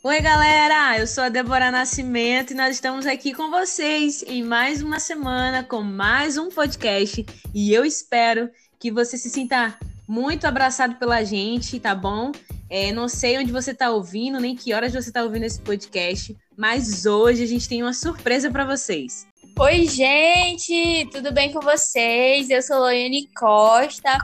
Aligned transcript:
Oi, 0.00 0.20
galera! 0.20 0.96
Eu 0.96 1.08
sou 1.08 1.24
a 1.24 1.28
Débora 1.28 1.72
Nascimento 1.72 2.52
e 2.52 2.56
nós 2.56 2.76
estamos 2.76 3.04
aqui 3.04 3.34
com 3.34 3.50
vocês 3.50 4.22
em 4.22 4.44
mais 4.44 4.80
uma 4.80 5.00
semana 5.00 5.64
com 5.64 5.82
mais 5.82 6.38
um 6.38 6.50
podcast. 6.50 7.26
E 7.52 7.74
eu 7.74 7.84
espero 7.84 8.48
que 8.78 8.92
você 8.92 9.18
se 9.18 9.28
sinta 9.28 9.76
muito 10.06 10.46
abraçado 10.46 10.94
pela 10.94 11.24
gente, 11.24 11.80
tá 11.80 11.96
bom? 11.96 12.30
É, 12.70 12.92
não 12.92 13.08
sei 13.08 13.38
onde 13.38 13.50
você 13.50 13.72
está 13.72 13.90
ouvindo, 13.90 14.38
nem 14.38 14.54
que 14.54 14.72
horas 14.72 14.92
você 14.92 15.08
está 15.08 15.24
ouvindo 15.24 15.42
esse 15.42 15.60
podcast, 15.60 16.36
mas 16.56 17.04
hoje 17.04 17.42
a 17.42 17.46
gente 17.46 17.68
tem 17.68 17.82
uma 17.82 17.92
surpresa 17.92 18.48
para 18.52 18.64
vocês. 18.64 19.26
Oi, 19.58 19.84
gente! 19.86 21.08
Tudo 21.10 21.32
bem 21.32 21.52
com 21.52 21.60
vocês? 21.60 22.48
Eu 22.50 22.62
sou 22.62 22.78
Loiane 22.78 23.28
Costa. 23.34 24.16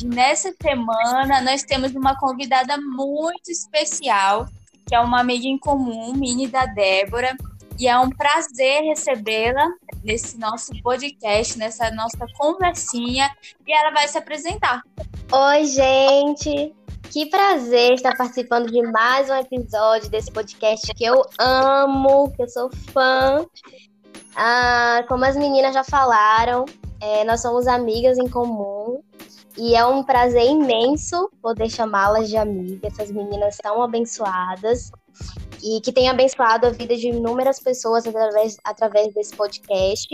E 0.00 0.04
nessa 0.04 0.54
semana 0.62 1.40
nós 1.40 1.64
temos 1.64 1.92
uma 1.92 2.16
convidada 2.16 2.76
muito 2.80 3.50
especial, 3.50 4.46
que 4.88 4.94
é 4.94 5.00
uma 5.00 5.20
amiga 5.20 5.46
em 5.46 5.58
comum, 5.58 6.14
Mini 6.14 6.48
da 6.48 6.64
Débora. 6.64 7.36
E 7.78 7.86
é 7.86 7.96
um 7.98 8.08
prazer 8.08 8.82
recebê-la 8.84 9.68
nesse 10.02 10.38
nosso 10.38 10.72
podcast, 10.82 11.58
nessa 11.58 11.90
nossa 11.90 12.26
conversinha. 12.38 13.30
E 13.66 13.72
ela 13.72 13.90
vai 13.90 14.08
se 14.08 14.16
apresentar. 14.16 14.82
Oi, 15.30 15.64
gente! 15.66 16.74
Que 17.12 17.26
prazer 17.26 17.94
estar 17.94 18.16
participando 18.16 18.70
de 18.70 18.82
mais 18.82 19.28
um 19.30 19.34
episódio 19.34 20.10
desse 20.10 20.30
podcast 20.30 20.92
que 20.94 21.04
eu 21.04 21.22
amo, 21.38 22.32
que 22.32 22.42
eu 22.42 22.48
sou 22.48 22.70
fã. 22.92 23.46
Ah, 24.34 25.04
como 25.06 25.24
as 25.24 25.36
meninas 25.36 25.74
já 25.74 25.84
falaram, 25.84 26.64
é, 27.00 27.24
nós 27.24 27.40
somos 27.40 27.66
amigas 27.66 28.18
em 28.18 28.28
comum 28.28 29.00
e 29.58 29.74
é 29.74 29.84
um 29.84 30.04
prazer 30.04 30.44
imenso 30.44 31.28
poder 31.42 31.68
chamá-las 31.68 32.28
de 32.28 32.36
amigas, 32.36 32.92
essas 32.92 33.10
meninas 33.10 33.56
tão 33.56 33.82
abençoadas 33.82 34.92
e 35.62 35.80
que 35.80 35.92
têm 35.92 36.08
abençoado 36.08 36.66
a 36.66 36.70
vida 36.70 36.96
de 36.96 37.08
inúmeras 37.08 37.58
pessoas 37.58 38.06
através, 38.06 38.56
através 38.62 39.12
desse 39.12 39.34
podcast. 39.34 40.08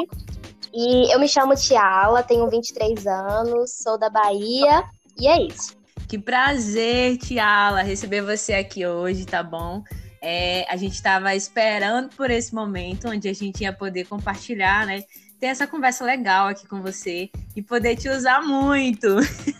E 0.72 1.12
eu 1.12 1.20
me 1.20 1.28
chamo 1.28 1.54
Tiala, 1.54 2.22
tenho 2.22 2.48
23 2.48 3.06
anos, 3.06 3.72
sou 3.82 3.98
da 3.98 4.08
Bahia 4.08 4.82
e 5.18 5.28
é 5.28 5.42
isso. 5.42 5.76
Que 6.08 6.18
prazer, 6.18 7.18
Tiala, 7.18 7.82
receber 7.82 8.22
você 8.22 8.54
aqui 8.54 8.86
hoje, 8.86 9.26
tá 9.26 9.42
bom? 9.42 9.82
É, 10.22 10.64
a 10.70 10.76
gente 10.76 10.94
estava 10.94 11.34
esperando 11.34 12.08
por 12.16 12.30
esse 12.30 12.54
momento 12.54 13.08
onde 13.10 13.28
a 13.28 13.34
gente 13.34 13.62
ia 13.62 13.74
poder 13.74 14.06
compartilhar, 14.06 14.86
né? 14.86 15.04
Ter 15.44 15.48
essa 15.48 15.66
conversa 15.66 16.06
legal 16.06 16.48
aqui 16.48 16.66
com 16.66 16.80
você 16.80 17.28
e 17.54 17.60
poder 17.60 17.96
te 17.96 18.08
usar 18.08 18.40
muito. 18.40 19.08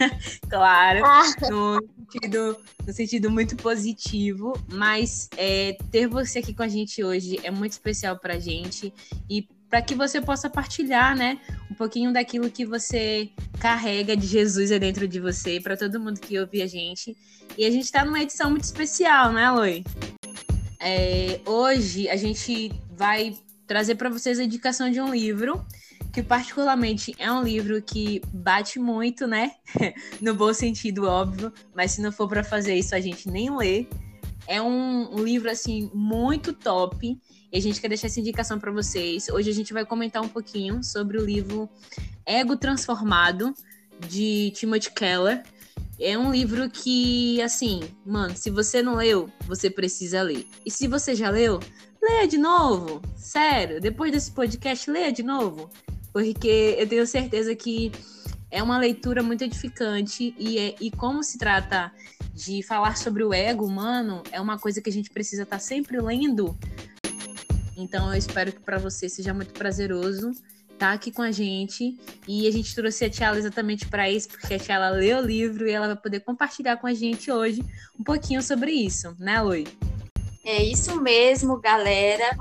claro, 0.49 1.05
ah. 1.05 1.23
no, 1.51 1.79
sentido, 2.11 2.57
no 2.87 2.93
sentido 2.95 3.31
muito 3.31 3.55
positivo, 3.55 4.55
mas 4.73 5.29
é, 5.37 5.77
ter 5.93 6.07
você 6.07 6.39
aqui 6.39 6.55
com 6.55 6.63
a 6.63 6.69
gente 6.69 7.05
hoje 7.05 7.39
é 7.43 7.51
muito 7.51 7.73
especial 7.73 8.19
para 8.19 8.37
a 8.37 8.39
gente 8.39 8.95
e 9.29 9.47
para 9.69 9.83
que 9.83 9.95
você 9.95 10.23
possa 10.23 10.49
partilhar, 10.49 11.15
né, 11.15 11.39
um 11.71 11.75
pouquinho 11.75 12.15
daquilo 12.15 12.51
que 12.51 12.65
você 12.65 13.29
carrega 13.61 14.17
de 14.17 14.27
Jesus 14.27 14.71
dentro 14.71 15.07
de 15.07 15.21
você, 15.21 15.61
para 15.61 15.77
todo 15.77 16.01
mundo 16.01 16.19
que 16.19 16.39
ouve 16.39 16.63
a 16.63 16.67
gente. 16.67 17.15
E 17.59 17.65
a 17.67 17.71
gente 17.71 17.85
está 17.85 18.07
numa 18.07 18.23
edição 18.23 18.51
muito 18.51 18.65
especial, 18.65 19.35
né, 19.35 19.51
Loi? 19.51 19.85
É, 20.81 21.41
hoje 21.45 22.09
a 22.09 22.17
gente 22.17 22.73
vai 22.97 23.37
trazer 23.67 23.95
para 23.95 24.11
vocês 24.11 24.39
a 24.39 24.45
indicação 24.45 24.91
de 24.91 25.01
um 25.01 25.13
livro 25.13 25.65
que 26.13 26.23
particularmente 26.23 27.15
é 27.19 27.31
um 27.31 27.43
livro 27.43 27.83
que 27.83 28.23
bate 28.33 28.79
muito, 28.79 29.27
né? 29.27 29.53
no 30.21 30.35
bom 30.35 30.53
sentido, 30.55 31.07
óbvio, 31.07 31.53
mas 31.75 31.93
se 31.93 32.01
não 32.01 32.13
for 32.13 32.29
para 32.29 32.45
fazer 32.45 32.75
isso 32.75 32.95
a 32.95 33.01
gente 33.01 33.29
nem 33.29 33.55
lê. 33.57 33.87
É 34.47 34.61
um, 34.61 35.25
livro 35.25 35.51
assim 35.51 35.91
muito 35.95 36.53
top 36.53 37.19
e 37.53 37.57
a 37.57 37.61
gente 37.61 37.81
quer 37.81 37.89
deixar 37.89 38.09
essa 38.09 38.21
indicação 38.21 38.61
para 38.61 38.71
vocês. 38.71 39.29
Hoje 39.29 39.51
a 39.51 39.55
gente 39.55 39.73
vai 39.73 39.85
comentar 39.85 40.23
um 40.23 40.29
pouquinho 40.29 40.85
sobre 40.85 41.19
o 41.19 41.25
livro 41.25 41.69
Ego 42.27 42.57
Transformado, 42.57 43.55
de 44.09 44.53
Timothy 44.55 44.93
Keller. 44.93 45.43
É 45.99 46.19
um 46.19 46.31
livro 46.31 46.69
que, 46.69 47.41
assim, 47.41 47.81
mano, 48.05 48.37
se 48.37 48.51
você 48.51 48.83
não 48.83 48.97
leu, 48.97 49.31
você 49.47 49.71
precisa 49.71 50.23
ler. 50.23 50.47
E 50.67 50.71
se 50.71 50.87
você 50.87 51.15
já 51.15 51.31
leu, 51.31 51.61
leia 52.05 52.29
de 52.29 52.39
novo. 52.39 53.01
Sério, 53.17 53.81
depois 53.81 54.13
desse 54.13 54.31
podcast, 54.31 54.91
leia 54.91 55.13
de 55.13 55.23
novo. 55.23 55.71
Porque 56.13 56.77
eu 56.79 56.89
tenho 56.89 57.07
certeza 57.07 57.55
que 57.55 57.91
é 58.51 58.63
uma 58.63 58.79
leitura 58.79 59.23
muito 59.23 59.43
edificante 59.43 60.35
e, 60.39 60.59
é, 60.59 60.75
e 60.81 60.91
como 60.91 61.25
se 61.25 61.39
trata 61.39 61.93
de 62.33 62.63
falar 62.63 62.97
sobre 62.97 63.25
o 63.25 63.33
ego 63.33 63.67
humano, 63.67 64.23
é 64.31 64.41
uma 64.41 64.59
coisa 64.59 64.81
que 64.81 64.91
a 64.91 64.93
gente 64.93 65.11
precisa 65.11 65.43
estar 65.43 65.59
sempre 65.59 66.01
lendo 66.01 66.57
então 67.77 68.13
eu 68.13 68.19
espero 68.19 68.53
que 68.53 68.61
para 68.61 68.79
você 68.79 69.09
seja 69.09 69.35
muito 69.35 69.53
prazeroso 69.53 70.31
estar 70.31 70.89
tá 70.89 70.93
aqui 70.93 71.11
com 71.11 71.23
a 71.23 71.31
gente. 71.31 71.99
E 72.27 72.47
a 72.47 72.51
gente 72.51 72.75
trouxe 72.75 73.05
a 73.05 73.11
Tiala 73.11 73.39
exatamente 73.39 73.87
para 73.87 74.11
isso, 74.11 74.29
porque 74.29 74.55
a 74.55 74.59
Tiala 74.59 74.91
leu 74.91 75.19
o 75.19 75.27
livro 75.27 75.67
e 75.69 75.73
ela 75.73 75.89
vai 75.89 75.97
poder 75.97 76.21
compartilhar 76.21 76.77
com 76.77 76.87
a 76.87 76.95
gente 76.95 77.31
hoje 77.31 77.63
um 77.99 78.03
pouquinho 78.03 78.43
sobre 78.43 78.73
isso, 78.73 79.15
né, 79.19 79.41
Lui? 79.41 79.67
É 80.45 80.63
isso 80.63 81.01
mesmo, 81.01 81.59
galera. 81.59 82.37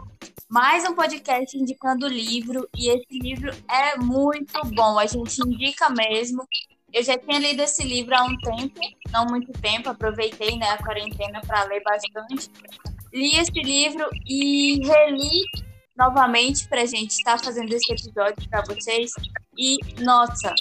Mais 0.50 0.84
um 0.84 0.94
podcast 0.94 1.58
indicando 1.58 2.06
livro, 2.06 2.68
e 2.76 2.90
esse 2.90 3.18
livro 3.18 3.50
é 3.70 3.98
muito 3.98 4.60
bom. 4.76 5.00
A 5.00 5.06
gente 5.06 5.42
indica 5.42 5.90
mesmo. 5.90 6.46
Eu 6.92 7.02
já 7.02 7.18
tinha 7.18 7.40
lido 7.40 7.62
esse 7.64 7.82
livro 7.82 8.14
há 8.14 8.24
um 8.26 8.38
tempo, 8.38 8.80
não 9.10 9.26
muito 9.26 9.54
tempo, 9.54 9.90
aproveitei 9.90 10.58
né, 10.58 10.70
a 10.70 10.84
quarentena 10.84 11.40
para 11.48 11.64
ler 11.64 11.82
bastante 11.82 12.52
li 13.14 13.38
esse 13.38 13.52
livro 13.52 14.06
e 14.28 14.86
reli 14.86 15.44
novamente 15.96 16.68
para 16.68 16.82
a 16.82 16.86
gente 16.86 17.12
estar 17.12 17.38
tá 17.38 17.44
fazendo 17.44 17.72
esse 17.72 17.90
episódio 17.92 18.50
para 18.50 18.64
vocês. 18.64 19.12
E, 19.58 19.78
nossa, 20.02 20.54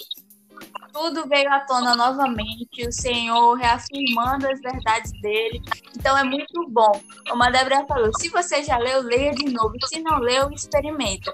tudo 0.92 1.26
veio 1.28 1.50
à 1.52 1.60
tona 1.60 1.96
novamente, 1.96 2.86
o 2.86 2.92
Senhor 2.92 3.54
reafirmando 3.54 4.50
as 4.50 4.60
verdades 4.60 5.12
dele. 5.20 5.62
Então 5.96 6.16
é 6.16 6.24
muito 6.24 6.68
bom. 6.68 7.00
Como 7.28 7.42
a 7.42 7.50
Débora 7.50 7.86
falou, 7.86 8.10
se 8.18 8.28
você 8.28 8.62
já 8.62 8.76
leu, 8.76 9.02
leia 9.02 9.32
de 9.32 9.50
novo. 9.50 9.74
Se 9.86 10.00
não 10.00 10.18
leu, 10.18 10.50
experimenta. 10.50 11.32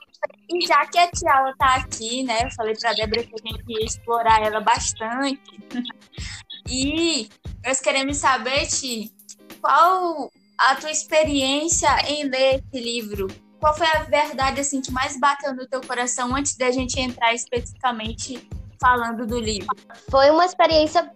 E 0.49 0.67
já 0.67 0.87
que 0.87 0.99
a 0.99 1.11
Tiala 1.11 1.55
tá 1.59 1.75
aqui, 1.75 2.23
né? 2.23 2.45
Eu 2.45 2.51
falei 2.53 2.75
pra 2.77 2.93
Débora 2.93 3.25
que 3.25 3.35
a 3.35 3.53
gente 3.53 3.65
ia 3.69 3.85
explorar 3.85 4.43
ela 4.43 4.61
bastante. 4.61 5.41
e 6.69 7.29
nós 7.65 7.81
queremos 7.81 8.17
saber, 8.17 8.67
Ti, 8.67 9.13
qual 9.61 10.31
a 10.59 10.75
tua 10.75 10.91
experiência 10.91 11.89
em 12.09 12.25
ler 12.25 12.57
esse 12.57 12.85
livro. 12.85 13.29
Qual 13.61 13.77
foi 13.77 13.87
a 13.87 14.03
verdade 14.03 14.61
assim 14.61 14.81
que 14.81 14.91
mais 14.91 15.19
bateu 15.19 15.55
no 15.55 15.67
teu 15.67 15.81
coração 15.81 16.35
antes 16.35 16.57
da 16.57 16.71
gente 16.71 16.99
entrar 16.99 17.33
especificamente 17.33 18.49
falando 18.81 19.27
do 19.27 19.39
livro? 19.39 19.69
Foi 20.11 20.31
uma 20.31 20.45
experiência 20.45 21.11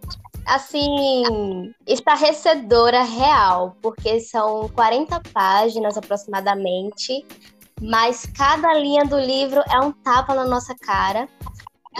assim, 0.44 1.72
estarrecedora 1.86 3.02
real, 3.02 3.76
porque 3.80 4.20
são 4.20 4.68
40 4.70 5.20
páginas 5.32 5.96
aproximadamente, 5.96 7.24
mas 7.80 8.26
cada 8.36 8.74
linha 8.74 9.04
do 9.04 9.18
livro 9.18 9.62
é 9.70 9.80
um 9.80 9.92
tapa 9.92 10.34
na 10.34 10.44
nossa 10.44 10.74
cara. 10.74 11.28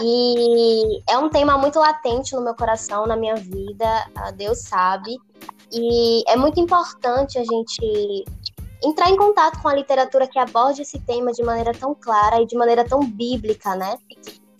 E 0.01 1.03
é 1.07 1.17
um 1.19 1.29
tema 1.29 1.55
muito 1.55 1.77
latente 1.79 2.33
no 2.33 2.41
meu 2.41 2.55
coração, 2.55 3.05
na 3.05 3.15
minha 3.15 3.35
vida, 3.35 3.87
Deus 4.35 4.63
sabe. 4.63 5.15
E 5.71 6.23
é 6.27 6.35
muito 6.35 6.59
importante 6.59 7.37
a 7.37 7.43
gente 7.43 8.25
entrar 8.83 9.09
em 9.09 9.15
contato 9.15 9.61
com 9.61 9.67
a 9.67 9.75
literatura 9.75 10.27
que 10.27 10.39
aborde 10.39 10.81
esse 10.81 10.99
tema 10.99 11.31
de 11.31 11.43
maneira 11.43 11.73
tão 11.73 11.93
clara 11.93 12.41
e 12.41 12.45
de 12.45 12.57
maneira 12.57 12.83
tão 12.83 13.01
bíblica, 13.01 13.75
né? 13.75 13.95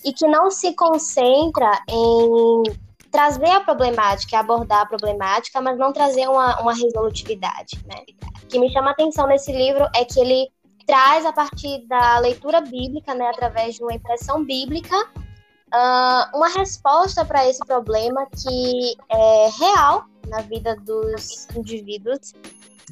E 0.03 0.13
que 0.13 0.27
não 0.27 0.51
se 0.51 0.73
concentra 0.73 1.81
em 1.89 2.63
trazer 3.11 3.49
a 3.49 3.61
problemática, 3.61 4.39
abordar 4.39 4.81
a 4.81 4.85
problemática, 4.85 5.61
mas 5.61 5.77
não 5.77 5.93
trazer 5.93 6.27
uma, 6.27 6.59
uma 6.59 6.73
resolutividade, 6.73 7.79
né? 7.85 8.03
O 8.43 8.47
que 8.47 8.59
me 8.59 8.71
chama 8.71 8.89
a 8.89 8.91
atenção 8.91 9.27
nesse 9.27 9.51
livro 9.51 9.87
é 9.95 10.03
que 10.03 10.19
ele 10.19 10.49
traz, 10.85 11.25
a 11.25 11.31
partir 11.31 11.85
da 11.87 12.19
leitura 12.19 12.59
bíblica, 12.59 13.13
né, 13.13 13.27
através 13.27 13.75
de 13.75 13.83
uma 13.83 13.93
impressão 13.93 14.43
bíblica, 14.43 14.95
uh, 14.97 16.37
uma 16.37 16.49
resposta 16.49 17.23
para 17.23 17.47
esse 17.47 17.59
problema 17.65 18.25
que 18.25 18.95
é 19.09 19.49
real 19.59 20.05
na 20.27 20.41
vida 20.41 20.75
dos 20.77 21.47
indivíduos, 21.55 22.33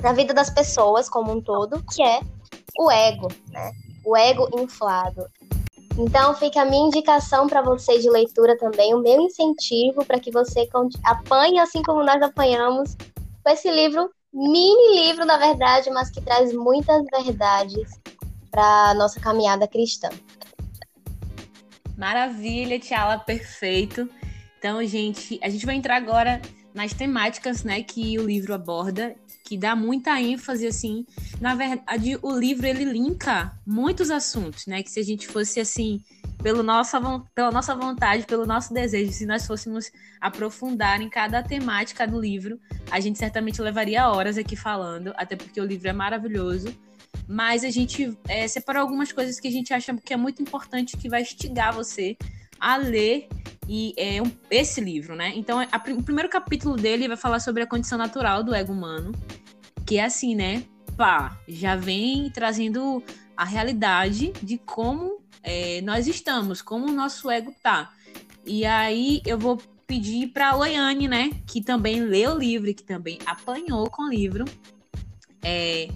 na 0.01 0.13
vida 0.13 0.33
das 0.33 0.49
pessoas 0.49 1.09
como 1.09 1.31
um 1.31 1.41
todo, 1.41 1.83
que 1.93 2.01
é 2.01 2.21
o 2.77 2.89
ego, 2.89 3.27
né? 3.49 3.71
O 4.05 4.15
ego 4.15 4.49
inflado. 4.59 5.25
Então 5.97 6.33
fica 6.35 6.61
a 6.61 6.65
minha 6.65 6.87
indicação 6.87 7.47
para 7.47 7.61
você 7.61 7.99
de 7.99 8.09
leitura 8.09 8.57
também, 8.57 8.93
o 8.93 8.99
meu 8.99 9.21
incentivo 9.21 10.05
para 10.05 10.19
que 10.19 10.31
você 10.31 10.67
apanhe 11.03 11.59
assim 11.59 11.81
como 11.83 12.03
nós 12.03 12.21
apanhamos 12.21 12.95
com 13.43 13.51
esse 13.51 13.69
livro, 13.69 14.09
mini 14.33 15.03
livro 15.03 15.25
na 15.25 15.37
verdade, 15.37 15.89
mas 15.91 16.09
que 16.09 16.21
traz 16.21 16.53
muitas 16.53 17.03
verdades 17.11 17.89
para 18.49 18.93
nossa 18.95 19.19
caminhada 19.19 19.67
cristã. 19.67 20.09
Maravilha, 21.97 22.79
Tiala, 22.79 23.19
perfeito. 23.19 24.09
Então, 24.57 24.83
gente, 24.85 25.39
a 25.43 25.49
gente 25.49 25.65
vai 25.65 25.75
entrar 25.75 25.97
agora 25.97 26.41
nas 26.73 26.93
temáticas, 26.93 27.63
né, 27.63 27.83
que 27.83 28.17
o 28.17 28.25
livro 28.25 28.53
aborda, 28.53 29.15
que 29.43 29.57
dá 29.57 29.75
muita 29.75 30.19
ênfase 30.21 30.67
assim. 30.67 31.05
Na 31.39 31.55
verdade, 31.55 32.17
o 32.21 32.31
livro 32.31 32.65
ele 32.65 32.85
linka 32.85 33.51
muitos 33.65 34.09
assuntos, 34.09 34.65
né, 34.67 34.83
que 34.83 34.91
se 34.91 34.99
a 34.99 35.03
gente 35.03 35.27
fosse 35.27 35.59
assim, 35.59 36.01
pelo 36.41 36.63
nossa, 36.63 36.99
pela 37.35 37.51
nossa 37.51 37.75
vontade, 37.75 38.25
pelo 38.25 38.45
nosso 38.45 38.73
desejo, 38.73 39.11
se 39.11 39.25
nós 39.25 39.45
fôssemos 39.45 39.91
aprofundar 40.19 41.01
em 41.01 41.09
cada 41.09 41.41
temática 41.43 42.07
do 42.07 42.19
livro, 42.19 42.59
a 42.89 42.99
gente 42.99 43.19
certamente 43.19 43.61
levaria 43.61 44.09
horas 44.09 44.37
aqui 44.37 44.55
falando, 44.55 45.13
até 45.15 45.35
porque 45.35 45.61
o 45.61 45.65
livro 45.65 45.87
é 45.87 45.93
maravilhoso. 45.93 46.75
Mas 47.27 47.63
a 47.63 47.69
gente 47.69 48.17
é, 48.27 48.47
separou 48.47 48.81
algumas 48.81 49.11
coisas 49.11 49.39
que 49.39 49.47
a 49.47 49.51
gente 49.51 49.73
acha 49.73 49.95
que 49.95 50.13
é 50.13 50.17
muito 50.17 50.41
importante, 50.41 50.97
que 50.97 51.09
vai 51.09 51.21
instigar 51.21 51.73
você 51.73 52.17
a 52.61 52.77
ler 52.77 53.27
e 53.67 53.93
é 53.97 54.21
um, 54.21 54.31
esse 54.49 54.79
livro, 54.79 55.15
né? 55.15 55.33
Então, 55.35 55.59
a, 55.59 55.91
o 55.93 56.03
primeiro 56.03 56.29
capítulo 56.29 56.75
dele 56.75 57.07
vai 57.07 57.17
falar 57.17 57.39
sobre 57.39 57.63
a 57.63 57.67
condição 57.67 57.97
natural 57.97 58.43
do 58.43 58.53
ego 58.53 58.71
humano, 58.71 59.11
que 59.85 59.97
é 59.97 60.05
assim, 60.05 60.35
né? 60.35 60.63
Pá, 60.95 61.37
já 61.47 61.75
vem 61.75 62.29
trazendo 62.29 63.03
a 63.35 63.43
realidade 63.43 64.31
de 64.43 64.57
como 64.59 65.21
é, 65.41 65.81
nós 65.81 66.07
estamos, 66.07 66.61
como 66.61 66.87
o 66.87 66.91
nosso 66.91 67.29
ego 67.29 67.53
tá. 67.63 67.91
E 68.45 68.65
aí 68.65 69.21
eu 69.25 69.37
vou 69.37 69.57
pedir 69.87 70.27
para 70.27 70.49
a 70.49 70.55
Loiane, 70.55 71.07
né, 71.07 71.31
que 71.45 71.61
também 71.61 72.01
leu 72.01 72.31
o 72.31 72.37
livro, 72.37 72.73
que 72.73 72.83
também 72.83 73.19
apanhou 73.25 73.89
com 73.89 74.03
o 74.03 74.09
livro, 74.09 74.45
é, 75.43 75.89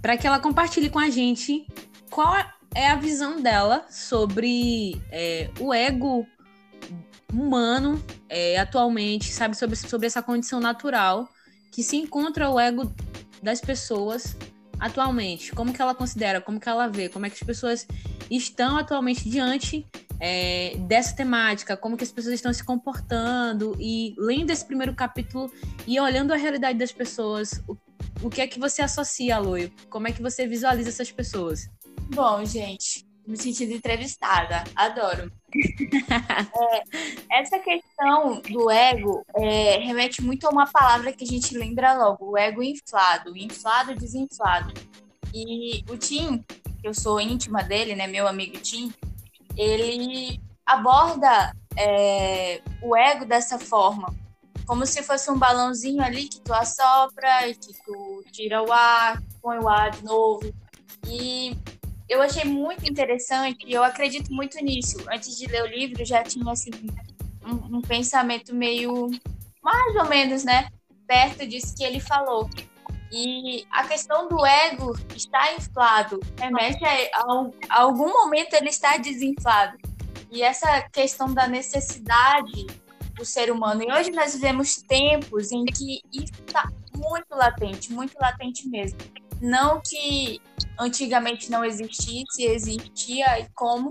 para 0.00 0.16
que 0.16 0.26
ela 0.26 0.38
compartilhe 0.38 0.88
com 0.88 0.98
a 0.98 1.10
gente 1.10 1.66
qual 2.08 2.36
é 2.74 2.88
a 2.88 2.96
visão 2.96 3.40
dela 3.40 3.84
sobre 3.90 5.00
é, 5.10 5.50
o 5.60 5.72
ego 5.72 6.26
humano 7.32 8.02
é, 8.28 8.58
atualmente, 8.58 9.32
sabe, 9.32 9.56
sobre, 9.56 9.76
sobre 9.76 10.06
essa 10.06 10.22
condição 10.22 10.60
natural 10.60 11.28
que 11.70 11.82
se 11.82 11.96
encontra 11.96 12.50
o 12.50 12.60
ego 12.60 12.92
das 13.42 13.60
pessoas 13.60 14.36
atualmente. 14.78 15.52
Como 15.52 15.72
que 15.72 15.80
ela 15.80 15.94
considera, 15.94 16.40
como 16.40 16.60
que 16.60 16.68
ela 16.68 16.88
vê, 16.88 17.08
como 17.08 17.24
é 17.24 17.30
que 17.30 17.36
as 17.36 17.42
pessoas 17.42 17.86
estão 18.30 18.76
atualmente 18.76 19.28
diante 19.28 19.86
é, 20.20 20.76
dessa 20.80 21.14
temática, 21.14 21.76
como 21.76 21.96
que 21.96 22.04
as 22.04 22.12
pessoas 22.12 22.34
estão 22.34 22.52
se 22.52 22.62
comportando 22.62 23.76
e 23.80 24.14
lendo 24.18 24.50
esse 24.50 24.64
primeiro 24.64 24.94
capítulo 24.94 25.50
e 25.86 25.98
olhando 25.98 26.32
a 26.32 26.36
realidade 26.36 26.78
das 26.78 26.92
pessoas, 26.92 27.62
o, 27.66 27.76
o 28.22 28.30
que 28.30 28.40
é 28.40 28.46
que 28.46 28.58
você 28.58 28.82
associa, 28.82 29.36
Aloio? 29.36 29.72
Como 29.88 30.06
é 30.06 30.12
que 30.12 30.22
você 30.22 30.46
visualiza 30.46 30.90
essas 30.90 31.10
pessoas? 31.10 31.68
Bom, 32.14 32.44
gente, 32.44 33.06
me 33.26 33.38
sentindo 33.38 33.72
entrevistada, 33.72 34.64
adoro. 34.76 35.32
é, 37.30 37.40
essa 37.40 37.58
questão 37.58 38.42
do 38.42 38.70
ego 38.70 39.24
é, 39.34 39.78
remete 39.78 40.20
muito 40.20 40.46
a 40.46 40.50
uma 40.50 40.66
palavra 40.66 41.12
que 41.12 41.24
a 41.24 41.26
gente 41.26 41.56
lembra 41.56 41.94
logo, 41.94 42.32
o 42.32 42.38
ego 42.38 42.62
inflado, 42.62 43.34
inflado, 43.34 43.94
desinflado. 43.94 44.74
E 45.32 45.82
o 45.88 45.96
Tim, 45.96 46.44
que 46.82 46.86
eu 46.86 46.92
sou 46.92 47.18
íntima 47.18 47.62
dele, 47.62 47.94
né, 47.94 48.06
meu 48.06 48.28
amigo 48.28 48.58
Tim, 48.58 48.92
ele 49.56 50.38
aborda 50.66 51.56
é, 51.78 52.60
o 52.82 52.94
ego 52.94 53.24
dessa 53.24 53.58
forma, 53.58 54.14
como 54.66 54.84
se 54.84 55.02
fosse 55.02 55.30
um 55.30 55.38
balãozinho 55.38 56.02
ali 56.02 56.28
que 56.28 56.42
tu 56.42 56.52
assopra 56.52 57.48
e 57.48 57.54
que 57.54 57.72
tu 57.84 58.22
tira 58.30 58.62
o 58.62 58.70
ar, 58.70 59.22
põe 59.40 59.58
o 59.58 59.68
ar 59.68 59.92
de 59.92 60.04
novo. 60.04 60.52
E 61.08 61.56
eu 62.12 62.20
achei 62.20 62.44
muito 62.44 62.88
interessante 62.88 63.64
e 63.66 63.72
eu 63.72 63.82
acredito 63.82 64.32
muito 64.32 64.62
nisso. 64.62 64.98
Antes 65.10 65.36
de 65.36 65.46
ler 65.46 65.62
o 65.62 65.66
livro, 65.66 66.04
já 66.04 66.22
tinha 66.22 66.52
assim, 66.52 66.70
um, 67.44 67.78
um 67.78 67.80
pensamento 67.80 68.54
meio 68.54 69.10
mais 69.62 69.96
ou 69.96 70.06
menos, 70.06 70.44
né? 70.44 70.68
Perto 71.06 71.46
disso 71.46 71.74
que 71.74 71.82
ele 71.82 72.00
falou. 72.00 72.50
E 73.10 73.66
a 73.70 73.86
questão 73.86 74.28
do 74.28 74.44
ego 74.44 74.94
está 75.16 75.54
inflado, 75.54 76.20
remete 76.38 76.84
a, 76.84 76.90
a, 76.90 77.50
a 77.68 77.82
algum 77.82 78.08
momento 78.08 78.54
ele 78.54 78.68
está 78.68 78.96
desinflado. 78.98 79.78
E 80.30 80.42
essa 80.42 80.82
questão 80.90 81.32
da 81.32 81.46
necessidade 81.46 82.66
do 83.14 83.24
ser 83.24 83.50
humano. 83.50 83.82
E 83.82 83.92
hoje 83.92 84.10
nós 84.10 84.34
vivemos 84.34 84.76
tempos 84.76 85.52
em 85.52 85.64
que 85.64 86.00
isso 86.12 86.32
está 86.46 86.70
muito 86.94 87.30
latente, 87.30 87.92
muito 87.92 88.14
latente 88.18 88.68
mesmo. 88.68 88.98
Não 89.40 89.80
que 89.80 90.40
antigamente 90.78 91.50
não 91.50 91.64
existisse, 91.64 92.44
existia 92.44 93.40
e 93.40 93.48
como, 93.54 93.90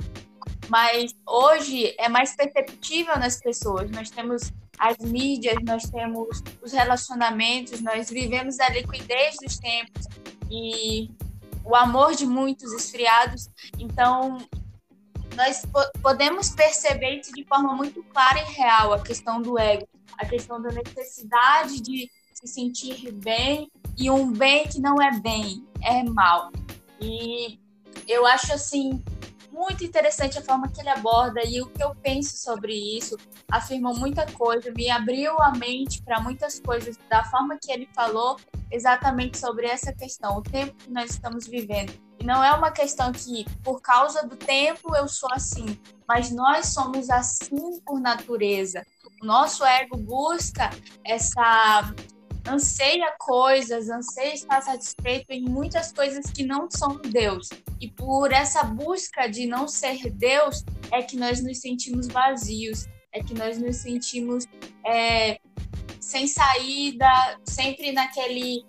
mas 0.70 1.14
hoje 1.28 1.96
é 1.98 2.08
mais 2.08 2.36
perceptível 2.36 3.18
nas 3.18 3.40
pessoas. 3.40 3.90
Nós 3.92 4.10
temos 4.10 4.52
as 4.80 4.98
mídias, 4.98 5.56
nós 5.64 5.84
temos 5.84 6.42
os 6.62 6.72
relacionamentos, 6.72 7.82
nós 7.82 8.10
vivemos 8.10 8.60
a 8.60 8.70
liquidez 8.70 9.36
dos 9.42 9.58
tempos 9.60 10.08
e 10.50 11.10
o 11.64 11.76
amor 11.76 12.16
de 12.16 12.26
muitos 12.26 12.74
esfriados. 12.74 13.50
Então, 13.78 14.38
nós 15.36 15.64
podemos 16.02 16.50
perceber 16.50 17.20
isso 17.20 17.32
de 17.32 17.46
forma 17.46 17.74
muito 17.76 18.04
clara 18.06 18.40
e 18.40 18.54
real, 18.54 18.94
a 18.94 19.02
questão 19.02 19.42
do 19.42 19.58
ego, 19.58 19.88
a 20.18 20.26
questão 20.26 20.62
da 20.62 20.70
necessidade 20.72 21.82
de 21.82 22.10
se 22.34 22.48
sentir 22.48 23.12
bem 23.12 23.70
e 23.98 24.10
um 24.10 24.32
bem 24.32 24.68
que 24.68 24.80
não 24.80 25.02
é 25.02 25.12
bem, 25.20 25.66
é 25.84 26.04
mal. 26.04 26.52
E 27.02 27.60
eu 28.08 28.26
acho 28.26 28.54
assim 28.54 29.04
muito 29.52 29.84
interessante 29.84 30.40
a 30.40 30.42
forma 30.42 30.70
que 30.70 30.80
ele 30.80 30.90
aborda 30.90 31.42
e 31.46 31.62
o 31.62 31.68
que 31.68 31.84
eu 31.84 31.94
penso 31.96 32.38
sobre 32.38 32.74
isso. 32.74 33.18
Afirmou 33.52 33.94
muita 33.96 34.26
coisa, 34.32 34.72
me 34.72 34.90
abriu 34.90 35.40
a 35.42 35.52
mente 35.52 36.02
para 36.02 36.22
muitas 36.22 36.60
coisas 36.60 36.98
da 37.10 37.24
forma 37.26 37.58
que 37.62 37.72
ele 37.72 37.88
falou 37.94 38.38
exatamente 38.72 39.38
sobre 39.38 39.68
essa 39.68 39.94
questão, 39.94 40.38
o 40.38 40.42
tempo 40.42 40.74
que 40.76 40.90
nós 40.90 41.12
estamos 41.12 41.46
vivendo. 41.46 41.94
E 42.20 42.24
não 42.24 42.44
é 42.44 42.52
uma 42.54 42.72
questão 42.72 43.12
que, 43.12 43.46
por 43.64 43.82
causa 43.82 44.26
do 44.26 44.36
tempo, 44.36 44.96
eu 44.96 45.08
sou 45.08 45.30
assim, 45.34 45.78
mas 46.08 46.32
nós 46.32 46.68
somos 46.68 47.10
assim 47.10 47.80
por 47.86 48.00
natureza. 48.00 48.86
O 49.22 49.26
nosso 49.26 49.66
ego 49.66 49.98
busca 49.98 50.70
essa 51.04 51.94
anseia 52.48 53.14
coisas, 53.20 53.90
anseia 53.90 54.34
estar 54.34 54.62
satisfeito 54.62 55.32
em 55.32 55.44
muitas 55.44 55.92
coisas 55.92 56.30
que 56.32 56.44
não 56.44 56.70
são 56.70 56.98
Deus. 56.98 57.50
E 57.80 57.90
por 57.90 58.32
essa 58.32 58.64
busca 58.64 59.28
de 59.28 59.46
não 59.46 59.68
ser 59.68 60.10
Deus 60.12 60.64
é 60.92 61.02
que 61.02 61.18
nós 61.18 61.42
nos 61.44 61.60
sentimos 61.60 62.08
vazios, 62.08 62.88
é 63.14 63.22
que 63.22 63.34
nós 63.34 63.58
nos 63.58 63.78
sentimos 63.78 64.46
é, 64.86 65.40
sem 66.00 66.28
saída, 66.28 67.08
sempre 67.46 67.92
naquele 67.92 68.66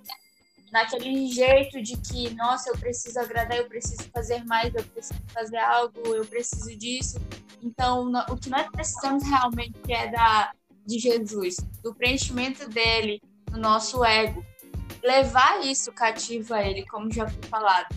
naquele 0.72 1.26
jeito 1.26 1.82
de 1.82 1.98
que, 1.98 2.30
nossa, 2.34 2.70
eu 2.70 2.78
preciso 2.78 3.20
agradar, 3.20 3.58
eu 3.58 3.68
preciso 3.68 4.08
fazer 4.10 4.42
mais, 4.46 4.74
eu 4.74 4.82
preciso 4.82 5.20
fazer 5.28 5.58
algo, 5.58 6.00
eu 6.06 6.24
preciso 6.24 6.74
disso. 6.78 7.18
Então, 7.62 8.10
o 8.30 8.36
que 8.38 8.48
nós 8.48 8.66
precisamos 8.70 9.22
realmente 9.22 9.76
é 9.90 10.10
da 10.10 10.50
de 10.84 10.98
Jesus, 10.98 11.56
do 11.82 11.94
preenchimento 11.94 12.68
dele, 12.68 13.22
no 13.52 13.58
nosso 13.58 14.04
ego. 14.04 14.44
Levar 15.02 15.60
isso 15.64 15.92
cativo 15.92 16.54
a 16.54 16.62
ele, 16.62 16.84
como 16.86 17.12
já 17.12 17.28
foi 17.28 17.42
falado. 17.48 17.94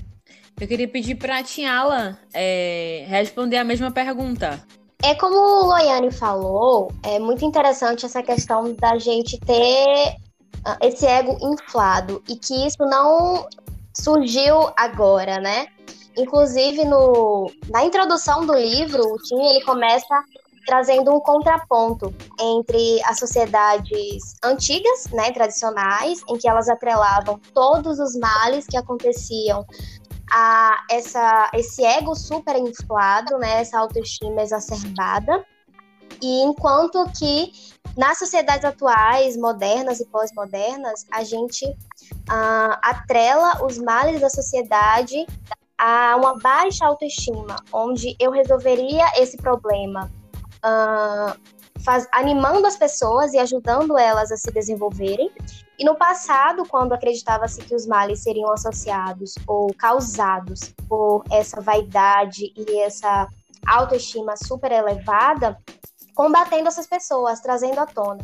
Eu 0.59 0.67
queria 0.67 0.87
pedir 0.87 1.15
para 1.15 1.39
a 1.39 1.43
Tiala 1.43 2.17
é, 2.33 3.05
responder 3.07 3.57
a 3.57 3.63
mesma 3.63 3.91
pergunta. 3.91 4.63
É 5.03 5.13
como 5.13 5.35
o 5.35 5.65
Loiane 5.67 6.11
falou, 6.11 6.91
é 7.03 7.19
muito 7.19 7.43
interessante 7.45 8.05
essa 8.05 8.23
questão 8.23 8.73
da 8.73 8.97
gente 8.97 9.37
ter 9.41 10.15
ah, 10.63 10.77
esse 10.81 11.05
ego 11.05 11.37
inflado 11.41 12.23
e 12.27 12.35
que 12.35 12.65
isso 12.65 12.83
não 12.85 13.47
surgiu 13.93 14.71
agora, 14.75 15.39
né? 15.39 15.67
Inclusive 16.17 16.85
no, 16.85 17.51
na 17.69 17.83
introdução 17.85 18.45
do 18.45 18.53
livro, 18.55 19.03
o 19.03 19.17
Tim 19.17 19.35
ele 19.35 19.63
começa 19.65 20.23
trazendo 20.65 21.13
um 21.13 21.19
contraponto 21.19 22.13
entre 22.39 23.01
as 23.03 23.19
sociedades 23.19 24.35
antigas, 24.43 25.07
né, 25.11 25.31
tradicionais, 25.31 26.21
em 26.27 26.37
que 26.37 26.47
elas 26.47 26.67
atrelavam 26.67 27.39
todos 27.53 27.99
os 27.99 28.15
males 28.17 28.65
que 28.65 28.77
aconteciam 28.77 29.65
a 30.31 30.83
essa, 30.89 31.51
esse 31.53 31.83
ego 31.85 32.15
super 32.15 32.55
inflado, 32.55 33.37
né, 33.37 33.61
essa 33.61 33.79
autoestima 33.79 34.41
exacerbada, 34.41 35.45
e 36.21 36.41
enquanto 36.43 37.03
que 37.17 37.51
nas 37.95 38.17
sociedades 38.17 38.65
atuais, 38.65 39.37
modernas 39.37 39.99
e 39.99 40.05
pós-modernas, 40.05 41.05
a 41.11 41.23
gente 41.23 41.65
uh, 41.65 42.75
atrela 42.81 43.63
os 43.65 43.77
males 43.77 44.19
da 44.21 44.29
sociedade 44.29 45.25
a 45.77 46.15
uma 46.15 46.37
baixa 46.39 46.85
autoestima, 46.85 47.57
onde 47.71 48.15
eu 48.19 48.31
resolveria 48.31 49.05
esse 49.17 49.37
problema 49.37 50.09
uh, 50.65 51.39
faz, 51.83 52.07
animando 52.11 52.65
as 52.65 52.75
pessoas 52.75 53.33
e 53.33 53.37
ajudando 53.37 53.97
elas 53.97 54.31
a 54.31 54.37
se 54.37 54.51
desenvolverem. 54.51 55.31
E 55.77 55.85
no 55.85 55.95
passado, 55.95 56.63
quando 56.67 56.93
acreditava-se 56.93 57.61
que 57.61 57.75
os 57.75 57.85
males 57.85 58.23
seriam 58.23 58.51
associados 58.51 59.35
ou 59.47 59.73
causados 59.75 60.73
por 60.89 61.23
essa 61.31 61.61
vaidade 61.61 62.51
e 62.55 62.79
essa 62.79 63.27
autoestima 63.67 64.35
super 64.37 64.71
elevada, 64.71 65.57
combatendo 66.15 66.67
essas 66.67 66.87
pessoas, 66.87 67.41
trazendo 67.41 67.79
à 67.79 67.85
tona. 67.85 68.23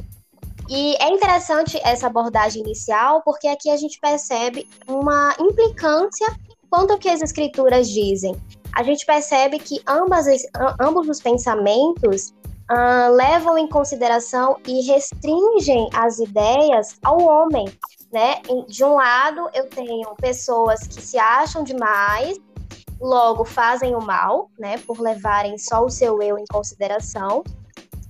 E 0.70 0.96
é 1.02 1.10
interessante 1.10 1.80
essa 1.84 2.08
abordagem 2.08 2.64
inicial, 2.64 3.22
porque 3.24 3.48
aqui 3.48 3.70
a 3.70 3.76
gente 3.76 4.00
percebe 4.00 4.68
uma 4.88 5.36
implicância 5.38 6.28
quanto 6.70 6.92
ao 6.92 6.98
que 6.98 7.10
as 7.10 7.22
escrituras 7.22 7.90
dizem. 7.90 8.34
A 8.74 8.84
gente 8.84 9.06
percebe 9.06 9.60
que 9.60 9.82
ambas, 9.88 10.25
ambos 10.80 11.10
os 11.10 11.22
pensamentos 11.22 12.34
uh, 12.72 13.12
levam 13.13 13.58
em 13.58 13.68
consideração 13.68 14.58
e 14.66 14.82
restringem 14.88 15.90
as 15.94 16.20
ideias 16.20 16.98
ao 17.04 17.22
homem. 17.22 17.66
Né? 18.12 18.42
De 18.68 18.84
um 18.84 18.96
lado, 18.96 19.50
eu 19.54 19.70
tenho 19.70 20.13
pessoas 20.16 20.88
que 20.88 21.01
se 21.01 21.18
acham 21.18 21.63
demais, 21.63 22.38
logo 23.00 23.44
fazem 23.44 23.96
o 23.96 24.01
mal, 24.01 24.50
né, 24.60 24.78
por 24.80 25.00
levarem 25.00 25.58
só 25.58 25.84
o 25.84 25.90
seu 25.90 26.22
eu 26.22 26.38
em 26.38 26.46
consideração. 26.46 27.44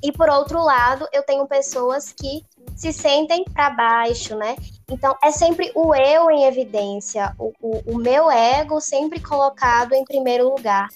E 0.03 0.12
por 0.12 0.30
outro 0.30 0.62
lado, 0.62 1.08
eu 1.13 1.24
tenho 1.24 1.48
pessoas 1.48 2.12
que 2.12 2.44
se 2.82 2.92
sentem 2.92 3.46
para 3.46 3.70
baixo, 3.70 4.36
né? 4.36 4.56
Então 4.90 5.16
é 5.24 5.30
sempre 5.30 5.72
o 5.76 5.94
eu 5.94 6.32
em 6.32 6.46
evidência, 6.46 7.32
o, 7.38 7.54
o, 7.62 7.94
o 7.94 7.98
meu 8.00 8.32
ego 8.32 8.82
sempre 8.82 9.20
colocado 9.20 9.94
em 9.94 10.04
primeiro 10.04 10.50
lugar. 10.50 10.88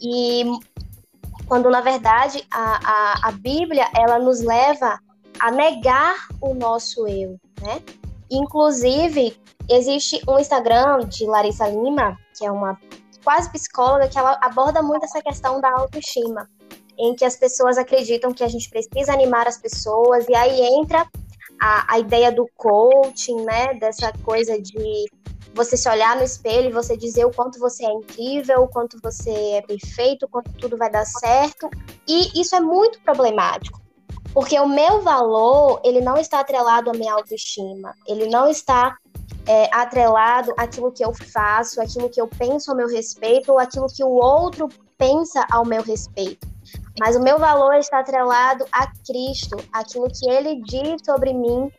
E 0.00 0.44
quando 1.48 1.68
na 1.68 1.80
verdade 1.80 2.46
a, 2.48 2.78
a, 2.84 3.28
a 3.28 3.32
Bíblia 3.32 3.88
ela 3.92 4.20
nos 4.20 4.40
leva 4.40 5.00
a 5.40 5.50
negar 5.50 6.28
o 6.40 6.54
nosso 6.54 7.08
eu, 7.08 7.36
né? 7.60 7.82
Inclusive, 8.30 9.36
existe 9.68 10.22
um 10.28 10.38
Instagram 10.38 11.08
de 11.08 11.26
Larissa 11.26 11.66
Lima, 11.66 12.16
que 12.38 12.46
é 12.46 12.52
uma 12.52 12.78
quase 13.24 13.50
psicóloga, 13.50 14.08
que 14.08 14.16
ela 14.16 14.38
aborda 14.40 14.80
muito 14.80 15.02
essa 15.02 15.20
questão 15.20 15.60
da 15.60 15.72
autoestima 15.72 16.48
em 16.98 17.14
que 17.14 17.24
as 17.24 17.36
pessoas 17.36 17.78
acreditam 17.78 18.32
que 18.32 18.44
a 18.44 18.48
gente 18.48 18.68
precisa 18.70 19.12
animar 19.12 19.46
as 19.46 19.58
pessoas, 19.58 20.26
e 20.28 20.34
aí 20.34 20.60
entra 20.60 21.06
a, 21.60 21.94
a 21.94 21.98
ideia 21.98 22.32
do 22.32 22.48
coaching, 22.56 23.44
né? 23.44 23.74
Dessa 23.74 24.12
coisa 24.24 24.60
de 24.60 25.06
você 25.54 25.76
se 25.76 25.88
olhar 25.88 26.14
no 26.16 26.22
espelho 26.22 26.68
e 26.68 26.72
você 26.72 26.96
dizer 26.96 27.24
o 27.24 27.30
quanto 27.30 27.58
você 27.58 27.86
é 27.86 27.92
incrível, 27.92 28.62
o 28.62 28.68
quanto 28.68 28.98
você 29.02 29.30
é 29.30 29.62
perfeito, 29.62 30.26
o 30.26 30.28
quanto 30.28 30.52
tudo 30.52 30.76
vai 30.76 30.90
dar 30.90 31.06
certo. 31.06 31.70
E 32.06 32.40
isso 32.40 32.54
é 32.54 32.60
muito 32.60 33.00
problemático. 33.00 33.80
Porque 34.34 34.60
o 34.60 34.68
meu 34.68 35.00
valor, 35.00 35.80
ele 35.82 36.00
não 36.02 36.18
está 36.18 36.40
atrelado 36.40 36.90
à 36.90 36.92
minha 36.92 37.14
autoestima. 37.14 37.94
Ele 38.06 38.26
não 38.28 38.46
está 38.46 38.94
é, 39.46 39.74
atrelado 39.74 40.52
àquilo 40.58 40.92
que 40.92 41.02
eu 41.02 41.14
faço, 41.14 41.80
àquilo 41.80 42.10
que 42.10 42.20
eu 42.20 42.28
penso 42.28 42.70
ao 42.70 42.76
meu 42.76 42.86
respeito, 42.86 43.50
ou 43.50 43.58
àquilo 43.58 43.86
que 43.86 44.04
o 44.04 44.10
outro 44.10 44.68
pensa 44.98 45.46
ao 45.50 45.64
meu 45.64 45.82
respeito. 45.82 46.46
Mas 46.98 47.16
o 47.16 47.20
meu 47.20 47.38
valor 47.38 47.74
está 47.74 48.00
atrelado 48.00 48.64
a 48.72 48.86
Cristo, 49.06 49.56
aquilo 49.72 50.08
que 50.08 50.28
ele 50.30 50.62
diz 50.62 51.02
sobre 51.04 51.32
mim, 51.32 51.70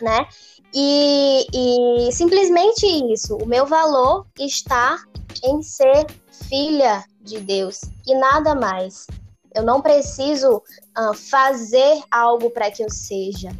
né? 0.00 0.26
E, 0.72 1.46
e 1.52 2.12
simplesmente 2.12 2.86
isso, 3.12 3.36
o 3.36 3.46
meu 3.46 3.66
valor 3.66 4.26
está 4.38 4.98
em 5.44 5.62
ser 5.62 6.06
filha 6.48 7.04
de 7.20 7.40
Deus 7.40 7.80
e 8.06 8.14
nada 8.14 8.54
mais. 8.54 9.06
Eu 9.54 9.64
não 9.64 9.80
preciso 9.80 10.58
uh, 10.96 11.14
fazer 11.14 12.00
algo 12.10 12.50
para 12.50 12.70
que 12.70 12.84
eu 12.84 12.90
seja. 12.90 13.50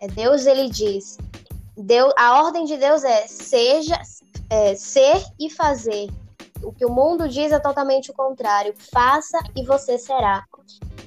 É 0.00 0.06
Deus, 0.06 0.46
ele 0.46 0.70
diz. 0.70 1.18
Deus, 1.76 2.12
a 2.16 2.42
ordem 2.42 2.64
de 2.64 2.76
Deus 2.76 3.04
é 3.04 3.26
seja, 3.26 4.00
é, 4.48 4.74
ser 4.74 5.22
e 5.38 5.50
fazer. 5.50 6.08
O 6.64 6.72
que 6.72 6.84
o 6.84 6.90
mundo 6.90 7.28
diz 7.28 7.52
é 7.52 7.58
totalmente 7.58 8.10
o 8.10 8.14
contrário. 8.14 8.74
Faça 8.92 9.38
e 9.54 9.64
você 9.64 9.98
será. 9.98 10.44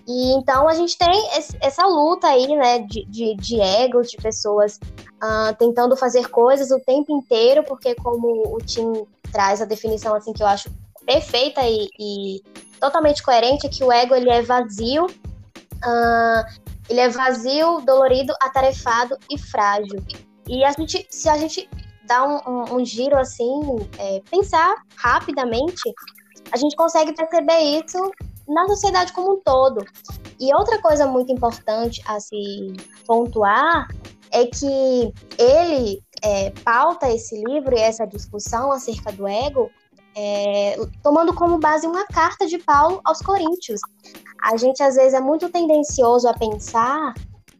E 0.07 0.33
então 0.33 0.67
a 0.67 0.73
gente 0.73 0.97
tem 0.97 1.29
essa 1.61 1.85
luta 1.85 2.27
aí, 2.27 2.47
né, 2.55 2.79
de, 2.79 3.05
de, 3.05 3.35
de 3.35 3.59
egos, 3.59 4.09
de 4.09 4.17
pessoas 4.17 4.79
uh, 5.21 5.53
tentando 5.57 5.97
fazer 5.97 6.29
coisas 6.29 6.71
o 6.71 6.79
tempo 6.79 7.11
inteiro, 7.11 7.63
porque 7.63 7.93
como 7.95 8.55
o 8.55 8.57
Tim 8.59 9.05
traz 9.31 9.61
a 9.61 9.65
definição 9.65 10.15
assim 10.15 10.31
que 10.31 10.41
eu 10.41 10.47
acho 10.47 10.69
perfeita 11.05 11.61
e, 11.63 11.89
e 11.99 12.43
totalmente 12.79 13.21
coerente, 13.21 13.65
é 13.65 13.69
que 13.69 13.83
o 13.83 13.91
ego 13.91 14.15
ele 14.15 14.29
é 14.29 14.41
vazio, 14.41 15.05
uh, 15.05 16.67
ele 16.89 16.99
é 16.99 17.09
vazio, 17.09 17.81
dolorido, 17.81 18.33
atarefado 18.41 19.17
e 19.29 19.37
frágil. 19.37 20.01
E 20.47 20.63
a 20.63 20.71
gente, 20.71 21.05
se 21.09 21.27
a 21.27 21.37
gente 21.37 21.69
dar 22.07 22.23
um, 22.23 22.39
um, 22.49 22.75
um 22.77 22.85
giro 22.85 23.17
assim, 23.17 23.59
é, 23.99 24.21
pensar 24.31 24.75
rapidamente, 24.95 25.93
a 26.51 26.57
gente 26.57 26.75
consegue 26.75 27.13
perceber 27.13 27.59
isso 27.59 28.11
na 28.47 28.67
sociedade 28.67 29.11
como 29.13 29.33
um 29.33 29.41
todo. 29.41 29.85
E 30.39 30.53
outra 30.55 30.81
coisa 30.81 31.05
muito 31.05 31.31
importante 31.31 32.01
a 32.05 32.19
se 32.19 32.73
pontuar 33.05 33.87
é 34.31 34.45
que 34.45 35.13
ele 35.37 36.01
é, 36.23 36.51
pauta 36.63 37.11
esse 37.11 37.41
livro 37.43 37.75
e 37.75 37.79
essa 37.79 38.05
discussão 38.05 38.71
acerca 38.71 39.11
do 39.11 39.27
ego 39.27 39.69
é, 40.15 40.75
tomando 41.03 41.33
como 41.33 41.59
base 41.59 41.85
uma 41.85 42.05
carta 42.07 42.47
de 42.47 42.57
Paulo 42.57 42.99
aos 43.05 43.19
Coríntios. 43.19 43.79
A 44.41 44.57
gente 44.57 44.81
às 44.81 44.95
vezes 44.95 45.13
é 45.13 45.21
muito 45.21 45.49
tendencioso 45.49 46.27
a 46.27 46.33
pensar 46.33 47.13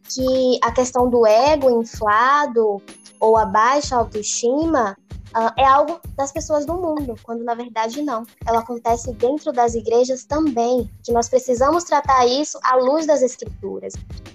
que 0.08 0.58
a 0.62 0.72
questão 0.72 1.08
do 1.08 1.24
ego 1.26 1.70
inflado 1.80 2.82
ou 3.20 3.36
a 3.36 3.44
baixa 3.44 3.96
autoestima 3.96 4.96
uh, 5.36 5.52
é 5.56 5.64
algo 5.64 6.00
das 6.16 6.32
pessoas 6.32 6.64
do 6.66 6.74
mundo, 6.74 7.14
quando 7.22 7.44
na 7.44 7.54
verdade 7.54 8.02
não. 8.02 8.24
Ela 8.46 8.60
acontece 8.60 9.12
dentro 9.12 9.52
das 9.52 9.74
igrejas 9.74 10.24
também, 10.24 10.90
que 11.02 11.12
nós 11.12 11.28
precisamos 11.28 11.84
tratar 11.84 12.26
isso 12.26 12.58
à 12.62 12.76
luz 12.76 13.06
das 13.06 13.22
escrituras. 13.22 13.94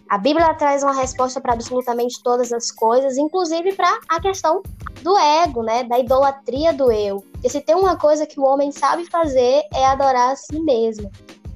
A 0.10 0.18
Bíblia 0.18 0.54
traz 0.56 0.84
uma 0.84 0.94
resposta 0.94 1.42
para 1.42 1.54
absolutamente 1.54 2.22
todas 2.24 2.52
as 2.52 2.72
coisas, 2.72 3.18
inclusive 3.18 3.74
para 3.74 4.00
a 4.08 4.22
questão 4.22 4.62
do 5.02 5.18
ego, 5.18 5.64
né, 5.64 5.84
da 5.84 6.00
idolatria 6.00 6.74
do 6.74 6.92
eu. 6.92 7.24
Se 7.48 7.60
tem 7.60 7.76
uma 7.76 7.98
coisa 7.98 8.26
que 8.26 8.40
o 8.40 8.44
homem 8.44 8.72
sabe 8.72 9.10
fazer 9.10 9.64
é 9.74 9.86
adorar 9.86 10.32
a 10.32 10.36
si 10.36 10.60
mesmo, 10.62 11.12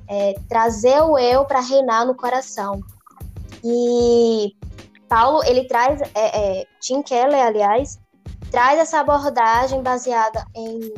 é 0.10 0.34
trazer 0.50 1.02
o 1.02 1.18
eu 1.18 1.46
para 1.46 1.62
reinar 1.62 2.06
no 2.06 2.16
coração. 2.16 2.82
E 3.64 4.54
Paulo, 5.08 5.44
ele 5.44 5.66
traz, 5.66 6.02
é, 6.14 6.60
é, 6.60 6.68
Tim 6.80 7.02
Keller, 7.02 7.46
aliás, 7.46 8.00
traz 8.52 8.80
essa 8.80 9.00
abordagem 9.00 9.82
baseada 9.82 10.46
em, 10.56 10.94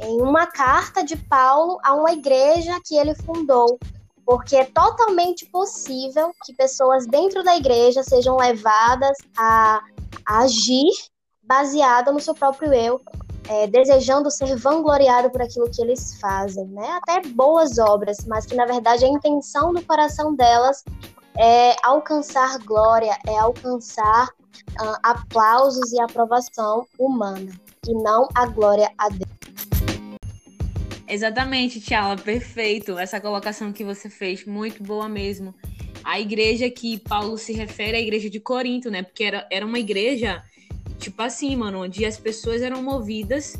em 0.00 0.20
uma 0.20 0.46
carta 0.46 1.04
de 1.04 1.16
Paulo 1.16 1.78
a 1.82 1.94
uma 1.94 2.12
igreja 2.12 2.80
que 2.84 2.96
ele 2.96 3.14
fundou, 3.14 3.78
porque 4.24 4.56
é 4.56 4.64
totalmente 4.64 5.46
possível 5.46 6.32
que 6.44 6.54
pessoas 6.54 7.06
dentro 7.06 7.42
da 7.42 7.56
igreja 7.56 8.02
sejam 8.02 8.36
levadas 8.36 9.16
a, 9.36 9.80
a 10.26 10.38
agir 10.42 10.90
baseada 11.42 12.12
no 12.12 12.20
seu 12.20 12.34
próprio 12.34 12.72
eu, 12.72 13.00
é, 13.48 13.66
desejando 13.66 14.30
ser 14.30 14.54
vangloriado 14.56 15.30
por 15.30 15.42
aquilo 15.42 15.68
que 15.68 15.82
eles 15.82 16.20
fazem, 16.20 16.66
né? 16.68 17.00
Até 17.02 17.28
boas 17.28 17.78
obras, 17.78 18.18
mas 18.26 18.46
que 18.46 18.54
na 18.54 18.64
verdade 18.64 19.04
a 19.04 19.08
intenção 19.08 19.72
do 19.72 19.82
coração 19.82 20.34
delas 20.34 20.84
é 21.38 21.74
alcançar 21.82 22.58
glória, 22.58 23.16
é 23.26 23.38
alcançar 23.38 24.28
uh, 24.28 24.96
aplausos 25.02 25.92
e 25.92 26.00
aprovação 26.00 26.86
humana, 26.98 27.52
e 27.88 27.92
não 27.94 28.28
a 28.34 28.46
glória 28.46 28.90
a 28.98 29.08
Deus. 29.08 29.30
Exatamente, 31.08 31.80
Tiala, 31.80 32.16
perfeito. 32.16 32.96
Essa 32.96 33.20
colocação 33.20 33.72
que 33.72 33.82
você 33.82 34.08
fez, 34.08 34.44
muito 34.46 34.80
boa 34.82 35.08
mesmo. 35.08 35.52
A 36.04 36.20
igreja 36.20 36.70
que 36.70 37.00
Paulo 37.00 37.36
se 37.36 37.52
refere 37.52 37.96
é 37.96 37.96
a 37.96 38.02
igreja 38.02 38.30
de 38.30 38.38
Corinto, 38.38 38.90
né? 38.90 39.02
Porque 39.02 39.24
era, 39.24 39.46
era 39.50 39.66
uma 39.66 39.78
igreja, 39.78 40.42
tipo 40.98 41.20
assim, 41.20 41.56
mano, 41.56 41.82
onde 41.82 42.06
as 42.06 42.16
pessoas 42.16 42.62
eram 42.62 42.80
movidas 42.80 43.56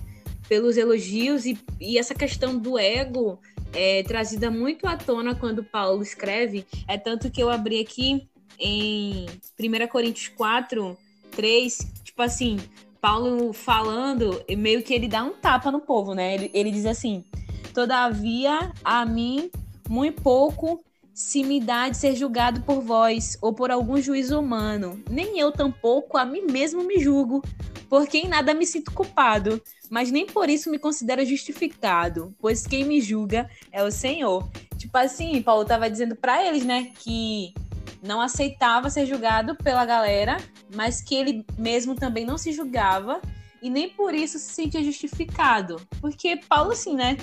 pelos 0.49 0.77
elogios 0.77 1.45
e, 1.45 1.59
e 1.81 1.99
essa 1.99 2.15
questão 2.15 2.57
do 2.57 2.79
ego 2.79 3.41
é 3.73 4.03
trazida 4.03 4.51
muito 4.51 4.87
à 4.87 4.97
tona 4.97 5.35
quando 5.35 5.65
Paulo 5.65 6.03
escreve. 6.03 6.67
É 6.89 6.99
tanto 6.99 7.31
que 7.31 7.43
eu 7.43 7.51
abri 7.51 7.81
aqui 7.81 8.29
em 8.59 9.27
1 9.59 9.87
Coríntios 9.89 10.29
4, 10.29 10.97
3, 11.31 11.79
tipo 12.05 12.23
assim, 12.23 12.59
Paulo 13.01 13.53
falando, 13.53 14.45
meio 14.57 14.83
que 14.83 14.93
ele 14.93 15.09
dá 15.09 15.25
um 15.25 15.33
tapa 15.33 15.71
no 15.71 15.81
povo, 15.81 16.15
né? 16.15 16.35
Ele, 16.35 16.51
ele 16.53 16.71
diz 16.71 16.85
assim: 16.85 17.25
Todavia, 17.73 18.73
a 18.85 19.07
mim, 19.07 19.51
muito 19.89 20.21
pouco 20.23 20.85
se 21.13 21.43
me 21.45 21.61
dá 21.61 21.89
de 21.89 21.97
ser 21.97 22.15
julgado 22.15 22.63
por 22.63 22.81
vós 22.81 23.37
ou 23.43 23.53
por 23.53 23.71
algum 23.71 24.01
juízo 24.01 24.39
humano. 24.39 25.03
Nem 25.09 25.39
eu 25.39 25.53
tampouco 25.53 26.17
a 26.17 26.25
mim 26.25 26.43
mesmo 26.51 26.83
me 26.83 26.99
julgo, 26.99 27.43
porque 27.91 28.19
em 28.19 28.29
nada 28.29 28.55
me 28.55 28.65
sinto 28.65 28.93
culpado, 28.93 29.61
mas 29.91 30.13
nem 30.13 30.25
por 30.25 30.49
isso 30.49 30.71
me 30.71 30.79
considero 30.79 31.27
justificado, 31.27 32.33
pois 32.39 32.65
quem 32.65 32.85
me 32.85 33.01
julga 33.01 33.51
é 33.73 33.83
o 33.83 33.91
Senhor. 33.91 34.49
Tipo 34.79 34.97
assim, 34.97 35.43
Paulo 35.43 35.63
estava 35.63 35.91
dizendo 35.91 36.15
para 36.15 36.47
eles, 36.47 36.65
né, 36.65 36.93
que 37.01 37.53
não 38.01 38.21
aceitava 38.21 38.89
ser 38.89 39.07
julgado 39.07 39.57
pela 39.57 39.85
galera, 39.85 40.37
mas 40.73 41.03
que 41.03 41.17
ele 41.17 41.45
mesmo 41.59 41.97
também 41.97 42.25
não 42.25 42.39
se 42.39 42.53
julgava 42.53 43.21
e 43.61 43.69
nem 43.69 43.91
por 43.91 44.15
isso 44.15 44.39
se 44.39 44.53
sentia 44.53 44.85
justificado. 44.85 45.83
Porque 46.01 46.37
Paulo, 46.37 46.71
assim, 46.71 46.95
né, 46.95 47.17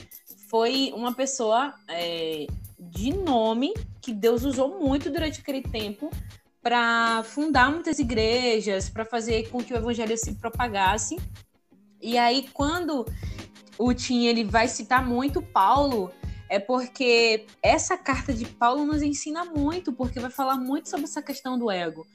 foi 0.49 0.91
uma 0.93 1.13
pessoa 1.13 1.73
é, 1.87 2.45
de 2.77 3.13
nome 3.13 3.73
que 4.01 4.11
Deus 4.11 4.43
usou 4.43 4.77
muito 4.81 5.09
durante 5.09 5.39
aquele 5.39 5.61
tempo 5.61 6.11
para 6.67 7.23
fundar 7.23 7.71
muitas 7.71 7.97
igrejas, 7.97 8.89
para 8.89 9.05
fazer 9.05 9.49
com 9.49 9.63
que 9.63 9.73
o 9.73 9.77
evangelho 9.77 10.17
se 10.17 10.33
propagasse. 10.33 11.15
E 12.01 12.17
aí, 12.17 12.49
quando 12.51 13.05
o 13.77 13.93
Tim 13.93 14.25
ele 14.25 14.43
vai 14.43 14.67
citar 14.67 15.01
muito 15.07 15.41
Paulo, 15.41 16.11
é 16.49 16.59
porque 16.59 17.45
essa 17.63 17.97
carta 17.97 18.33
de 18.33 18.45
Paulo 18.45 18.85
nos 18.85 19.01
ensina 19.01 19.45
muito, 19.45 19.93
porque 19.93 20.19
vai 20.19 20.29
falar 20.29 20.57
muito 20.57 20.89
sobre 20.89 21.05
essa 21.05 21.21
questão 21.21 21.57
do 21.57 21.71
ego. 21.71 22.05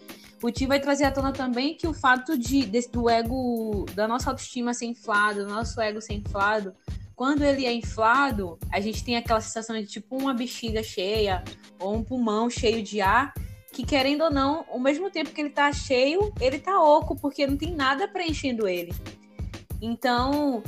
O 0.42 0.50
Tim 0.50 0.66
vai 0.66 0.80
trazer 0.80 1.04
à 1.04 1.10
tona 1.10 1.32
também 1.32 1.74
que 1.74 1.86
o 1.86 1.94
fato 1.94 2.36
de, 2.36 2.66
de 2.66 2.88
do 2.88 3.08
ego, 3.08 3.86
da 3.94 4.06
nossa 4.06 4.28
autoestima 4.28 4.74
ser 4.74 4.84
inflado, 4.84 5.46
do 5.46 5.50
nosso 5.50 5.80
ego 5.80 5.98
ser 5.98 6.12
inflado, 6.12 6.74
quando 7.16 7.42
ele 7.42 7.64
é 7.64 7.72
inflado, 7.72 8.58
a 8.70 8.80
gente 8.80 9.02
tem 9.02 9.16
aquela 9.16 9.40
sensação 9.40 9.80
de 9.80 9.86
tipo 9.86 10.14
uma 10.14 10.34
bexiga 10.34 10.82
cheia 10.82 11.42
ou 11.78 11.94
um 11.96 12.04
pulmão 12.04 12.50
cheio 12.50 12.82
de 12.82 13.00
ar, 13.00 13.32
que 13.72 13.84
querendo 13.84 14.24
ou 14.24 14.30
não, 14.30 14.64
ao 14.68 14.78
mesmo 14.78 15.10
tempo 15.10 15.30
que 15.30 15.40
ele 15.40 15.50
tá 15.50 15.72
cheio, 15.72 16.32
ele 16.40 16.58
tá 16.58 16.78
oco, 16.80 17.16
porque 17.16 17.46
não 17.46 17.56
tem 17.56 17.74
nada 17.74 18.06
preenchendo 18.06 18.68
ele. 18.68 18.92
Então, 19.80 20.62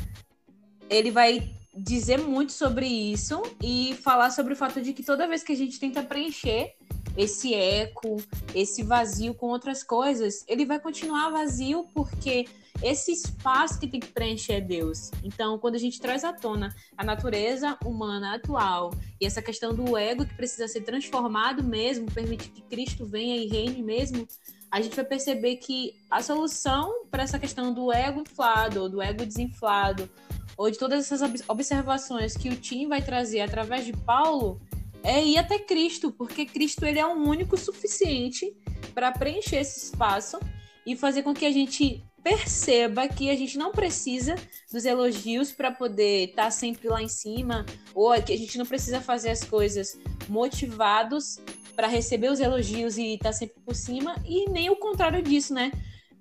ele 0.88 1.10
vai 1.10 1.50
dizer 1.76 2.18
muito 2.18 2.52
sobre 2.52 2.86
isso 2.86 3.42
e 3.62 3.94
falar 4.02 4.30
sobre 4.30 4.54
o 4.54 4.56
fato 4.56 4.80
de 4.80 4.92
que 4.92 5.02
toda 5.02 5.28
vez 5.28 5.42
que 5.42 5.52
a 5.52 5.56
gente 5.56 5.78
tenta 5.78 6.02
preencher 6.02 6.74
esse 7.16 7.54
eco, 7.54 8.16
esse 8.54 8.82
vazio 8.82 9.34
com 9.34 9.46
outras 9.46 9.82
coisas, 9.82 10.44
ele 10.48 10.64
vai 10.64 10.80
continuar 10.80 11.30
vazio 11.30 11.86
porque 11.94 12.46
esse 12.82 13.12
espaço 13.12 13.78
que 13.78 13.86
tem 13.86 14.00
que 14.00 14.08
preencher 14.08 14.54
é 14.54 14.60
Deus. 14.60 15.10
Então, 15.22 15.58
quando 15.58 15.76
a 15.76 15.78
gente 15.78 16.00
traz 16.00 16.24
à 16.24 16.32
tona 16.32 16.74
a 16.96 17.04
natureza 17.04 17.78
humana 17.84 18.34
atual 18.34 18.92
e 19.20 19.26
essa 19.26 19.40
questão 19.40 19.74
do 19.74 19.96
ego 19.96 20.26
que 20.26 20.34
precisa 20.34 20.66
ser 20.66 20.82
transformado 20.82 21.62
mesmo, 21.62 22.10
permitir 22.10 22.50
que 22.50 22.62
Cristo 22.62 23.06
venha 23.06 23.36
e 23.36 23.46
reine 23.46 23.82
mesmo, 23.82 24.26
a 24.70 24.80
gente 24.80 24.96
vai 24.96 25.04
perceber 25.04 25.56
que 25.56 25.94
a 26.10 26.20
solução 26.20 27.04
para 27.10 27.22
essa 27.22 27.38
questão 27.38 27.72
do 27.72 27.92
ego 27.92 28.20
inflado, 28.20 28.88
do 28.88 29.00
ego 29.00 29.24
desinflado, 29.24 30.10
ou 30.56 30.70
de 30.70 30.78
todas 30.78 31.10
essas 31.10 31.42
observações 31.48 32.36
que 32.36 32.48
o 32.48 32.56
Tim 32.56 32.88
vai 32.88 33.02
trazer 33.02 33.40
através 33.40 33.84
de 33.84 33.92
Paulo, 33.92 34.60
é 35.04 35.22
ir 35.22 35.36
até 35.36 35.58
Cristo, 35.58 36.10
porque 36.10 36.46
Cristo 36.46 36.84
ele 36.84 36.98
é 36.98 37.06
o 37.06 37.12
único 37.12 37.56
suficiente 37.56 38.56
para 38.94 39.12
preencher 39.12 39.56
esse 39.56 39.84
espaço 39.84 40.40
e 40.86 40.96
fazer 40.96 41.22
com 41.22 41.34
que 41.34 41.44
a 41.44 41.52
gente 41.52 42.02
perceba 42.22 43.06
que 43.06 43.28
a 43.28 43.36
gente 43.36 43.58
não 43.58 43.70
precisa 43.70 44.34
dos 44.72 44.86
elogios 44.86 45.52
para 45.52 45.70
poder 45.70 46.30
estar 46.30 46.44
tá 46.44 46.50
sempre 46.50 46.88
lá 46.88 47.02
em 47.02 47.08
cima, 47.08 47.66
ou 47.94 48.10
que 48.22 48.32
a 48.32 48.38
gente 48.38 48.56
não 48.56 48.64
precisa 48.64 48.98
fazer 48.98 49.28
as 49.28 49.44
coisas 49.44 49.98
motivados 50.26 51.38
para 51.76 51.86
receber 51.86 52.30
os 52.30 52.40
elogios 52.40 52.96
e 52.96 53.14
estar 53.14 53.28
tá 53.28 53.32
sempre 53.32 53.60
por 53.60 53.74
cima, 53.74 54.16
e 54.24 54.48
nem 54.48 54.70
o 54.70 54.76
contrário 54.76 55.22
disso, 55.22 55.52
né? 55.52 55.70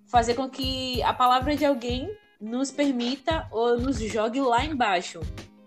Fazer 0.08 0.34
com 0.34 0.50
que 0.50 1.02
a 1.04 1.14
palavra 1.14 1.56
de 1.56 1.64
alguém 1.64 2.10
nos 2.40 2.70
permita 2.70 3.48
ou 3.50 3.80
nos 3.80 3.98
jogue 4.00 4.42
lá 4.42 4.66
embaixo. 4.66 5.22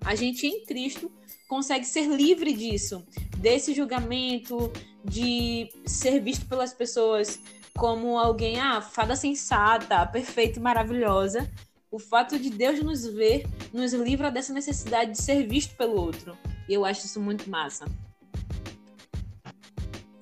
A 0.05 0.15
gente 0.15 0.47
em 0.47 0.67
Cristo 0.67 1.11
consegue 1.49 1.85
ser 1.85 2.07
livre 2.09 2.53
disso, 2.53 3.05
desse 3.38 3.75
julgamento, 3.75 4.73
de 5.05 5.69
ser 5.87 6.21
visto 6.21 6.47
pelas 6.47 6.73
pessoas 6.73 7.38
como 7.76 8.19
alguém, 8.19 8.59
ah, 8.59 8.81
fada 8.81 9.15
sensata, 9.15 10.07
perfeita 10.07 10.59
e 10.59 10.62
maravilhosa. 10.62 11.50
O 11.91 11.99
fato 11.99 12.38
de 12.38 12.50
Deus 12.50 12.83
nos 12.83 13.07
ver 13.07 13.47
nos 13.73 13.93
livra 13.93 14.31
dessa 14.31 14.53
necessidade 14.53 15.12
de 15.12 15.23
ser 15.23 15.47
visto 15.47 15.76
pelo 15.76 16.00
outro. 16.00 16.37
E 16.69 16.75
eu 16.75 16.85
acho 16.85 17.07
isso 17.07 17.21
muito 17.21 17.49
massa. 17.49 17.85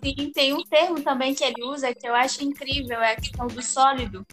Sim, 0.04 0.30
tem 0.34 0.52
um 0.52 0.62
termo 0.64 1.00
também 1.00 1.34
que 1.34 1.42
ele 1.42 1.62
usa 1.64 1.94
que 1.94 2.06
eu 2.06 2.14
acho 2.14 2.44
incrível, 2.44 3.00
é 3.00 3.12
a 3.12 3.16
questão 3.16 3.46
do 3.46 3.62
sólido 3.62 4.26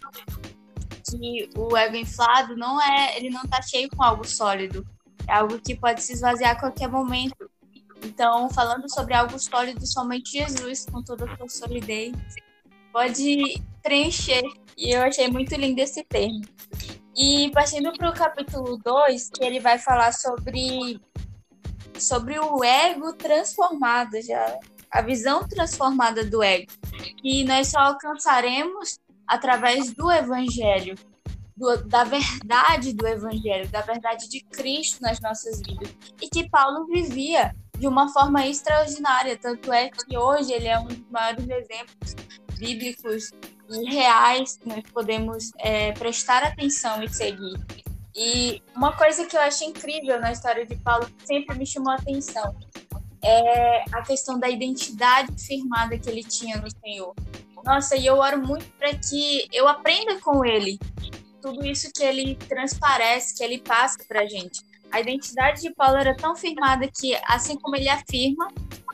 que 1.18 1.48
o 1.56 1.76
ego 1.76 1.96
inflado 1.96 2.56
não 2.56 2.80
é, 2.80 3.16
ele 3.16 3.30
não 3.30 3.42
está 3.42 3.60
cheio 3.60 3.88
com 3.90 4.02
algo 4.02 4.26
sólido, 4.26 4.86
é 5.28 5.34
algo 5.34 5.58
que 5.58 5.74
pode 5.74 6.02
se 6.02 6.12
esvaziar 6.12 6.52
a 6.52 6.60
qualquer 6.60 6.88
momento. 6.88 7.50
Então, 8.04 8.50
falando 8.50 8.92
sobre 8.92 9.14
algo 9.14 9.38
sólido, 9.38 9.86
somente 9.86 10.38
Jesus, 10.38 10.86
com 10.86 11.02
toda 11.02 11.24
a 11.24 11.36
sua 11.36 11.48
solidez, 11.48 12.12
pode 12.92 13.62
preencher. 13.82 14.42
E 14.76 14.90
eu 14.94 15.02
achei 15.02 15.28
muito 15.28 15.54
lindo 15.54 15.80
esse 15.80 16.02
termo. 16.04 16.42
E 17.16 17.50
partindo 17.52 17.92
para 17.92 18.10
o 18.10 18.14
capítulo 18.14 18.78
2, 18.78 19.30
que 19.30 19.44
ele 19.44 19.60
vai 19.60 19.78
falar 19.78 20.12
sobre, 20.12 21.00
sobre 21.98 22.38
o 22.38 22.64
ego 22.64 23.12
transformado, 23.12 24.20
já 24.22 24.58
a 24.90 25.00
visão 25.00 25.46
transformada 25.48 26.24
do 26.24 26.42
ego, 26.42 26.70
que 27.22 27.44
nós 27.44 27.68
só 27.68 27.78
alcançaremos 27.78 28.98
através 29.26 29.92
do 29.94 30.10
Evangelho, 30.10 30.94
do, 31.56 31.76
da 31.88 32.04
verdade 32.04 32.92
do 32.92 33.06
Evangelho, 33.06 33.68
da 33.68 33.80
verdade 33.80 34.28
de 34.28 34.40
Cristo 34.40 35.00
nas 35.02 35.20
nossas 35.20 35.60
vidas. 35.60 35.94
E 36.20 36.28
que 36.28 36.48
Paulo 36.48 36.86
vivia 36.86 37.54
de 37.78 37.86
uma 37.86 38.12
forma 38.12 38.46
extraordinária. 38.46 39.36
Tanto 39.36 39.72
é 39.72 39.90
que 39.90 40.16
hoje 40.16 40.52
ele 40.52 40.68
é 40.68 40.78
um 40.78 40.86
dos 40.86 41.10
maiores 41.10 41.44
exemplos 41.48 42.14
bíblicos 42.58 43.30
e 43.70 43.90
reais 43.90 44.56
que 44.56 44.68
nós 44.68 44.82
podemos 44.92 45.50
é, 45.58 45.92
prestar 45.92 46.44
atenção 46.44 47.02
e 47.02 47.08
seguir. 47.08 47.58
E 48.14 48.62
uma 48.76 48.96
coisa 48.96 49.24
que 49.24 49.36
eu 49.36 49.40
acho 49.40 49.64
incrível 49.64 50.20
na 50.20 50.32
história 50.32 50.66
de 50.66 50.76
Paulo, 50.76 51.06
que 51.06 51.26
sempre 51.26 51.58
me 51.58 51.66
chamou 51.66 51.92
a 51.92 51.96
atenção, 51.96 52.54
é 53.24 53.84
a 53.92 54.02
questão 54.02 54.38
da 54.38 54.48
identidade 54.48 55.32
firmada 55.42 55.96
que 55.98 56.08
ele 56.08 56.22
tinha 56.22 56.58
no 56.58 56.68
Senhor. 56.70 57.14
Nossa, 57.64 57.96
e 57.96 58.04
eu 58.04 58.16
oro 58.16 58.44
muito 58.44 58.66
para 58.78 58.90
que 58.94 59.46
eu 59.52 59.68
aprenda 59.68 60.20
com 60.20 60.44
ele 60.44 60.78
tudo 61.42 61.66
isso 61.66 61.90
que 61.92 62.04
ele 62.04 62.36
transparece, 62.36 63.36
que 63.36 63.42
ele 63.42 63.58
passa 63.58 63.98
para 64.08 64.26
gente. 64.26 64.62
A 64.90 65.00
identidade 65.00 65.60
de 65.60 65.74
Paulo 65.74 65.96
era 65.96 66.16
tão 66.16 66.36
firmada 66.36 66.88
que, 66.88 67.14
assim 67.26 67.58
como 67.58 67.74
ele 67.74 67.88
afirma 67.88 68.48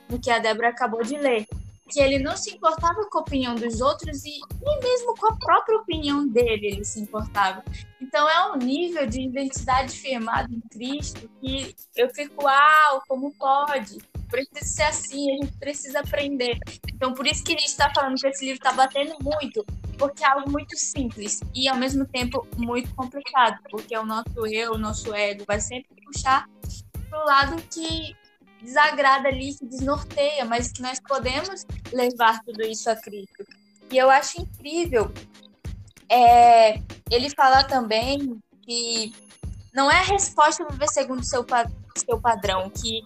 no 0.08 0.18
que 0.18 0.30
a 0.30 0.38
Débora 0.38 0.70
acabou 0.70 1.02
de 1.02 1.16
ler, 1.18 1.46
que 1.88 2.00
ele 2.00 2.18
não 2.18 2.36
se 2.36 2.54
importava 2.54 3.04
com 3.10 3.18
a 3.18 3.20
opinião 3.20 3.54
dos 3.54 3.80
outros 3.80 4.24
e 4.24 4.38
nem 4.62 4.80
mesmo 4.80 5.14
com 5.16 5.26
a 5.26 5.36
própria 5.36 5.78
opinião 5.78 6.26
dele 6.26 6.66
ele 6.66 6.84
se 6.84 7.00
importava. 7.00 7.64
Então 8.00 8.28
é 8.28 8.52
um 8.52 8.56
nível 8.56 9.06
de 9.06 9.22
identidade 9.22 9.98
firmada 9.98 10.48
em 10.52 10.60
Cristo 10.70 11.28
que 11.40 11.74
eu 11.96 12.08
fico, 12.14 12.44
uau, 12.44 13.02
como 13.08 13.32
pode? 13.34 13.98
Precisa 14.28 14.64
ser 14.64 14.82
assim, 14.82 15.32
a 15.32 15.42
gente 15.42 15.58
precisa 15.58 16.00
aprender. 16.00 16.58
Então, 16.92 17.12
por 17.14 17.26
isso 17.26 17.42
que 17.42 17.54
a 17.54 17.58
gente 17.58 17.68
está 17.68 17.92
falando 17.92 18.16
que 18.16 18.26
esse 18.26 18.44
livro 18.44 18.58
está 18.58 18.72
batendo 18.72 19.16
muito, 19.22 19.64
porque 19.98 20.22
é 20.22 20.28
algo 20.28 20.50
muito 20.50 20.76
simples 20.76 21.40
e, 21.54 21.68
ao 21.68 21.76
mesmo 21.76 22.06
tempo, 22.06 22.46
muito 22.56 22.94
complicado, 22.94 23.58
porque 23.70 23.96
o 23.96 24.04
nosso 24.04 24.46
eu, 24.46 24.72
o 24.72 24.78
nosso 24.78 25.14
ego 25.14 25.44
vai 25.46 25.60
sempre 25.60 25.88
puxar 26.04 26.48
para 27.08 27.22
o 27.22 27.26
lado 27.26 27.62
que 27.70 28.16
desagrada 28.62 29.28
ali, 29.28 29.54
que 29.54 29.64
desnorteia, 29.66 30.44
mas 30.44 30.72
que 30.72 30.82
nós 30.82 30.98
podemos 31.00 31.64
levar 31.92 32.40
tudo 32.42 32.62
isso 32.62 32.90
a 32.90 32.96
Cristo. 32.96 33.44
E 33.90 33.96
eu 33.96 34.10
acho 34.10 34.40
incrível 34.40 35.12
é, 36.08 36.80
ele 37.10 37.30
falar 37.30 37.64
também 37.64 38.38
que 38.62 39.12
não 39.72 39.90
é 39.90 39.98
a 39.98 40.02
resposta 40.02 40.66
viver 40.70 40.88
segundo 40.88 41.24
seu, 41.24 41.44
seu 41.96 42.20
padrão, 42.20 42.70
que 42.70 43.02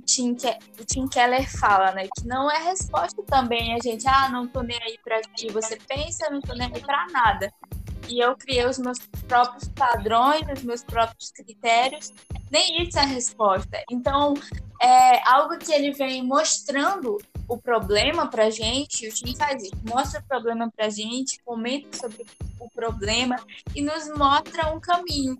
o 0.00 0.04
Tim, 0.04 0.36
o 0.80 0.84
Tim 0.84 1.06
Keller 1.06 1.48
fala, 1.58 1.92
né? 1.92 2.08
Que 2.16 2.26
não 2.26 2.50
é 2.50 2.58
resposta 2.58 3.22
também 3.22 3.74
a 3.74 3.78
gente, 3.78 4.06
ah, 4.08 4.28
não 4.30 4.48
tô 4.48 4.62
nem 4.62 4.78
aí 4.82 4.98
para 5.04 5.20
que 5.20 5.52
você 5.52 5.76
pensa, 5.76 6.30
não 6.30 6.40
tô 6.40 6.54
nem 6.54 6.70
aí 6.74 6.80
para 6.80 7.06
nada. 7.08 7.52
E 8.08 8.18
eu 8.18 8.34
criei 8.36 8.66
os 8.66 8.78
meus 8.78 8.98
próprios 9.28 9.68
padrões, 9.68 10.42
os 10.52 10.62
meus 10.64 10.82
próprios 10.82 11.30
critérios. 11.30 12.12
Nem 12.50 12.82
isso 12.82 12.98
é 12.98 13.04
resposta. 13.04 13.84
Então, 13.90 14.34
é 14.82 15.30
algo 15.30 15.56
que 15.58 15.72
ele 15.72 15.92
vem 15.92 16.24
mostrando 16.24 17.18
o 17.46 17.56
problema 17.56 18.28
pra 18.28 18.48
gente, 18.48 19.08
o 19.08 19.12
Tim 19.12 19.36
faz 19.36 19.62
isso, 19.62 19.74
mostra 19.88 20.20
o 20.20 20.24
problema 20.24 20.70
pra 20.74 20.88
gente, 20.88 21.40
comenta 21.44 21.96
sobre 21.96 22.24
o 22.58 22.70
problema 22.70 23.36
e 23.74 23.82
nos 23.82 24.08
mostra 24.16 24.72
um 24.72 24.80
caminho 24.80 25.36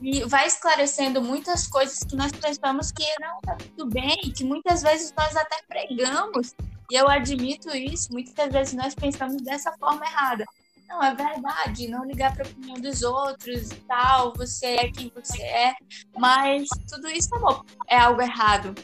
e 0.00 0.24
vai 0.24 0.46
esclarecendo 0.46 1.20
muitas 1.20 1.66
coisas 1.66 1.98
que 1.98 2.14
nós 2.14 2.30
pensamos 2.32 2.92
que 2.92 3.04
não 3.20 3.40
tá 3.40 3.56
tudo 3.56 3.86
bem, 3.86 4.16
que 4.36 4.44
muitas 4.44 4.82
vezes 4.82 5.12
nós 5.16 5.36
até 5.36 5.56
pregamos, 5.66 6.54
e 6.90 6.94
eu 6.94 7.08
admito 7.08 7.68
isso, 7.76 8.12
muitas 8.12 8.52
vezes 8.52 8.74
nós 8.74 8.94
pensamos 8.94 9.42
dessa 9.42 9.72
forma 9.78 10.04
errada. 10.06 10.44
Não, 10.88 11.02
é 11.02 11.14
verdade, 11.14 11.88
não 11.88 12.04
ligar 12.04 12.34
para 12.34 12.46
a 12.46 12.48
opinião 12.48 12.80
dos 12.80 13.02
outros 13.02 13.70
e 13.70 13.76
tal, 13.86 14.32
você 14.34 14.66
é 14.66 14.90
quem 14.90 15.12
você 15.14 15.42
é, 15.42 15.74
mas 16.16 16.66
tudo 16.88 17.08
isso, 17.08 17.34
amor, 17.34 17.64
é 17.86 17.98
algo 17.98 18.22
errado. 18.22 18.74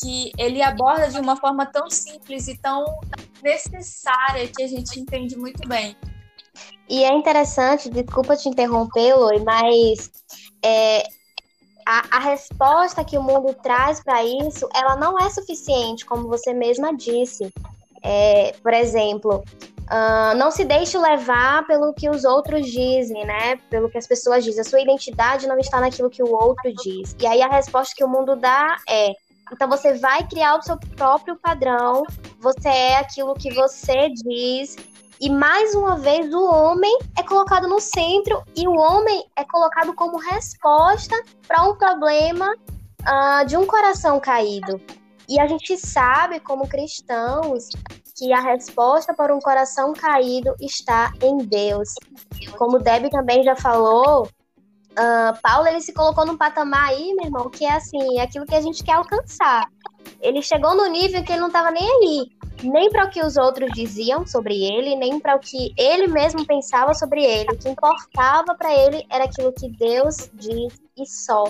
Que 0.00 0.30
ele 0.38 0.62
aborda 0.62 1.08
de 1.08 1.18
uma 1.18 1.36
forma 1.36 1.66
tão 1.66 1.90
simples 1.90 2.46
e 2.46 2.56
tão 2.56 3.00
necessária 3.42 4.46
que 4.46 4.62
a 4.62 4.68
gente 4.68 4.98
entende 5.00 5.36
muito 5.36 5.66
bem. 5.68 5.96
E 6.88 7.04
é 7.04 7.12
interessante, 7.12 7.90
desculpa 7.90 8.36
te 8.36 8.48
interromper, 8.48 9.14
Loi, 9.14 9.38
mas 9.40 10.10
é, 10.62 11.02
a, 11.86 12.16
a, 12.16 12.18
resposta 12.20 13.04
que 13.04 13.18
o 13.18 13.22
mundo 13.22 13.54
traz 13.62 14.02
para 14.02 14.22
isso, 14.22 14.68
ela 14.74 14.96
não 14.96 15.18
é 15.18 15.28
suficiente, 15.30 16.04
como 16.06 16.28
você 16.28 16.52
mesma 16.52 16.94
disse. 16.94 17.52
É, 18.02 18.54
por 18.62 18.72
exemplo, 18.72 19.42
uh, 19.90 20.36
não 20.36 20.50
se 20.50 20.64
deixe 20.64 20.96
levar 20.96 21.66
pelo 21.66 21.92
que 21.92 22.08
os 22.08 22.24
outros 22.24 22.66
dizem, 22.66 23.24
né? 23.26 23.56
Pelo 23.68 23.90
que 23.90 23.98
as 23.98 24.06
pessoas 24.06 24.44
dizem. 24.44 24.60
A 24.60 24.64
sua 24.64 24.80
identidade 24.80 25.46
não 25.46 25.58
está 25.58 25.80
naquilo 25.80 26.08
que 26.08 26.22
o 26.22 26.32
outro 26.32 26.72
diz. 26.82 27.14
E 27.18 27.26
aí 27.26 27.42
a 27.42 27.48
resposta 27.48 27.94
que 27.96 28.04
o 28.04 28.08
mundo 28.08 28.36
dá 28.36 28.76
é: 28.88 29.12
então 29.52 29.68
você 29.68 29.94
vai 29.94 30.26
criar 30.26 30.56
o 30.56 30.62
seu 30.62 30.78
próprio 30.96 31.36
padrão, 31.36 32.04
você 32.40 32.68
é 32.68 32.96
aquilo 32.96 33.34
que 33.34 33.52
você 33.52 34.08
diz. 34.10 34.76
E 35.20 35.28
mais 35.28 35.74
uma 35.74 35.98
vez 35.98 36.32
o 36.32 36.42
homem 36.42 36.98
é 37.18 37.22
colocado 37.22 37.68
no 37.68 37.78
centro 37.78 38.42
e 38.56 38.66
o 38.66 38.72
homem 38.72 39.22
é 39.36 39.44
colocado 39.44 39.92
como 39.92 40.16
resposta 40.16 41.14
para 41.46 41.62
um 41.64 41.76
problema 41.76 42.56
uh, 43.02 43.46
de 43.46 43.56
um 43.56 43.66
coração 43.66 44.18
caído. 44.18 44.80
E 45.28 45.38
a 45.38 45.46
gente 45.46 45.76
sabe, 45.76 46.40
como 46.40 46.66
cristãos, 46.66 47.68
que 48.16 48.32
a 48.32 48.40
resposta 48.40 49.14
para 49.14 49.34
um 49.34 49.38
coração 49.38 49.92
caído 49.92 50.54
está 50.60 51.12
em 51.22 51.38
Deus. 51.38 51.94
Como 52.58 52.78
Debbie 52.78 53.10
também 53.10 53.42
já 53.44 53.54
falou, 53.54 54.28
Uh, 54.92 55.38
Paulo 55.40 55.68
ele 55.68 55.80
se 55.80 55.92
colocou 55.92 56.26
num 56.26 56.36
patamar 56.36 56.88
aí, 56.88 57.14
meu 57.14 57.26
irmão, 57.26 57.48
que 57.48 57.64
é 57.64 57.72
assim, 57.72 58.18
é 58.18 58.22
aquilo 58.22 58.44
que 58.44 58.54
a 58.54 58.60
gente 58.60 58.82
quer 58.82 58.94
alcançar. 58.94 59.68
Ele 60.20 60.42
chegou 60.42 60.74
no 60.74 60.86
nível 60.88 61.22
que 61.22 61.32
ele 61.32 61.40
não 61.40 61.46
estava 61.46 61.70
nem 61.70 61.84
aí, 61.84 62.30
nem 62.64 62.90
para 62.90 63.04
o 63.04 63.10
que 63.10 63.22
os 63.22 63.36
outros 63.36 63.70
diziam 63.72 64.26
sobre 64.26 64.64
ele, 64.64 64.96
nem 64.96 65.20
para 65.20 65.36
o 65.36 65.38
que 65.38 65.72
ele 65.78 66.08
mesmo 66.08 66.44
pensava 66.44 66.92
sobre 66.94 67.24
ele. 67.24 67.52
O 67.52 67.56
que 67.56 67.68
importava 67.68 68.54
para 68.54 68.74
ele 68.74 69.06
era 69.10 69.24
aquilo 69.24 69.52
que 69.52 69.68
Deus 69.68 70.28
diz 70.34 70.74
e 70.98 71.06
só. 71.06 71.44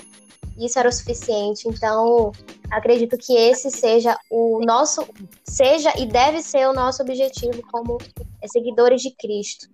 Isso 0.58 0.78
era 0.78 0.88
o 0.88 0.92
suficiente. 0.92 1.66
Então, 1.66 2.32
acredito 2.70 3.16
que 3.16 3.34
esse 3.34 3.70
seja 3.70 4.16
o 4.30 4.60
nosso, 4.64 5.06
seja 5.44 5.92
e 5.98 6.04
deve 6.04 6.42
ser 6.42 6.68
o 6.68 6.74
nosso 6.74 7.02
objetivo 7.02 7.62
como 7.72 7.98
seguidores 8.46 9.00
de 9.00 9.10
Cristo 9.12 9.68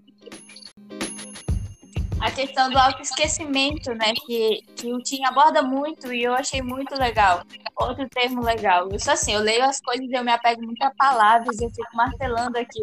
a 2.20 2.31
questão 2.31 2.70
do 2.70 2.79
autoesquecimento, 2.79 3.94
né? 3.94 4.12
Que, 4.26 4.62
que 4.74 4.92
o 4.92 4.98
Tim 4.98 5.24
aborda 5.24 5.62
muito 5.62 6.12
e 6.12 6.22
eu 6.22 6.35
achei 6.35 6.62
muito 6.62 6.94
legal. 6.98 7.42
Outro 7.76 8.09
termo 8.09 8.42
legal. 8.42 8.88
Isso 8.94 9.11
assim, 9.11 9.33
eu 9.35 9.40
leio 9.40 9.64
as 9.64 9.81
coisas 9.81 10.07
e 10.09 10.14
eu 10.14 10.24
me 10.24 10.33
apego 10.33 10.62
muito 10.62 10.83
a 10.83 10.90
palavras, 10.94 11.61
eu 11.61 11.68
fico 11.70 11.94
martelando 11.94 12.59
aqui. 12.59 12.83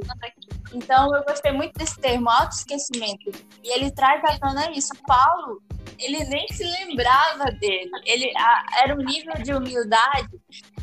Então 0.73 1.15
eu 1.15 1.23
gostei 1.23 1.51
muito 1.51 1.73
desse 1.73 1.99
termo, 1.99 2.29
autoesquecimento. 2.29 3.31
E 3.63 3.73
ele 3.73 3.91
traz 3.91 4.23
à 4.23 4.37
tona 4.37 4.71
isso. 4.71 4.93
Paulo, 5.05 5.61
ele 5.99 6.23
nem 6.25 6.47
se 6.49 6.63
lembrava 6.63 7.45
dele. 7.59 7.91
Ele 8.05 8.31
a, 8.37 8.65
era 8.83 8.93
um 8.93 9.03
nível 9.03 9.33
de 9.41 9.53
humildade 9.53 10.29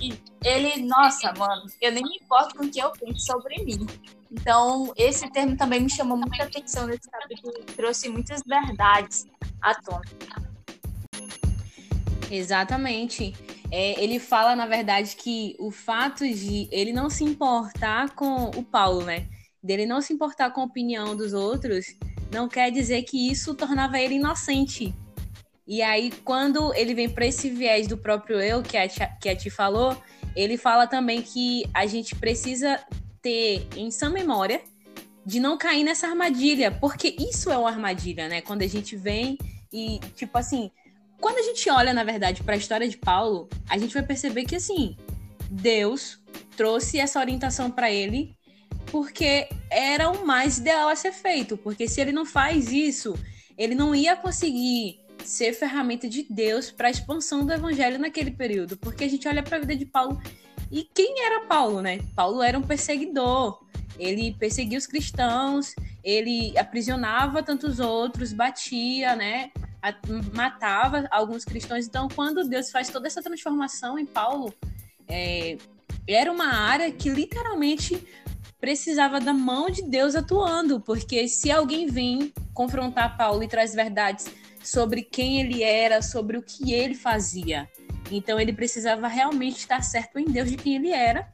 e 0.00 0.12
ele, 0.44 0.82
nossa, 0.82 1.32
mano, 1.36 1.62
eu 1.80 1.92
nem 1.92 2.02
me 2.02 2.16
importo 2.16 2.56
com 2.56 2.64
o 2.64 2.70
que 2.70 2.80
eu 2.80 2.90
penso 2.92 3.20
sobre 3.20 3.62
mim. 3.64 3.86
Então, 4.30 4.92
esse 4.96 5.28
termo 5.30 5.56
também 5.56 5.80
me 5.80 5.90
chamou 5.90 6.16
muita 6.16 6.44
atenção 6.44 6.86
nesse 6.86 7.10
capítulo, 7.10 7.52
trouxe 7.76 8.08
muitas 8.08 8.42
verdades 8.46 9.26
à 9.60 9.74
tona. 9.74 10.02
Exatamente. 12.30 13.34
É, 13.72 14.02
ele 14.02 14.20
fala, 14.20 14.54
na 14.54 14.66
verdade, 14.66 15.16
que 15.16 15.56
o 15.58 15.70
fato 15.70 16.24
de 16.24 16.68
ele 16.70 16.92
não 16.92 17.10
se 17.10 17.24
importar 17.24 18.14
com 18.14 18.50
o 18.50 18.62
Paulo, 18.62 19.04
né? 19.04 19.26
Dele 19.62 19.84
não 19.84 20.00
se 20.00 20.12
importar 20.12 20.50
com 20.50 20.60
a 20.60 20.64
opinião 20.64 21.16
dos 21.16 21.32
outros, 21.32 21.86
não 22.32 22.48
quer 22.48 22.70
dizer 22.70 23.02
que 23.02 23.30
isso 23.30 23.54
tornava 23.54 23.98
ele 23.98 24.14
inocente. 24.14 24.94
E 25.66 25.82
aí, 25.82 26.12
quando 26.24 26.72
ele 26.74 26.94
vem 26.94 27.08
para 27.08 27.26
esse 27.26 27.50
viés 27.50 27.86
do 27.86 27.96
próprio 27.96 28.40
eu, 28.40 28.62
que 28.62 28.76
a, 28.76 28.88
que 28.88 29.28
a 29.28 29.36
Ti 29.36 29.50
falou, 29.50 29.96
ele 30.34 30.56
fala 30.56 30.86
também 30.86 31.22
que 31.22 31.64
a 31.74 31.86
gente 31.86 32.14
precisa 32.14 32.80
ter 33.22 33.66
em 33.76 33.90
sã 33.90 34.10
memória 34.10 34.60
de 35.24 35.38
não 35.38 35.56
cair 35.56 35.84
nessa 35.84 36.08
armadilha, 36.08 36.70
porque 36.70 37.14
isso 37.18 37.50
é 37.50 37.58
uma 37.58 37.68
armadilha, 37.68 38.28
né? 38.28 38.40
Quando 38.40 38.62
a 38.62 38.66
gente 38.66 38.96
vem 38.96 39.38
e, 39.72 40.00
tipo 40.16 40.36
assim, 40.36 40.70
quando 41.20 41.38
a 41.38 41.42
gente 41.42 41.68
olha, 41.70 41.92
na 41.92 42.02
verdade, 42.02 42.42
para 42.42 42.54
a 42.54 42.58
história 42.58 42.88
de 42.88 42.96
Paulo, 42.96 43.48
a 43.68 43.76
gente 43.76 43.92
vai 43.92 44.02
perceber 44.02 44.44
que, 44.44 44.56
assim, 44.56 44.96
Deus 45.50 46.18
trouxe 46.56 46.98
essa 46.98 47.20
orientação 47.20 47.70
para 47.70 47.90
ele 47.90 48.34
porque 48.90 49.48
era 49.70 50.10
o 50.10 50.26
mais 50.26 50.58
ideal 50.58 50.88
a 50.88 50.96
ser 50.96 51.12
feito. 51.12 51.56
Porque 51.56 51.86
se 51.86 52.00
ele 52.00 52.12
não 52.12 52.24
faz 52.24 52.72
isso, 52.72 53.14
ele 53.56 53.74
não 53.74 53.94
ia 53.94 54.16
conseguir 54.16 54.98
ser 55.24 55.52
ferramenta 55.52 56.08
de 56.08 56.26
Deus 56.28 56.70
para 56.70 56.88
a 56.88 56.90
expansão 56.90 57.44
do 57.44 57.52
evangelho 57.52 57.98
naquele 57.98 58.30
período. 58.30 58.76
Porque 58.76 59.04
a 59.04 59.08
gente 59.08 59.28
olha 59.28 59.42
para 59.42 59.58
a 59.58 59.60
vida 59.60 59.76
de 59.76 59.86
Paulo 59.86 60.20
e 60.70 60.84
quem 60.94 61.24
era 61.24 61.46
Paulo, 61.46 61.80
né? 61.80 62.00
Paulo 62.14 62.42
era 62.42 62.58
um 62.58 62.62
perseguidor. 62.62 63.60
Ele 63.98 64.32
perseguia 64.38 64.78
os 64.78 64.86
cristãos, 64.86 65.74
ele 66.02 66.56
aprisionava 66.56 67.42
tantos 67.42 67.80
outros, 67.80 68.32
batia, 68.32 69.14
né? 69.14 69.50
matava 70.34 71.06
alguns 71.10 71.44
cristãos. 71.44 71.86
Então, 71.86 72.08
quando 72.08 72.46
Deus 72.48 72.70
faz 72.70 72.88
toda 72.90 73.06
essa 73.06 73.22
transformação 73.22 73.98
em 73.98 74.06
Paulo, 74.06 74.54
é, 75.08 75.56
era 76.06 76.30
uma 76.30 76.54
área 76.54 76.90
que 76.90 77.08
literalmente 77.08 78.02
precisava 78.60 79.18
da 79.18 79.32
mão 79.32 79.70
de 79.70 79.82
Deus 79.82 80.14
atuando, 80.14 80.80
porque 80.80 81.26
se 81.28 81.50
alguém 81.50 81.86
vem 81.86 82.32
confrontar 82.52 83.16
Paulo 83.16 83.42
e 83.42 83.48
traz 83.48 83.74
verdades 83.74 84.26
sobre 84.62 85.02
quem 85.02 85.40
ele 85.40 85.62
era, 85.62 86.02
sobre 86.02 86.36
o 86.36 86.42
que 86.42 86.72
ele 86.74 86.94
fazia, 86.94 87.68
então 88.16 88.40
ele 88.40 88.52
precisava 88.52 89.08
realmente 89.08 89.58
estar 89.58 89.82
certo 89.82 90.18
em 90.18 90.24
Deus 90.24 90.50
de 90.50 90.56
quem 90.56 90.76
ele 90.76 90.90
era 90.90 91.32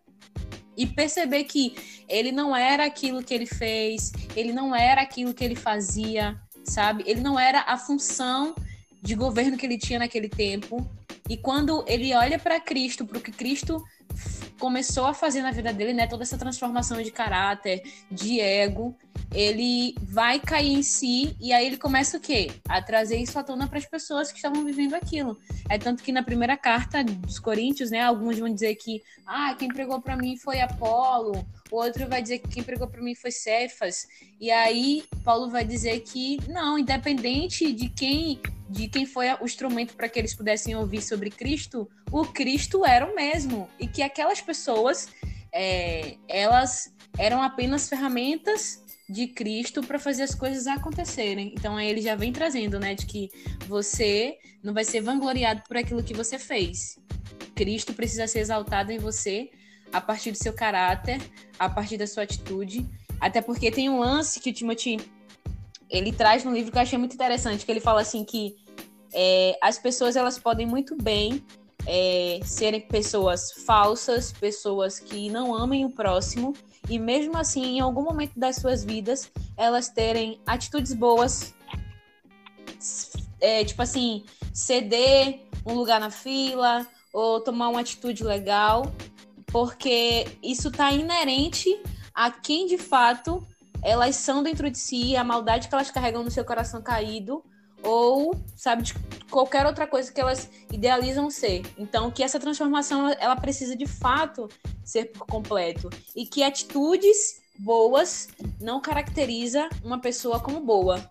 e 0.76 0.86
perceber 0.86 1.44
que 1.44 1.74
ele 2.08 2.30
não 2.30 2.54
era 2.54 2.84
aquilo 2.84 3.22
que 3.22 3.32
ele 3.32 3.46
fez, 3.46 4.12
ele 4.34 4.52
não 4.52 4.74
era 4.74 5.00
aquilo 5.00 5.32
que 5.32 5.44
ele 5.44 5.56
fazia, 5.56 6.38
sabe? 6.64 7.02
Ele 7.06 7.20
não 7.20 7.38
era 7.38 7.62
a 7.62 7.78
função 7.78 8.54
de 9.02 9.14
governo 9.14 9.56
que 9.56 9.64
ele 9.64 9.78
tinha 9.78 9.98
naquele 9.98 10.28
tempo. 10.28 10.86
E 11.28 11.36
quando 11.36 11.84
ele 11.88 12.14
olha 12.14 12.38
para 12.38 12.60
Cristo, 12.60 13.06
para 13.06 13.18
o 13.18 13.20
que 13.20 13.32
Cristo 13.32 13.82
começou 14.58 15.06
a 15.06 15.14
fazer 15.14 15.42
na 15.42 15.50
vida 15.50 15.72
dele, 15.72 15.92
né, 15.92 16.06
toda 16.06 16.22
essa 16.22 16.38
transformação 16.38 17.00
de 17.02 17.10
caráter, 17.10 17.82
de 18.10 18.40
ego, 18.40 18.96
ele 19.34 19.94
vai 20.02 20.40
cair 20.40 20.72
em 20.72 20.82
si 20.82 21.36
e 21.40 21.52
aí 21.52 21.66
ele 21.66 21.76
começa 21.76 22.16
o 22.16 22.20
quê? 22.20 22.50
A 22.68 22.80
trazer 22.80 23.16
isso 23.16 23.38
à 23.38 23.42
tona 23.42 23.68
para 23.68 23.78
as 23.78 23.86
pessoas 23.86 24.30
que 24.30 24.38
estavam 24.38 24.64
vivendo 24.64 24.94
aquilo. 24.94 25.38
É 25.68 25.78
tanto 25.78 26.02
que 26.02 26.12
na 26.12 26.22
primeira 26.22 26.56
carta 26.56 27.04
dos 27.04 27.38
Coríntios, 27.38 27.90
né, 27.90 28.00
alguns 28.00 28.38
vão 28.38 28.52
dizer 28.52 28.74
que, 28.76 29.02
ah, 29.26 29.54
quem 29.58 29.68
pregou 29.68 30.00
para 30.00 30.16
mim 30.16 30.36
foi 30.36 30.60
Apolo, 30.60 31.46
o 31.70 31.76
outro 31.76 32.08
vai 32.08 32.22
dizer 32.22 32.38
que 32.38 32.48
quem 32.48 32.62
pregou 32.62 32.88
para 32.88 33.02
mim 33.02 33.14
foi 33.14 33.30
Cefas. 33.30 34.06
E 34.40 34.50
aí 34.50 35.04
Paulo 35.24 35.50
vai 35.50 35.64
dizer 35.64 36.00
que 36.00 36.38
não, 36.48 36.78
independente 36.78 37.72
de 37.72 37.88
quem 37.88 38.40
de 38.68 38.88
quem 38.88 39.06
foi 39.06 39.32
o 39.34 39.44
instrumento 39.44 39.94
para 39.94 40.08
que 40.08 40.18
eles 40.18 40.34
pudessem 40.34 40.74
ouvir 40.74 41.00
sobre 41.00 41.30
Cristo, 41.30 41.88
o 42.10 42.24
Cristo 42.24 42.84
era 42.84 43.06
o 43.06 43.14
mesmo 43.14 43.68
e 43.78 43.86
que 43.86 44.02
aquelas 44.02 44.40
pessoas 44.40 45.08
é, 45.52 46.16
elas 46.28 46.92
eram 47.16 47.40
apenas 47.40 47.88
ferramentas 47.88 48.84
de 49.08 49.28
Cristo 49.28 49.82
para 49.82 49.98
fazer 49.98 50.22
as 50.22 50.34
coisas 50.34 50.66
acontecerem. 50.66 51.52
Então 51.54 51.76
aí 51.76 51.88
ele 51.88 52.00
já 52.00 52.14
vem 52.14 52.32
trazendo, 52.32 52.78
né, 52.78 52.94
de 52.94 53.06
que 53.06 53.30
você 53.66 54.36
não 54.62 54.74
vai 54.74 54.84
ser 54.84 55.00
vangloriado 55.00 55.62
por 55.68 55.76
aquilo 55.76 56.02
que 56.02 56.14
você 56.14 56.38
fez. 56.38 56.98
Cristo 57.54 57.94
precisa 57.94 58.26
ser 58.26 58.40
exaltado 58.40 58.92
em 58.92 58.98
você 58.98 59.50
a 59.92 60.00
partir 60.00 60.32
do 60.32 60.38
seu 60.38 60.52
caráter, 60.52 61.20
a 61.58 61.68
partir 61.68 61.96
da 61.96 62.06
sua 62.06 62.24
atitude, 62.24 62.86
até 63.20 63.40
porque 63.40 63.70
tem 63.70 63.88
um 63.88 64.00
lance 64.00 64.40
que 64.40 64.50
o 64.50 64.52
Timothy 64.52 64.98
ele 65.88 66.12
traz 66.12 66.44
no 66.44 66.52
livro 66.52 66.72
que 66.72 66.78
eu 66.78 66.82
achei 66.82 66.98
muito 66.98 67.14
interessante, 67.14 67.64
que 67.64 67.70
ele 67.70 67.80
fala 67.80 68.00
assim 68.00 68.24
que 68.24 68.56
é, 69.14 69.56
as 69.62 69.78
pessoas 69.78 70.16
elas 70.16 70.38
podem 70.38 70.66
muito 70.66 70.96
bem 71.00 71.42
é, 71.86 72.40
serem 72.44 72.80
pessoas 72.80 73.52
falsas, 73.64 74.32
pessoas 74.32 74.98
que 74.98 75.30
não 75.30 75.54
amem 75.54 75.84
o 75.84 75.90
próximo, 75.90 76.52
e 76.88 76.98
mesmo 76.98 77.36
assim, 77.36 77.76
em 77.76 77.80
algum 77.80 78.02
momento 78.02 78.38
das 78.38 78.56
suas 78.56 78.84
vidas, 78.84 79.30
elas 79.56 79.88
terem 79.88 80.40
atitudes 80.46 80.92
boas, 80.92 81.54
é, 83.40 83.64
tipo 83.64 83.82
assim, 83.82 84.24
ceder 84.52 85.40
um 85.64 85.74
lugar 85.74 85.98
na 86.00 86.10
fila 86.10 86.86
ou 87.12 87.40
tomar 87.40 87.68
uma 87.68 87.80
atitude 87.80 88.22
legal, 88.22 88.92
porque 89.46 90.26
isso 90.42 90.68
está 90.68 90.92
inerente 90.92 91.68
a 92.14 92.30
quem 92.30 92.66
de 92.66 92.78
fato 92.78 93.46
elas 93.82 94.16
são 94.16 94.42
dentro 94.42 94.70
de 94.70 94.78
si, 94.78 95.16
a 95.16 95.24
maldade 95.24 95.68
que 95.68 95.74
elas 95.74 95.90
carregam 95.90 96.22
no 96.22 96.30
seu 96.30 96.44
coração 96.44 96.82
caído, 96.82 97.42
ou, 97.82 98.34
sabe, 98.56 98.82
de 98.82 98.94
qualquer 99.30 99.64
outra 99.64 99.86
coisa 99.86 100.12
que 100.12 100.20
elas 100.20 100.50
idealizam 100.72 101.30
ser. 101.30 101.62
Então, 101.78 102.10
que 102.10 102.22
essa 102.22 102.40
transformação 102.40 103.08
ela 103.18 103.36
precisa 103.36 103.76
de 103.76 103.86
fato 103.86 104.48
ser 104.86 105.06
por 105.06 105.26
completo 105.26 105.90
e 106.14 106.24
que 106.24 106.42
atitudes 106.44 107.42
boas 107.58 108.28
não 108.60 108.80
caracteriza 108.80 109.68
uma 109.82 110.00
pessoa 110.00 110.38
como 110.38 110.60
boa. 110.60 111.10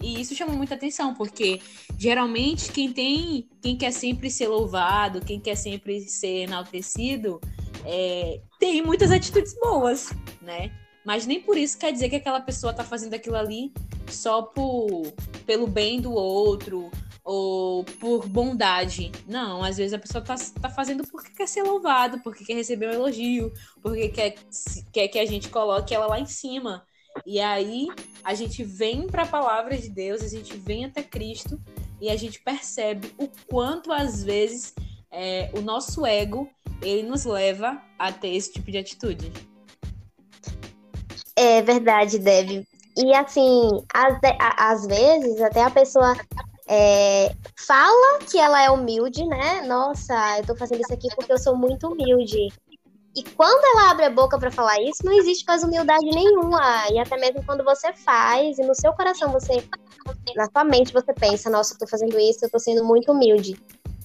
E 0.00 0.20
isso 0.20 0.34
chama 0.34 0.52
muita 0.52 0.74
atenção, 0.74 1.14
porque 1.14 1.60
geralmente 1.98 2.70
quem 2.70 2.92
tem, 2.92 3.48
quem 3.60 3.76
quer 3.76 3.90
sempre 3.90 4.30
ser 4.30 4.46
louvado, 4.46 5.20
quem 5.20 5.40
quer 5.40 5.56
sempre 5.56 6.00
ser 6.02 6.44
enaltecido, 6.44 7.40
é, 7.84 8.40
tem 8.60 8.82
muitas 8.82 9.10
atitudes 9.10 9.54
boas, 9.58 10.12
né? 10.42 10.70
Mas 11.04 11.26
nem 11.26 11.40
por 11.40 11.56
isso 11.56 11.78
quer 11.78 11.92
dizer 11.92 12.08
que 12.08 12.16
aquela 12.16 12.40
pessoa 12.40 12.74
tá 12.74 12.84
fazendo 12.84 13.14
aquilo 13.14 13.36
ali 13.36 13.72
só 14.08 14.42
por, 14.42 15.12
pelo 15.46 15.66
bem 15.66 16.00
do 16.00 16.12
outro 16.12 16.90
ou 17.26 17.82
por 17.82 18.28
bondade. 18.28 19.10
Não, 19.26 19.60
às 19.60 19.76
vezes 19.76 19.92
a 19.92 19.98
pessoa 19.98 20.22
tá, 20.22 20.36
tá 20.62 20.70
fazendo 20.70 21.04
porque 21.08 21.32
quer 21.32 21.48
ser 21.48 21.64
louvado, 21.64 22.20
porque 22.20 22.44
quer 22.44 22.54
receber 22.54 22.88
um 22.88 22.92
elogio, 22.92 23.52
porque 23.82 24.08
quer, 24.10 24.36
quer 24.92 25.08
que 25.08 25.18
a 25.18 25.26
gente 25.26 25.48
coloque 25.48 25.92
ela 25.92 26.06
lá 26.06 26.20
em 26.20 26.26
cima. 26.26 26.86
E 27.26 27.40
aí 27.40 27.88
a 28.22 28.32
gente 28.32 28.62
vem 28.62 29.08
para 29.08 29.24
a 29.24 29.26
palavra 29.26 29.76
de 29.76 29.90
Deus, 29.90 30.22
a 30.22 30.28
gente 30.28 30.56
vem 30.56 30.84
até 30.84 31.02
Cristo 31.02 31.60
e 32.00 32.08
a 32.08 32.16
gente 32.16 32.40
percebe 32.40 33.12
o 33.18 33.28
quanto 33.48 33.92
às 33.92 34.22
vezes 34.22 34.72
é, 35.10 35.50
o 35.52 35.60
nosso 35.60 36.06
ego 36.06 36.48
ele 36.80 37.08
nos 37.08 37.24
leva 37.24 37.82
a 37.98 38.12
ter 38.12 38.36
esse 38.36 38.52
tipo 38.52 38.70
de 38.70 38.78
atitude. 38.78 39.32
É 41.34 41.60
verdade, 41.60 42.20
Deb. 42.20 42.64
E 42.96 43.14
assim, 43.14 43.82
às, 43.92 44.18
às 44.56 44.86
vezes 44.86 45.40
até 45.40 45.64
a 45.64 45.70
pessoa 45.70 46.14
é, 46.68 47.32
fala 47.56 48.18
que 48.18 48.38
ela 48.38 48.62
é 48.62 48.70
humilde, 48.70 49.24
né? 49.24 49.62
Nossa, 49.62 50.38
eu 50.38 50.46
tô 50.46 50.56
fazendo 50.56 50.80
isso 50.80 50.92
aqui 50.92 51.08
porque 51.14 51.32
eu 51.32 51.38
sou 51.38 51.56
muito 51.56 51.88
humilde. 51.88 52.48
E 53.16 53.22
quando 53.22 53.64
ela 53.64 53.90
abre 53.90 54.04
a 54.04 54.10
boca 54.10 54.38
para 54.38 54.50
falar 54.50 54.78
isso, 54.82 55.04
não 55.04 55.12
existe 55.12 55.44
mais 55.46 55.62
humildade 55.62 56.04
nenhuma. 56.04 56.60
E 56.90 56.98
até 56.98 57.16
mesmo 57.16 57.42
quando 57.46 57.64
você 57.64 57.92
faz, 57.94 58.58
e 58.58 58.62
no 58.62 58.74
seu 58.74 58.92
coração 58.92 59.32
você, 59.32 59.66
na 60.36 60.50
sua 60.50 60.64
mente 60.64 60.92
você 60.92 61.14
pensa, 61.14 61.48
nossa, 61.48 61.74
eu 61.74 61.78
tô 61.78 61.86
fazendo 61.86 62.18
isso, 62.18 62.44
eu 62.44 62.50
tô 62.50 62.58
sendo 62.58 62.84
muito 62.84 63.12
humilde. 63.12 63.58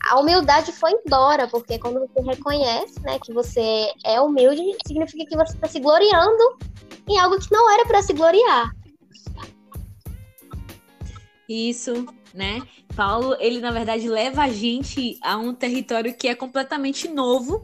A 0.10 0.19
humildade 0.19 0.71
foi 0.71 0.91
embora, 0.91 1.47
porque 1.47 1.78
quando 1.78 2.00
você 2.00 2.21
reconhece, 2.21 3.00
né, 3.02 3.19
que 3.19 3.34
você 3.34 3.91
é 4.06 4.21
humilde, 4.21 4.63
significa 4.88 5.26
que 5.26 5.36
você 5.36 5.54
está 5.56 5.67
se 5.67 5.80
gloriando 5.80 6.58
em 7.08 7.19
algo 7.19 7.38
que 7.38 7.52
não 7.52 7.69
era 7.69 7.86
para 7.86 8.02
se 8.02 8.13
gloriar. 8.13 8.71
Isso, 11.50 12.06
né? 12.33 12.61
Paulo, 12.95 13.35
ele 13.39 13.59
na 13.59 13.71
verdade 13.71 14.07
leva 14.07 14.43
a 14.43 14.49
gente 14.49 15.17
a 15.21 15.37
um 15.37 15.53
território 15.53 16.13
que 16.13 16.27
é 16.27 16.35
completamente 16.35 17.07
novo 17.07 17.63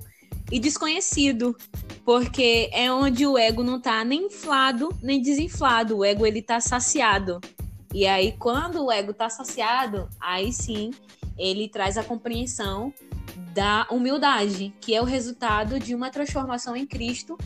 e 0.52 0.60
desconhecido, 0.60 1.56
porque 2.06 2.70
é 2.72 2.92
onde 2.92 3.26
o 3.26 3.38
ego 3.38 3.64
não 3.64 3.80
tá 3.80 4.04
nem 4.04 4.28
inflado 4.28 4.90
nem 5.02 5.22
desinflado, 5.22 5.98
o 5.98 6.06
ego 6.06 6.26
ele 6.26 6.42
tá 6.42 6.60
saciado. 6.60 7.40
E 7.94 8.06
aí 8.06 8.34
quando 8.34 8.86
o 8.86 8.92
ego 8.92 9.14
tá 9.14 9.30
saciado, 9.30 10.10
aí 10.20 10.52
sim 10.52 10.92
ele 11.38 11.70
traz 11.70 11.98
a 11.98 12.04
compreensão 12.04 12.94
da 13.54 13.88
humildade, 13.90 14.74
que 14.82 14.94
é 14.94 15.02
o 15.02 15.06
resultado 15.06 15.80
de 15.80 15.96
uma 15.96 16.10
transformação 16.10 16.76
em 16.76 16.86
Cristo, 16.86 17.38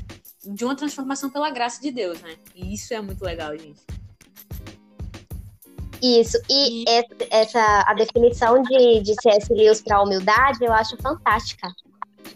de 0.46 0.66
uma 0.66 0.76
transformação 0.76 1.30
pela 1.30 1.50
graça 1.50 1.82
de 1.82 1.92
Deus, 1.92 2.20
né? 2.22 2.36
E 2.56 2.74
isso 2.74 2.94
é 2.94 3.02
muito 3.02 3.24
legal, 3.24 3.58
gente. 3.58 3.80
Isso, 6.02 6.38
e, 6.50 6.84
essa 7.30 7.84
a 7.88 7.94
definição 7.94 8.62
de, 8.64 9.02
de 9.02 9.14
C.S. 9.22 9.54
Lewis 9.54 9.82
para 9.82 9.98
a 9.98 10.04
humildade 10.04 10.58
eu 10.62 10.74
acho 10.74 10.98
fantástica. 10.98 11.68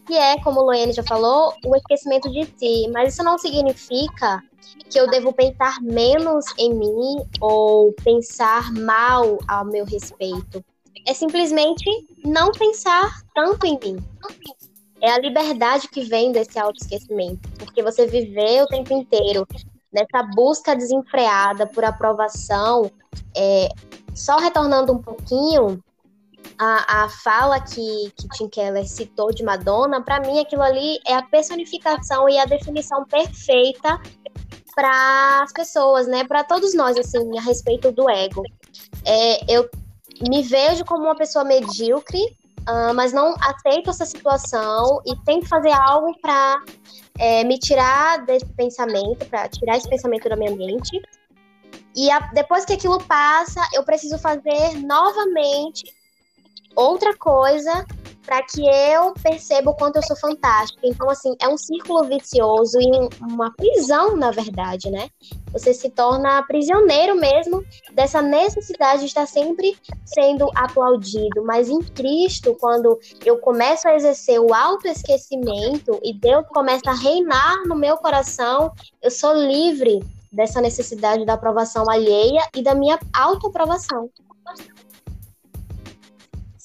Que 0.05 0.13
é, 0.13 0.39
como 0.43 0.61
o 0.61 0.65
Loene 0.65 0.93
já 0.93 1.01
falou, 1.01 1.53
o 1.65 1.75
esquecimento 1.75 2.29
de 2.31 2.45
si. 2.57 2.87
Mas 2.93 3.13
isso 3.13 3.23
não 3.23 3.39
significa 3.39 4.39
que 4.89 4.99
eu 4.99 5.09
devo 5.09 5.33
pensar 5.33 5.81
menos 5.81 6.45
em 6.59 6.73
mim 6.75 7.17
ou 7.41 7.91
pensar 8.03 8.71
mal 8.71 9.39
ao 9.47 9.65
meu 9.65 9.83
respeito. 9.83 10.63
É 11.07 11.13
simplesmente 11.13 11.85
não 12.23 12.51
pensar 12.51 13.21
tanto 13.33 13.65
em 13.65 13.79
mim. 13.83 13.97
É 15.01 15.11
a 15.11 15.19
liberdade 15.19 15.87
que 15.87 16.01
vem 16.01 16.31
desse 16.31 16.57
autoesquecimento, 16.57 17.49
porque 17.57 17.83
você 17.83 18.07
viver 18.07 18.63
o 18.63 18.67
tempo 18.67 18.93
inteiro 18.93 19.47
nessa 19.95 20.21
busca 20.35 20.75
desenfreada 20.75 21.65
por 21.65 21.85
aprovação, 21.85 22.91
é, 23.35 23.69
só 24.13 24.37
retornando 24.37 24.91
um 24.91 25.01
pouquinho 25.01 25.81
a, 26.57 27.03
a 27.03 27.09
fala 27.09 27.59
que, 27.59 28.11
que 28.15 28.27
Tim 28.29 28.49
Keller 28.49 28.87
citou 28.87 29.33
de 29.33 29.43
Madonna, 29.43 30.01
para 30.01 30.19
mim 30.19 30.39
aquilo 30.39 30.61
ali 30.61 30.99
é 31.07 31.15
a 31.15 31.23
personificação 31.23 32.29
e 32.29 32.37
a 32.37 32.45
definição 32.45 33.05
perfeita 33.05 33.99
para 34.75 35.43
as 35.43 35.53
pessoas, 35.53 36.05
né? 36.05 36.25
Para 36.25 36.43
todos 36.43 36.73
nós, 36.73 36.97
assim, 36.97 37.37
a 37.37 37.41
respeito 37.41 37.91
do 37.93 38.09
ego. 38.09 38.43
É, 39.05 39.53
eu 39.53 39.69
me 40.27 40.43
vejo 40.43 40.83
como 40.83 41.05
uma 41.05 41.15
pessoa 41.15 41.45
medíocre, 41.45 42.21
uh, 42.69 42.93
mas 42.93 43.13
não 43.13 43.35
aceito 43.39 43.89
essa 43.89 44.05
situação 44.05 45.01
e 45.05 45.15
tento 45.23 45.47
fazer 45.47 45.71
algo 45.71 46.13
para 46.19 46.61
é, 47.17 47.43
me 47.43 47.57
tirar 47.57 48.25
desse 48.25 48.45
pensamento, 48.53 49.25
para 49.25 49.47
tirar 49.49 49.77
esse 49.77 49.89
pensamento 49.89 50.27
da 50.29 50.35
minha 50.35 50.55
mente. 50.55 51.01
E 51.95 52.11
a, 52.11 52.19
depois 52.33 52.65
que 52.65 52.73
aquilo 52.73 53.01
passa, 53.03 53.61
eu 53.73 53.83
preciso 53.83 54.17
fazer 54.17 54.73
novamente 54.85 55.83
outra 56.75 57.15
coisa 57.17 57.85
para 58.25 58.41
que 58.43 58.61
eu 58.65 59.13
perceba 59.21 59.71
o 59.71 59.75
quanto 59.75 59.97
eu 59.97 60.03
sou 60.03 60.15
fantástica. 60.15 60.81
Então, 60.83 61.09
assim, 61.09 61.35
é 61.39 61.47
um 61.47 61.57
círculo 61.57 62.03
vicioso 62.05 62.79
e 62.79 63.09
uma 63.21 63.51
prisão, 63.51 64.15
na 64.17 64.31
verdade, 64.31 64.89
né? 64.89 65.09
Você 65.51 65.73
se 65.73 65.89
torna 65.89 66.43
prisioneiro 66.43 67.15
mesmo 67.15 67.63
dessa 67.93 68.21
necessidade 68.21 69.01
de 69.01 69.05
estar 69.05 69.25
sempre 69.25 69.77
sendo 70.05 70.49
aplaudido. 70.55 71.43
Mas 71.43 71.69
em 71.69 71.79
Cristo, 71.79 72.55
quando 72.59 72.99
eu 73.23 73.37
começo 73.37 73.87
a 73.87 73.95
exercer 73.95 74.39
o 74.39 74.53
autoesquecimento 74.53 75.99
e 76.03 76.13
Deus 76.13 76.45
começa 76.47 76.89
a 76.89 76.95
reinar 76.95 77.63
no 77.67 77.75
meu 77.75 77.97
coração, 77.97 78.71
eu 79.01 79.11
sou 79.11 79.33
livre 79.33 80.03
dessa 80.31 80.59
necessidade 80.59 81.25
da 81.25 81.33
aprovação 81.33 81.89
alheia 81.89 82.41
e 82.55 82.61
da 82.61 82.75
minha 82.75 82.99
autoaprovação. 83.13 84.09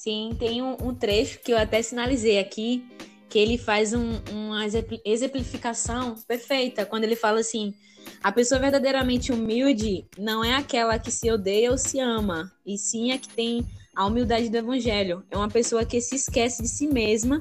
Sim, 0.03 0.35
tem 0.39 0.63
um, 0.63 0.79
um, 0.83 0.95
trecho 0.95 1.41
que 1.41 1.53
eu 1.53 1.59
até 1.59 1.83
sinalizei 1.83 2.39
aqui, 2.39 2.83
que 3.29 3.39
ele 3.39 3.59
faz 3.59 3.93
um, 3.93 4.19
uma 4.33 4.65
exemplificação 5.05 6.15
perfeita, 6.27 6.87
quando 6.87 7.05
ele 7.05 7.15
fala 7.15 7.41
assim: 7.41 7.75
a 8.23 8.33
pessoa 8.33 8.59
verdadeiramente 8.59 9.31
humilde 9.31 10.07
não 10.17 10.43
é 10.43 10.55
aquela 10.55 10.99
que 10.99 11.11
se 11.11 11.31
odeia 11.31 11.71
ou 11.71 11.77
se 11.77 12.01
ama, 12.01 12.51
e 12.65 12.79
sim 12.79 13.13
a 13.13 13.19
que 13.19 13.29
tem 13.29 13.67
a 13.95 14.07
humildade 14.07 14.49
do 14.49 14.57
evangelho. 14.57 15.23
É 15.31 15.37
uma 15.37 15.51
pessoa 15.51 15.85
que 15.85 16.01
se 16.01 16.17
esquece 16.17 16.63
de 16.63 16.69
si 16.69 16.87
mesma 16.87 17.39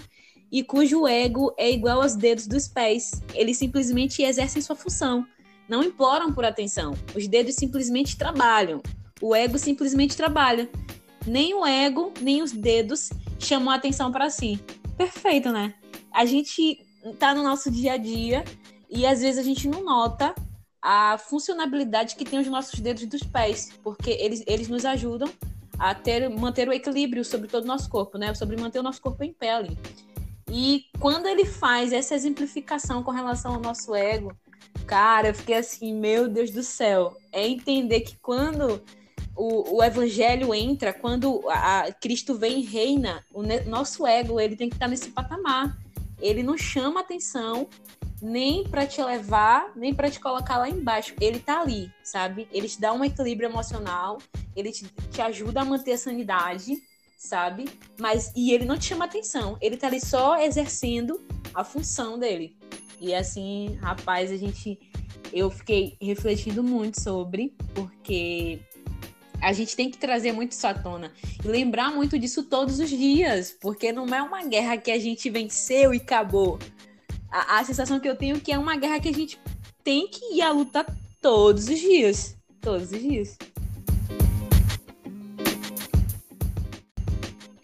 e 0.51 0.61
cujo 0.61 1.07
ego 1.07 1.55
é 1.57 1.71
igual 1.71 2.01
aos 2.01 2.13
dedos 2.13 2.45
dos 2.45 2.67
pés. 2.67 3.21
Eles 3.33 3.55
simplesmente 3.55 4.21
exercem 4.21 4.61
sua 4.61 4.75
função, 4.75 5.25
não 5.69 5.81
imploram 5.81 6.33
por 6.33 6.43
atenção. 6.43 6.93
Os 7.15 7.25
dedos 7.25 7.55
simplesmente 7.55 8.17
trabalham. 8.17 8.81
O 9.21 9.33
ego 9.33 9.57
simplesmente 9.57 10.17
trabalha 10.17 10.69
nem 11.25 11.53
o 11.53 11.65
ego, 11.65 12.13
nem 12.21 12.41
os 12.41 12.51
dedos 12.51 13.09
chamam 13.39 13.71
a 13.71 13.75
atenção 13.75 14.11
para 14.11 14.29
si. 14.29 14.59
Perfeito, 14.97 15.51
né? 15.51 15.73
A 16.11 16.25
gente 16.25 16.85
tá 17.17 17.33
no 17.33 17.43
nosso 17.43 17.71
dia 17.71 17.93
a 17.93 17.97
dia 17.97 18.43
e 18.89 19.05
às 19.05 19.21
vezes 19.21 19.39
a 19.39 19.43
gente 19.43 19.67
não 19.67 19.83
nota 19.83 20.33
a 20.81 21.17
funcionalidade 21.17 22.15
que 22.15 22.25
tem 22.25 22.39
os 22.39 22.47
nossos 22.47 22.79
dedos 22.79 23.05
dos 23.05 23.23
pés, 23.23 23.71
porque 23.83 24.11
eles, 24.11 24.43
eles 24.47 24.67
nos 24.67 24.85
ajudam 24.85 25.29
a 25.77 25.93
ter, 25.93 26.29
manter 26.29 26.67
o 26.67 26.73
equilíbrio 26.73 27.23
sobre 27.23 27.47
todo 27.47 27.63
o 27.63 27.67
nosso 27.67 27.89
corpo, 27.89 28.17
né? 28.17 28.33
Sobre 28.33 28.59
manter 28.59 28.79
o 28.79 28.83
nosso 28.83 29.01
corpo 29.01 29.23
em 29.23 29.33
pele. 29.33 29.77
E 30.51 30.85
quando 30.99 31.27
ele 31.27 31.45
faz 31.45 31.93
essa 31.93 32.15
exemplificação 32.15 33.03
com 33.03 33.11
relação 33.11 33.53
ao 33.55 33.61
nosso 33.61 33.93
ego, 33.93 34.35
cara, 34.85 35.29
eu 35.29 35.33
fiquei 35.33 35.55
assim, 35.55 35.93
meu 35.93 36.27
Deus 36.27 36.49
do 36.49 36.63
céu. 36.63 37.15
É 37.31 37.47
entender 37.47 38.01
que 38.01 38.17
quando 38.19 38.81
o, 39.39 39.77
o 39.77 39.83
evangelho 39.83 40.53
entra, 40.53 40.91
quando 40.91 41.41
a, 41.47 41.89
Cristo 41.93 42.35
vem 42.35 42.59
e 42.59 42.65
reina, 42.65 43.23
o 43.33 43.41
nosso 43.69 44.05
ego 44.05 44.37
ele 44.37 44.57
tem 44.57 44.67
que 44.67 44.75
estar 44.75 44.89
nesse 44.89 45.11
patamar. 45.11 45.77
Ele 46.19 46.43
não 46.43 46.57
chama 46.57 46.99
atenção 46.99 47.69
nem 48.21 48.65
para 48.65 48.85
te 48.85 49.01
levar, 49.01 49.71
nem 49.77 49.93
para 49.93 50.11
te 50.11 50.19
colocar 50.19 50.57
lá 50.57 50.69
embaixo. 50.69 51.15
Ele 51.21 51.39
tá 51.39 51.61
ali, 51.61 51.89
sabe? 52.03 52.49
Ele 52.51 52.67
te 52.67 52.81
dá 52.81 52.91
um 52.91 53.01
equilíbrio 53.01 53.47
emocional, 53.49 54.17
ele 54.53 54.73
te, 54.73 54.85
te 55.09 55.21
ajuda 55.21 55.61
a 55.61 55.65
manter 55.65 55.93
a 55.93 55.97
sanidade, 55.97 56.75
sabe? 57.17 57.69
Mas 57.97 58.33
e 58.35 58.51
ele 58.51 58.65
não 58.65 58.77
te 58.77 58.87
chama 58.87 59.05
atenção. 59.05 59.57
Ele 59.61 59.77
tá 59.77 59.87
ali 59.87 60.01
só 60.01 60.37
exercendo 60.41 61.21
a 61.53 61.63
função 61.63 62.19
dele. 62.19 62.57
E 62.99 63.15
assim, 63.15 63.77
rapaz, 63.81 64.29
a 64.31 64.35
gente 64.35 64.77
eu 65.31 65.49
fiquei 65.49 65.95
refletindo 66.01 66.63
muito 66.63 66.99
sobre, 67.01 67.55
porque 67.73 68.59
a 69.41 69.53
gente 69.53 69.75
tem 69.75 69.89
que 69.89 69.97
trazer 69.97 70.31
muito 70.31 70.51
isso 70.51 70.67
à 70.67 70.73
tona 70.73 71.11
e 71.43 71.47
lembrar 71.47 71.91
muito 71.91 72.17
disso 72.17 72.43
todos 72.43 72.79
os 72.79 72.89
dias, 72.89 73.51
porque 73.51 73.91
não 73.91 74.05
é 74.07 74.21
uma 74.21 74.43
guerra 74.43 74.77
que 74.77 74.91
a 74.91 74.99
gente 74.99 75.29
venceu 75.29 75.93
e 75.93 75.97
acabou. 75.97 76.59
A, 77.31 77.59
a 77.59 77.63
sensação 77.63 77.99
que 77.99 78.07
eu 78.07 78.15
tenho 78.15 78.37
é 78.37 78.39
que 78.39 78.51
é 78.51 78.57
uma 78.57 78.75
guerra 78.75 78.99
que 78.99 79.09
a 79.09 79.13
gente 79.13 79.39
tem 79.83 80.07
que 80.07 80.35
ir 80.35 80.41
à 80.41 80.51
luta 80.51 80.85
todos 81.21 81.67
os 81.67 81.79
dias. 81.79 82.35
Todos 82.61 82.91
os 82.91 82.99
dias. 82.99 83.37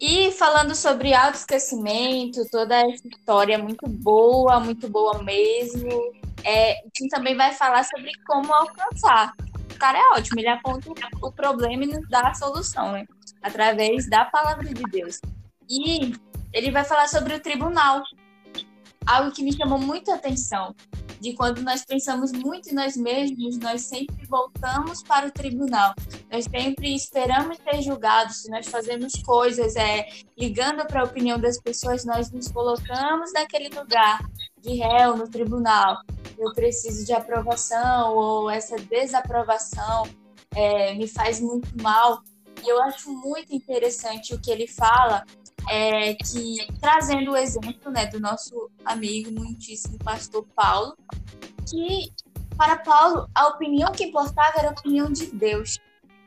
E 0.00 0.30
falando 0.32 0.74
sobre 0.74 1.14
autoesquecimento, 1.14 2.48
toda 2.50 2.76
essa 2.76 3.08
história 3.08 3.58
muito 3.58 3.88
boa, 3.88 4.60
muito 4.60 4.88
boa 4.88 5.22
mesmo. 5.22 5.88
É, 6.44 6.74
Tim 6.94 7.08
também 7.08 7.36
vai 7.36 7.52
falar 7.52 7.84
sobre 7.84 8.12
como 8.26 8.52
alcançar. 8.52 9.32
O 9.76 9.78
cara 9.78 9.98
é 9.98 10.18
ótimo, 10.18 10.40
ele 10.40 10.48
aponta 10.48 10.90
o 11.20 11.30
problema 11.30 11.84
e 11.84 11.86
nos 11.86 12.08
dá 12.08 12.28
a 12.28 12.34
solução, 12.34 12.92
né? 12.92 13.04
Através 13.42 14.08
da 14.08 14.24
palavra 14.24 14.64
de 14.64 14.82
Deus. 14.90 15.20
E 15.68 16.14
ele 16.50 16.70
vai 16.70 16.82
falar 16.82 17.06
sobre 17.08 17.34
o 17.34 17.40
tribunal, 17.40 18.02
algo 19.06 19.30
que 19.32 19.42
me 19.42 19.52
chamou 19.54 19.78
muita 19.78 20.14
atenção 20.14 20.74
de 21.20 21.34
quando 21.34 21.60
nós 21.60 21.84
pensamos 21.84 22.32
muito 22.32 22.70
em 22.70 22.74
nós 22.74 22.96
mesmos, 22.96 23.58
nós 23.58 23.82
sempre 23.82 24.24
voltamos 24.26 25.02
para 25.02 25.26
o 25.26 25.30
tribunal. 25.30 25.94
Nós 26.30 26.44
sempre 26.44 26.94
esperamos 26.94 27.58
ser 27.58 27.82
julgados. 27.82 28.42
Se 28.42 28.50
nós 28.50 28.66
fazemos 28.68 29.12
coisas 29.22 29.76
é, 29.76 30.08
ligando 30.38 30.86
para 30.86 31.02
a 31.02 31.04
opinião 31.04 31.38
das 31.38 31.60
pessoas, 31.60 32.04
nós 32.04 32.30
nos 32.30 32.48
colocamos 32.48 33.32
naquele 33.34 33.68
lugar 33.68 34.20
de 34.58 34.74
réu 34.74 35.16
no 35.16 35.28
tribunal. 35.28 35.98
Eu 36.38 36.52
preciso 36.52 37.04
de 37.04 37.12
aprovação 37.12 38.14
ou 38.14 38.50
essa 38.50 38.76
desaprovação 38.76 40.04
é, 40.54 40.94
me 40.94 41.06
faz 41.08 41.40
muito 41.40 41.68
mal. 41.82 42.22
E 42.64 42.68
eu 42.68 42.82
acho 42.82 43.12
muito 43.12 43.54
interessante 43.54 44.34
o 44.34 44.40
que 44.40 44.50
ele 44.50 44.66
fala 44.66 45.24
é, 45.68 46.14
que 46.14 46.66
trazendo 46.80 47.32
o 47.32 47.36
exemplo 47.36 47.90
né, 47.90 48.06
do 48.06 48.20
nosso 48.20 48.70
amigo 48.84 49.30
muitíssimo 49.32 49.98
pastor 49.98 50.46
Paulo, 50.54 50.96
que 51.68 52.12
para 52.56 52.78
Paulo 52.78 53.28
a 53.34 53.48
opinião 53.48 53.92
que 53.92 54.04
importava 54.04 54.58
era 54.58 54.68
a 54.68 54.72
opinião 54.72 55.10
de 55.10 55.26
Deus 55.26 55.78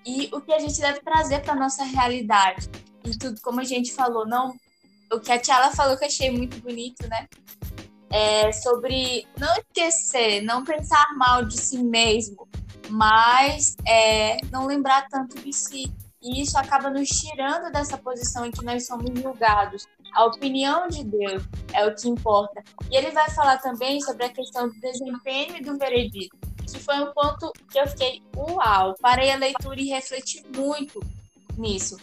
e 0.05 0.29
o 0.33 0.41
que 0.41 0.53
a 0.53 0.59
gente 0.59 0.79
deve 0.79 0.99
trazer 1.01 1.41
para 1.41 1.55
nossa 1.55 1.83
realidade 1.83 2.69
e 3.03 3.17
tudo 3.17 3.41
como 3.41 3.59
a 3.59 3.63
gente 3.63 3.91
falou 3.93 4.27
não 4.27 4.55
o 5.11 5.19
que 5.19 5.31
a 5.31 5.39
Tiala 5.39 5.71
falou 5.71 5.97
que 5.97 6.03
eu 6.03 6.07
achei 6.07 6.29
muito 6.29 6.59
bonito 6.61 7.07
né 7.07 7.27
é 8.11 8.51
sobre 8.51 9.27
não 9.37 9.53
esquecer 9.55 10.41
não 10.41 10.63
pensar 10.63 11.05
mal 11.15 11.45
de 11.45 11.57
si 11.57 11.77
mesmo 11.77 12.47
mas 12.89 13.75
é, 13.87 14.37
não 14.51 14.65
lembrar 14.65 15.07
tanto 15.09 15.39
de 15.39 15.53
si 15.53 15.91
e 16.21 16.41
isso 16.41 16.57
acaba 16.57 16.89
nos 16.89 17.07
tirando 17.07 17.71
dessa 17.71 17.97
posição 17.97 18.45
em 18.45 18.51
que 18.51 18.63
nós 18.63 18.85
somos 18.85 19.17
julgados. 19.19 19.85
A 20.13 20.25
opinião 20.25 20.87
de 20.87 21.03
Deus 21.03 21.43
é 21.73 21.85
o 21.85 21.95
que 21.95 22.09
importa. 22.09 22.61
E 22.91 22.97
ele 22.97 23.11
vai 23.11 23.29
falar 23.29 23.57
também 23.59 24.01
sobre 24.01 24.25
a 24.25 24.29
questão 24.29 24.67
do 24.67 24.79
desempenho 24.81 25.55
e 25.55 25.61
do 25.61 25.77
veredito, 25.77 26.37
que 26.69 26.79
foi 26.79 26.99
um 26.99 27.13
ponto 27.13 27.53
que 27.71 27.79
eu 27.79 27.87
fiquei, 27.87 28.21
uau, 28.35 28.95
parei 29.01 29.31
a 29.31 29.37
leitura 29.37 29.79
e 29.79 29.87
refleti 29.87 30.43
muito 30.55 30.99
nisso. 31.57 31.97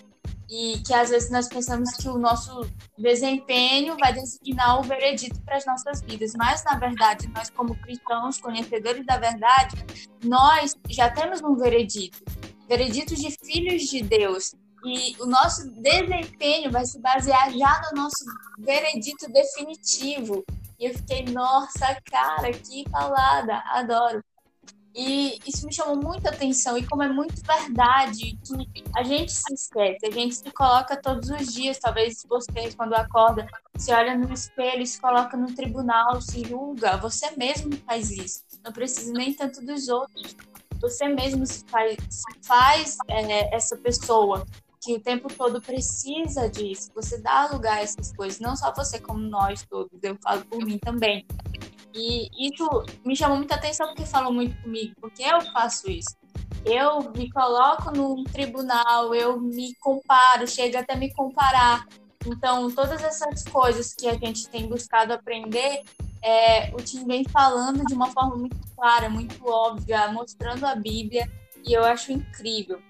E 0.48 0.78
que 0.86 0.94
às 0.94 1.10
vezes 1.10 1.30
nós 1.30 1.48
pensamos 1.48 1.92
que 1.96 2.08
o 2.08 2.18
nosso 2.18 2.70
desempenho 2.96 3.96
vai 3.98 4.12
designar 4.12 4.78
o 4.78 4.82
veredito 4.82 5.40
para 5.42 5.56
as 5.56 5.66
nossas 5.66 6.00
vidas, 6.02 6.32
mas 6.36 6.62
na 6.64 6.78
verdade, 6.78 7.28
nós, 7.34 7.50
como 7.50 7.74
cristãos, 7.80 8.38
conhecedores 8.38 9.04
da 9.04 9.18
verdade, 9.18 9.76
nós 10.22 10.76
já 10.88 11.10
temos 11.10 11.42
um 11.42 11.56
veredito 11.56 12.22
veredito 12.68 13.14
de 13.14 13.30
filhos 13.30 13.82
de 13.84 14.02
Deus. 14.02 14.54
E 14.84 15.16
o 15.20 15.26
nosso 15.26 15.68
desempenho 15.70 16.70
vai 16.70 16.84
se 16.84 17.00
basear 17.00 17.50
já 17.50 17.82
no 17.90 18.02
nosso 18.02 18.24
veredito 18.58 19.30
definitivo. 19.32 20.44
E 20.78 20.86
eu 20.86 20.94
fiquei, 20.94 21.24
nossa, 21.24 21.96
cara, 22.04 22.52
que 22.52 22.88
palavra, 22.90 23.62
adoro. 23.66 24.22
E 24.96 25.38
isso 25.46 25.66
me 25.66 25.74
chamou 25.74 25.96
muita 25.96 26.30
atenção. 26.30 26.78
E 26.78 26.86
como 26.86 27.02
é 27.02 27.08
muito 27.08 27.34
verdade 27.42 28.38
que 28.42 28.82
a 28.96 29.02
gente 29.02 29.30
se 29.30 29.52
esquece, 29.52 30.06
a 30.06 30.10
gente 30.10 30.36
se 30.36 30.50
coloca 30.50 30.96
todos 30.96 31.28
os 31.28 31.52
dias, 31.52 31.78
talvez 31.78 32.24
vocês, 32.26 32.74
quando 32.74 32.94
acorda, 32.94 33.46
se 33.76 33.92
olha 33.92 34.16
no 34.16 34.32
espelho, 34.32 34.86
se 34.86 34.98
coloca 34.98 35.36
no 35.36 35.54
tribunal, 35.54 36.20
se 36.22 36.42
julga. 36.44 36.96
Você 36.96 37.30
mesmo 37.36 37.76
faz 37.86 38.10
isso. 38.10 38.42
Não 38.64 38.72
precisa 38.72 39.12
nem 39.12 39.34
tanto 39.34 39.64
dos 39.64 39.88
outros 39.88 40.34
você 40.80 41.08
mesmo 41.08 41.46
se 41.46 41.64
faz, 41.66 41.96
se 42.08 42.46
faz 42.46 42.96
é, 43.08 43.54
essa 43.54 43.76
pessoa 43.76 44.46
que 44.80 44.94
o 44.94 45.00
tempo 45.00 45.28
todo 45.32 45.60
precisa 45.60 46.48
disso. 46.48 46.90
Você 46.94 47.18
dá 47.18 47.48
lugar 47.52 47.78
a 47.78 47.82
essas 47.82 48.12
coisas, 48.14 48.38
não 48.38 48.54
só 48.54 48.72
você, 48.72 49.00
como 49.00 49.18
nós 49.18 49.64
todos. 49.64 49.98
Eu 50.02 50.16
falo 50.22 50.44
por 50.44 50.64
mim 50.64 50.78
também. 50.78 51.26
E 51.96 52.28
isso 52.48 52.68
me 53.04 53.16
chamou 53.16 53.38
muita 53.38 53.54
atenção 53.54 53.86
porque 53.88 54.04
falou 54.04 54.32
muito 54.32 54.54
comigo, 54.62 54.94
porque 55.00 55.22
eu 55.22 55.40
faço 55.52 55.90
isso. 55.90 56.14
Eu 56.64 57.10
me 57.16 57.30
coloco 57.30 57.90
num 57.90 58.22
tribunal, 58.24 59.14
eu 59.14 59.40
me 59.40 59.74
comparo, 59.80 60.46
chega 60.46 60.80
até 60.80 60.94
me 60.94 61.12
comparar. 61.14 61.86
Então, 62.26 62.70
todas 62.70 63.02
essas 63.02 63.44
coisas 63.44 63.94
que 63.94 64.06
a 64.08 64.14
gente 64.14 64.48
tem 64.48 64.68
buscado 64.68 65.12
aprender, 65.12 65.82
é, 66.22 66.74
o 66.74 66.76
Tim 66.76 67.06
vem 67.06 67.24
falando 67.24 67.84
de 67.84 67.94
uma 67.94 68.10
forma 68.10 68.36
muito 68.36 68.56
clara, 68.76 69.08
muito 69.08 69.48
óbvia, 69.48 70.08
mostrando 70.08 70.66
a 70.66 70.74
Bíblia, 70.74 71.30
e 71.64 71.72
eu 71.72 71.84
acho 71.84 72.12
incrível. 72.12 72.80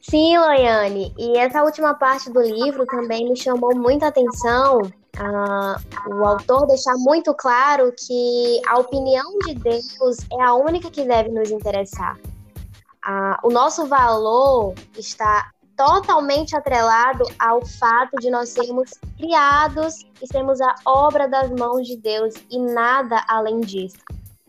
Sim, 0.00 0.36
Loiane, 0.36 1.14
e 1.16 1.38
essa 1.38 1.62
última 1.62 1.94
parte 1.94 2.30
do 2.30 2.40
livro 2.40 2.84
também 2.86 3.28
me 3.28 3.36
chamou 3.36 3.74
muita 3.74 4.08
atenção. 4.08 4.80
Uh, 5.18 6.14
o 6.14 6.26
autor 6.26 6.66
deixar 6.66 6.94
muito 6.96 7.34
claro 7.34 7.92
que 7.92 8.60
a 8.66 8.78
opinião 8.78 9.38
de 9.46 9.54
Deus 9.54 10.18
é 10.32 10.42
a 10.42 10.54
única 10.54 10.90
que 10.90 11.04
deve 11.04 11.28
nos 11.28 11.50
interessar. 11.50 12.16
Uh, 13.06 13.46
o 13.46 13.50
nosso 13.50 13.86
valor 13.86 14.74
está 14.96 15.50
totalmente 15.76 16.56
atrelado 16.56 17.24
ao 17.38 17.64
fato 17.66 18.16
de 18.20 18.30
nós 18.30 18.50
sermos 18.50 18.92
criados 19.18 20.04
e 20.22 20.26
sermos 20.26 20.60
a 20.60 20.74
obra 20.86 21.28
das 21.28 21.50
mãos 21.50 21.86
de 21.86 21.96
Deus 21.96 22.34
e 22.50 22.58
nada 22.58 23.22
além 23.28 23.60
disso. 23.60 23.98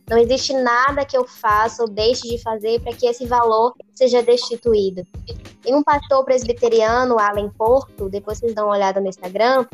Não 0.10 0.18
existe 0.18 0.54
nada 0.54 1.06
que 1.06 1.18
eu 1.18 1.26
faça 1.26 1.82
ou 1.82 1.90
deixe 1.90 2.28
de 2.28 2.42
fazer 2.42 2.82
para 2.82 2.94
que 2.94 3.08
esse 3.08 3.26
valor 3.26 3.74
seja 3.94 4.22
destituído. 4.22 5.06
Tem 5.62 5.74
um 5.74 5.82
pastor 5.82 6.26
presbiteriano, 6.26 7.18
Allen 7.20 7.50
Porto, 7.50 8.10
depois 8.10 8.40
vocês 8.40 8.54
dão 8.54 8.66
uma 8.66 8.76
olhada 8.76 9.00
no 9.00 9.08
Instagram, 9.08 9.66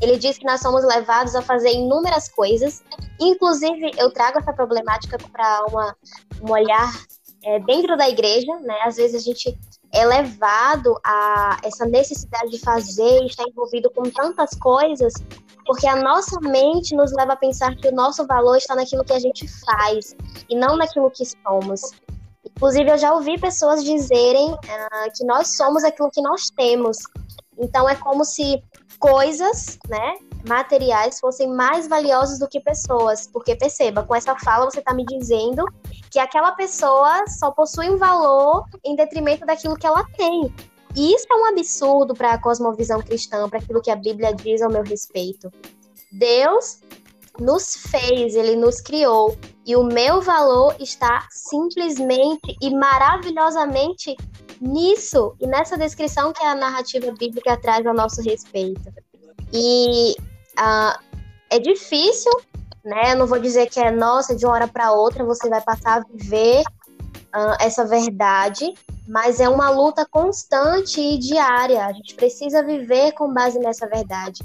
ele 0.00 0.18
diz 0.18 0.38
que 0.38 0.44
nós 0.44 0.60
somos 0.60 0.84
levados 0.84 1.34
a 1.34 1.42
fazer 1.42 1.70
inúmeras 1.70 2.28
coisas, 2.28 2.82
inclusive 3.20 3.92
eu 3.96 4.10
trago 4.12 4.38
essa 4.38 4.52
problemática 4.52 5.16
para 5.32 5.64
um 6.42 6.50
olhar 6.50 6.92
é, 7.44 7.58
dentro 7.60 7.96
da 7.96 8.08
igreja, 8.08 8.54
né? 8.60 8.76
Às 8.84 8.96
vezes 8.96 9.22
a 9.22 9.24
gente 9.24 9.56
é 9.92 10.04
levado 10.04 10.98
a 11.04 11.58
essa 11.62 11.86
necessidade 11.86 12.50
de 12.50 12.58
fazer, 12.58 13.24
estar 13.24 13.44
envolvido 13.44 13.90
com 13.90 14.02
tantas 14.02 14.50
coisas, 14.58 15.14
porque 15.64 15.86
a 15.86 15.96
nossa 15.96 16.40
mente 16.40 16.94
nos 16.94 17.12
leva 17.12 17.32
a 17.32 17.36
pensar 17.36 17.74
que 17.76 17.88
o 17.88 17.94
nosso 17.94 18.26
valor 18.26 18.56
está 18.56 18.74
naquilo 18.74 19.04
que 19.04 19.12
a 19.12 19.18
gente 19.18 19.46
faz 19.64 20.14
e 20.48 20.56
não 20.56 20.76
naquilo 20.76 21.10
que 21.10 21.24
somos. 21.24 21.80
Inclusive, 22.44 22.90
eu 22.90 22.98
já 22.98 23.12
ouvi 23.12 23.38
pessoas 23.38 23.84
dizerem 23.84 24.52
uh, 24.52 25.12
que 25.14 25.24
nós 25.24 25.56
somos 25.56 25.84
aquilo 25.84 26.10
que 26.10 26.22
nós 26.22 26.50
temos. 26.56 26.96
Então, 27.58 27.88
é 27.88 27.94
como 27.94 28.24
se 28.24 28.62
coisas, 28.98 29.78
né, 29.88 30.14
materiais 30.48 31.20
fossem 31.20 31.48
mais 31.48 31.88
valiosas 31.88 32.38
do 32.38 32.48
que 32.48 32.60
pessoas. 32.60 33.26
Porque 33.26 33.56
perceba, 33.56 34.02
com 34.02 34.14
essa 34.14 34.36
fala 34.36 34.64
você 34.64 34.78
está 34.78 34.94
me 34.94 35.04
dizendo 35.04 35.64
que 36.10 36.18
aquela 36.18 36.52
pessoa 36.52 37.26
só 37.28 37.50
possui 37.50 37.90
um 37.90 37.96
valor 37.96 38.64
em 38.84 38.96
detrimento 38.96 39.44
daquilo 39.44 39.76
que 39.76 39.86
ela 39.86 40.04
tem. 40.16 40.52
E 40.94 41.14
isso 41.14 41.26
é 41.30 41.36
um 41.36 41.46
absurdo 41.46 42.14
para 42.14 42.32
a 42.32 42.38
cosmovisão 42.38 43.02
cristã, 43.02 43.48
para 43.48 43.58
aquilo 43.58 43.82
que 43.82 43.90
a 43.90 43.96
Bíblia 43.96 44.32
diz 44.32 44.62
ao 44.62 44.70
meu 44.70 44.82
respeito. 44.82 45.52
Deus 46.10 46.80
nos 47.38 47.76
fez, 47.76 48.34
ele 48.34 48.56
nos 48.56 48.80
criou, 48.80 49.36
e 49.66 49.76
o 49.76 49.84
meu 49.84 50.22
valor 50.22 50.74
está 50.80 51.26
simplesmente 51.30 52.56
e 52.62 52.70
maravilhosamente 52.74 54.16
nisso 54.60 55.34
e 55.40 55.46
nessa 55.46 55.76
descrição 55.76 56.32
que 56.32 56.44
a 56.44 56.54
narrativa 56.54 57.12
bíblica 57.12 57.56
traz 57.56 57.86
ao 57.86 57.94
nosso 57.94 58.22
respeito. 58.22 58.92
E 59.52 60.14
uh, 60.58 60.98
é 61.50 61.58
difícil, 61.58 62.32
né? 62.84 63.12
Eu 63.12 63.16
não 63.16 63.26
vou 63.26 63.38
dizer 63.38 63.66
que 63.68 63.80
é 63.80 63.90
nossa, 63.90 64.34
de 64.34 64.44
uma 64.44 64.54
hora 64.54 64.68
para 64.68 64.92
outra 64.92 65.24
você 65.24 65.48
vai 65.48 65.60
passar 65.60 66.00
a 66.00 66.04
viver 66.16 66.62
uh, 66.62 67.56
essa 67.60 67.84
verdade, 67.84 68.72
mas 69.06 69.40
é 69.40 69.48
uma 69.48 69.70
luta 69.70 70.06
constante 70.10 71.00
e 71.00 71.18
diária. 71.18 71.86
A 71.86 71.92
gente 71.92 72.14
precisa 72.14 72.62
viver 72.62 73.12
com 73.12 73.32
base 73.32 73.58
nessa 73.58 73.86
verdade. 73.88 74.42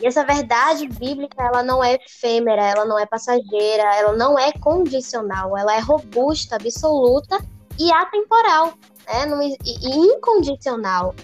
E 0.00 0.06
essa 0.06 0.24
verdade 0.24 0.88
bíblica, 0.88 1.42
ela 1.42 1.62
não 1.62 1.82
é 1.82 1.94
efêmera, 1.94 2.62
ela 2.62 2.84
não 2.84 2.98
é 2.98 3.06
passageira, 3.06 3.82
ela 3.96 4.12
não 4.16 4.38
é 4.38 4.52
condicional, 4.52 5.56
ela 5.56 5.76
é 5.76 5.80
robusta, 5.80 6.56
absoluta 6.56 7.38
e 7.78 7.92
atemporal, 7.92 8.74
né? 9.06 9.56
e, 9.64 9.88
e 9.88 9.96
incondicional. 10.14 11.14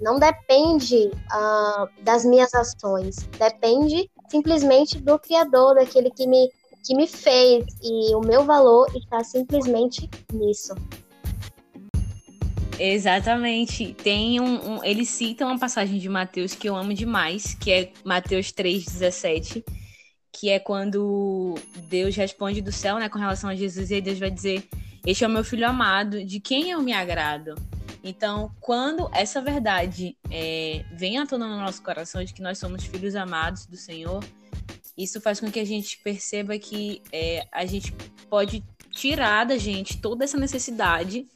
Não 0.00 0.18
depende 0.18 1.08
uh, 1.08 2.02
das 2.02 2.24
minhas 2.24 2.54
ações, 2.54 3.16
depende 3.38 4.10
simplesmente 4.30 4.98
do 4.98 5.18
Criador, 5.18 5.74
daquele 5.74 6.10
que 6.10 6.26
me, 6.26 6.50
que 6.86 6.94
me 6.96 7.06
fez, 7.06 7.64
e 7.82 8.14
o 8.14 8.20
meu 8.20 8.44
valor 8.44 8.86
está 8.96 9.22
simplesmente 9.22 10.08
nisso. 10.32 10.74
Exatamente. 12.78 13.92
Tem 13.92 14.40
um, 14.40 14.76
um, 14.76 14.84
Eles 14.84 15.10
citam 15.10 15.48
uma 15.48 15.58
passagem 15.58 15.98
de 15.98 16.08
Mateus 16.08 16.54
que 16.54 16.66
eu 16.66 16.74
amo 16.74 16.94
demais, 16.94 17.54
que 17.54 17.70
é 17.70 17.92
Mateus 18.02 18.46
3,17, 18.46 19.62
que 20.32 20.48
é 20.48 20.58
quando 20.58 21.56
Deus 21.90 22.16
responde 22.16 22.62
do 22.62 22.72
céu, 22.72 22.98
né, 22.98 23.10
com 23.10 23.18
relação 23.18 23.50
a 23.50 23.54
Jesus, 23.54 23.90
e 23.90 24.00
Deus 24.00 24.18
vai 24.18 24.30
dizer: 24.30 24.66
Este 25.06 25.24
é 25.24 25.26
o 25.26 25.30
meu 25.30 25.42
filho 25.42 25.66
amado, 25.66 26.24
de 26.24 26.40
quem 26.40 26.70
eu 26.70 26.82
me 26.82 26.92
agrado. 26.92 27.54
Então, 28.02 28.50
quando 28.60 29.10
essa 29.12 29.40
verdade 29.40 30.16
é, 30.30 30.84
vem 30.92 31.18
à 31.18 31.26
tona 31.26 31.46
no 31.46 31.58
nosso 31.58 31.82
coração 31.82 32.22
de 32.24 32.32
que 32.32 32.42
nós 32.42 32.58
somos 32.58 32.84
filhos 32.84 33.14
amados 33.14 33.66
do 33.66 33.76
Senhor, 33.76 34.24
isso 34.96 35.20
faz 35.20 35.40
com 35.40 35.50
que 35.50 35.60
a 35.60 35.64
gente 35.64 35.98
perceba 36.02 36.58
que 36.58 37.02
é, 37.12 37.46
a 37.52 37.64
gente 37.66 37.92
pode 38.28 38.62
tirar 38.90 39.44
da 39.44 39.56
gente 39.56 39.98
toda 39.98 40.24
essa 40.24 40.38
necessidade 40.38 41.26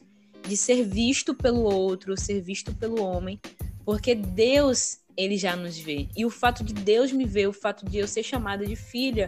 de 0.47 0.57
ser 0.57 0.83
visto 0.83 1.33
pelo 1.33 1.61
outro, 1.61 2.19
ser 2.19 2.41
visto 2.41 2.73
pelo 2.75 3.01
homem, 3.01 3.39
porque 3.83 4.13
Deus, 4.13 4.99
ele 5.17 5.37
já 5.37 5.55
nos 5.55 5.77
vê. 5.77 6.07
E 6.15 6.25
o 6.25 6.29
fato 6.29 6.63
de 6.63 6.73
Deus 6.73 7.11
me 7.11 7.25
ver, 7.25 7.47
o 7.47 7.53
fato 7.53 7.85
de 7.85 7.97
eu 7.97 8.07
ser 8.07 8.23
chamada 8.23 8.65
de 8.65 8.75
filha, 8.75 9.27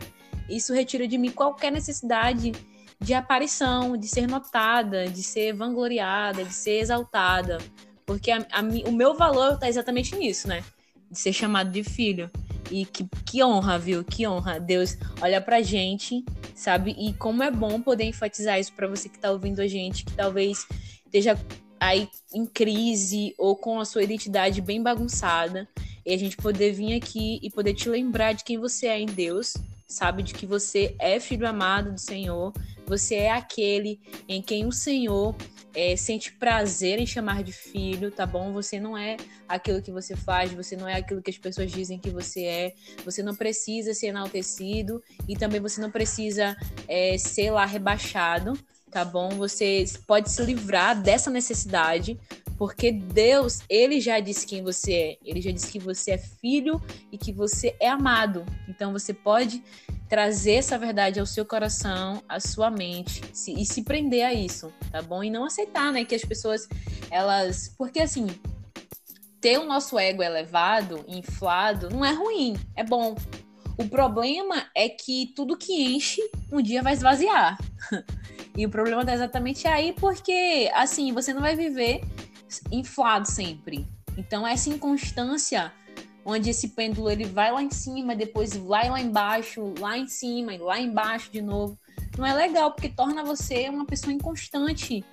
isso 0.50 0.74
retira 0.74 1.08
de 1.08 1.18
mim 1.18 1.32
qualquer 1.32 1.72
necessidade 1.72 2.52
de 3.00 3.14
aparição, 3.14 3.96
de 3.96 4.08
ser 4.08 4.28
notada, 4.28 5.08
de 5.08 5.24
ser 5.24 5.54
vangloriada, 5.54 6.44
de 6.44 6.54
ser 6.54 6.80
exaltada. 6.80 7.58
Porque 8.06 8.32
a, 8.32 8.38
a, 8.52 8.62
o 8.88 8.92
meu 8.92 9.16
valor 9.16 9.54
está 9.54 9.68
exatamente 9.68 10.16
nisso, 10.16 10.48
né? 10.48 10.64
De 11.10 11.20
ser 11.20 11.34
chamado 11.34 11.70
de 11.72 11.84
filho. 11.84 12.30
E 12.72 12.86
que, 12.86 13.08
que 13.26 13.44
honra, 13.44 13.78
viu? 13.78 14.04
Que 14.04 14.28
honra. 14.28 14.60
Deus 14.60 14.98
olha 15.22 15.40
pra 15.40 15.62
gente, 15.62 16.24
sabe? 16.56 16.96
E 16.98 17.14
como 17.14 17.44
é 17.44 17.52
bom 17.52 17.82
poder 17.82 18.06
enfatizar 18.06 18.60
isso 18.60 18.74
para 18.74 18.88
você 18.88 19.08
que 19.08 19.20
tá 19.20 19.32
ouvindo 19.32 19.62
a 19.62 19.68
gente, 19.68 20.04
que 20.04 20.14
talvez 20.14 20.66
esteja 21.06 21.38
aí 21.80 22.10
em 22.34 22.46
crise 22.46 23.34
ou 23.38 23.56
com 23.56 23.80
a 23.80 23.86
sua 23.86 24.04
identidade 24.04 24.62
bem 24.62 24.82
bagunçada. 24.82 25.68
E 26.06 26.14
a 26.14 26.18
gente 26.18 26.38
poder 26.38 26.72
vir 26.72 26.96
aqui 26.96 27.40
e 27.44 27.50
poder 27.50 27.74
te 27.74 27.90
lembrar 27.90 28.34
de 28.34 28.44
quem 28.44 28.58
você 28.58 28.88
é 28.88 29.00
em 29.00 29.06
Deus, 29.06 29.54
sabe? 29.88 30.24
De 30.24 30.34
que 30.34 30.46
você 30.46 30.96
é 31.00 31.20
filho 31.20 31.48
amado 31.48 31.92
do 31.92 32.00
Senhor, 32.00 32.54
você 32.88 33.16
é 33.16 33.32
aquele 33.32 34.00
em 34.28 34.42
quem 34.42 34.66
o 34.66 34.72
Senhor 34.72 35.36
é, 35.76 35.96
sente 35.96 36.32
prazer 36.32 37.00
em 37.00 37.06
chamar 37.06 37.44
de 37.44 37.52
filho, 37.52 38.10
tá 38.10 38.26
bom? 38.26 38.52
Você 38.54 38.80
não 38.80 38.98
é 38.98 39.18
aquilo 39.48 39.82
que 39.82 39.92
você 39.92 40.16
faz, 40.16 40.52
você 40.54 40.76
não 40.76 40.88
é 40.88 40.96
aquilo 40.96 41.22
que 41.22 41.30
as 41.30 41.38
pessoas 41.38 41.72
dizem 41.72 42.00
que 42.00 42.10
você 42.10 42.46
é, 42.46 42.74
você 43.06 43.22
não 43.22 43.36
precisa 43.36 43.94
ser 43.94 44.08
enaltecido 44.08 45.04
e 45.28 45.36
também 45.36 45.60
você 45.60 45.80
não 45.80 45.92
precisa 45.92 46.58
é, 46.88 47.18
ser 47.18 47.52
lá 47.52 47.66
rebaixado, 47.66 48.58
tá 48.90 49.06
bom? 49.06 49.30
Você 49.32 49.84
pode 50.08 50.32
se 50.32 50.42
livrar 50.42 51.00
dessa 51.00 51.30
necessidade, 51.30 52.18
porque 52.58 52.92
Deus, 52.92 53.60
ele 53.70 54.02
já 54.02 54.20
disse 54.20 54.48
quem 54.48 54.64
você 54.64 54.94
é. 54.94 55.18
Ele 55.24 55.42
já 55.42 55.52
disse 55.52 55.72
que 55.72 55.78
você 55.78 56.12
é 56.12 56.18
filho 56.18 56.82
e 57.12 57.18
que 57.18 57.32
você 57.32 57.76
é 57.80 57.90
amado. 57.90 58.46
Então 58.68 58.92
você 58.92 59.14
pode 59.14 59.62
trazer 60.08 60.54
essa 60.54 60.78
verdade 60.78 61.20
ao 61.20 61.26
seu 61.26 61.46
coração, 61.46 62.24
à 62.28 62.40
sua 62.40 62.72
mente 62.72 63.22
se, 63.34 63.54
e 63.54 63.66
se 63.66 63.84
prender 63.84 64.26
a 64.26 64.34
isso, 64.34 64.72
tá 64.92 65.02
bom? 65.02 65.24
E 65.24 65.30
não 65.30 65.44
aceitar, 65.44 65.92
né, 65.92 66.06
que 66.06 66.16
as 66.16 66.24
pessoas 66.24 66.68
elas, 67.12 67.74
porque 67.78 68.00
assim, 68.00 68.28
ter 69.42 69.58
o 69.60 69.66
nosso 69.66 69.98
ego 70.00 70.24
elevado, 70.24 71.04
inflado, 71.08 71.90
não 71.90 72.04
é 72.04 72.12
ruim, 72.12 72.56
é 72.76 72.84
bom. 72.84 73.16
O 73.78 73.88
problema 73.88 74.66
é 74.76 74.90
que 74.90 75.34
tudo 75.36 75.58
que 75.58 75.96
enche 75.96 76.22
um 76.52 76.62
dia 76.62 76.82
vai 76.82 76.94
esvaziar. 76.94 77.58
e 78.58 78.66
o 78.66 78.70
problema 78.70 79.06
tá 79.06 79.14
exatamente 79.14 79.68
aí 79.68 79.94
porque 79.94 80.72
assim, 80.74 81.12
você 81.12 81.34
não 81.34 81.42
vai 81.42 81.56
viver 81.56 82.02
inflado 82.72 83.30
sempre. 83.30 83.88
Então 84.18 84.48
essa 84.48 84.70
inconstância 84.70 85.72
onde 86.28 86.50
esse 86.50 86.68
pêndulo 86.68 87.10
ele 87.10 87.24
vai 87.24 87.54
lá 87.54 87.64
em 87.64 87.72
cima, 87.72 88.14
depois 88.14 88.54
vai 88.54 88.90
lá 88.90 89.00
embaixo, 89.00 89.74
lá 89.80 89.98
em 89.98 90.08
cima 90.08 90.54
e 90.54 90.58
lá 90.58 90.78
embaixo 90.78 91.32
de 91.32 91.42
novo. 91.42 91.80
Não 92.18 92.26
é 92.26 92.34
legal, 92.34 92.74
porque 92.74 92.90
torna 92.90 93.24
você 93.24 93.70
uma 93.70 93.86
pessoa 93.86 94.12
inconstante, 94.12 95.06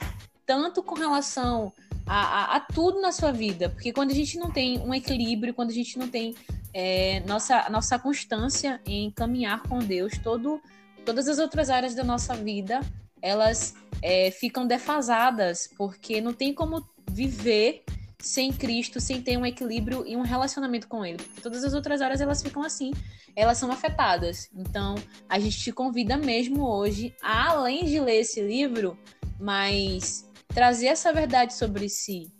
tanto 0.45 0.83
com 0.83 0.97
relação 0.97 1.73
a, 2.05 2.17
a, 2.17 2.57
a 2.57 2.61
tudo 2.61 3.01
na 3.01 3.12
sua 3.12 3.31
vida. 3.31 3.69
Porque 3.69 3.93
quando 3.93 4.11
a 4.11 4.15
gente 4.15 4.37
não 4.39 4.51
tem 4.51 4.81
um 4.81 4.93
equilíbrio, 4.93 5.55
quando 5.55 5.71
a 5.71 5.75
gente 5.75 5.97
não 5.97 6.09
tem 6.09 6.35
é, 6.73 7.23
nossa, 7.29 7.71
nossa 7.71 7.97
constância 7.97 8.81
em 8.85 9.09
caminhar 9.12 9.62
com 9.62 9.79
Deus, 9.79 10.19
todo, 10.19 10.61
todas 11.07 11.29
as 11.29 11.39
outras 11.39 11.71
áreas 11.71 11.95
da 11.95 12.03
nossa 12.03 12.35
vida, 12.35 12.81
elas 13.23 13.77
é, 14.03 14.33
ficam 14.33 14.67
defasadas, 14.67 15.71
porque 15.79 16.21
não 16.21 16.33
tem 16.33 16.53
como 16.53 16.85
viver 17.09 17.85
sem 18.25 18.51
Cristo, 18.51 19.01
sem 19.01 19.20
ter 19.20 19.37
um 19.37 19.45
equilíbrio 19.45 20.05
e 20.07 20.16
um 20.16 20.22
relacionamento 20.22 20.89
com 20.89 21.05
Ele. 21.05 21.18
Porque 21.18 21.41
todas 21.43 21.62
as 21.62 21.75
outras 21.75 22.01
áreas 22.01 22.20
elas 22.20 22.43
ficam 22.43 22.62
assim, 22.62 22.93
elas 23.37 23.59
são 23.59 23.70
afetadas. 23.70 24.49
Então, 24.57 24.95
a 25.29 25.39
gente 25.39 25.61
te 25.61 25.70
convida 25.70 26.16
mesmo 26.16 26.66
hoje, 26.66 27.14
além 27.22 27.85
de 27.85 28.01
ler 28.01 28.20
esse 28.20 28.41
livro, 28.41 28.99
mas 29.39 30.29
trazer 30.49 30.87
essa 30.87 31.12
verdade 31.12 31.53
sobre 31.53 31.89
si, 31.89 32.33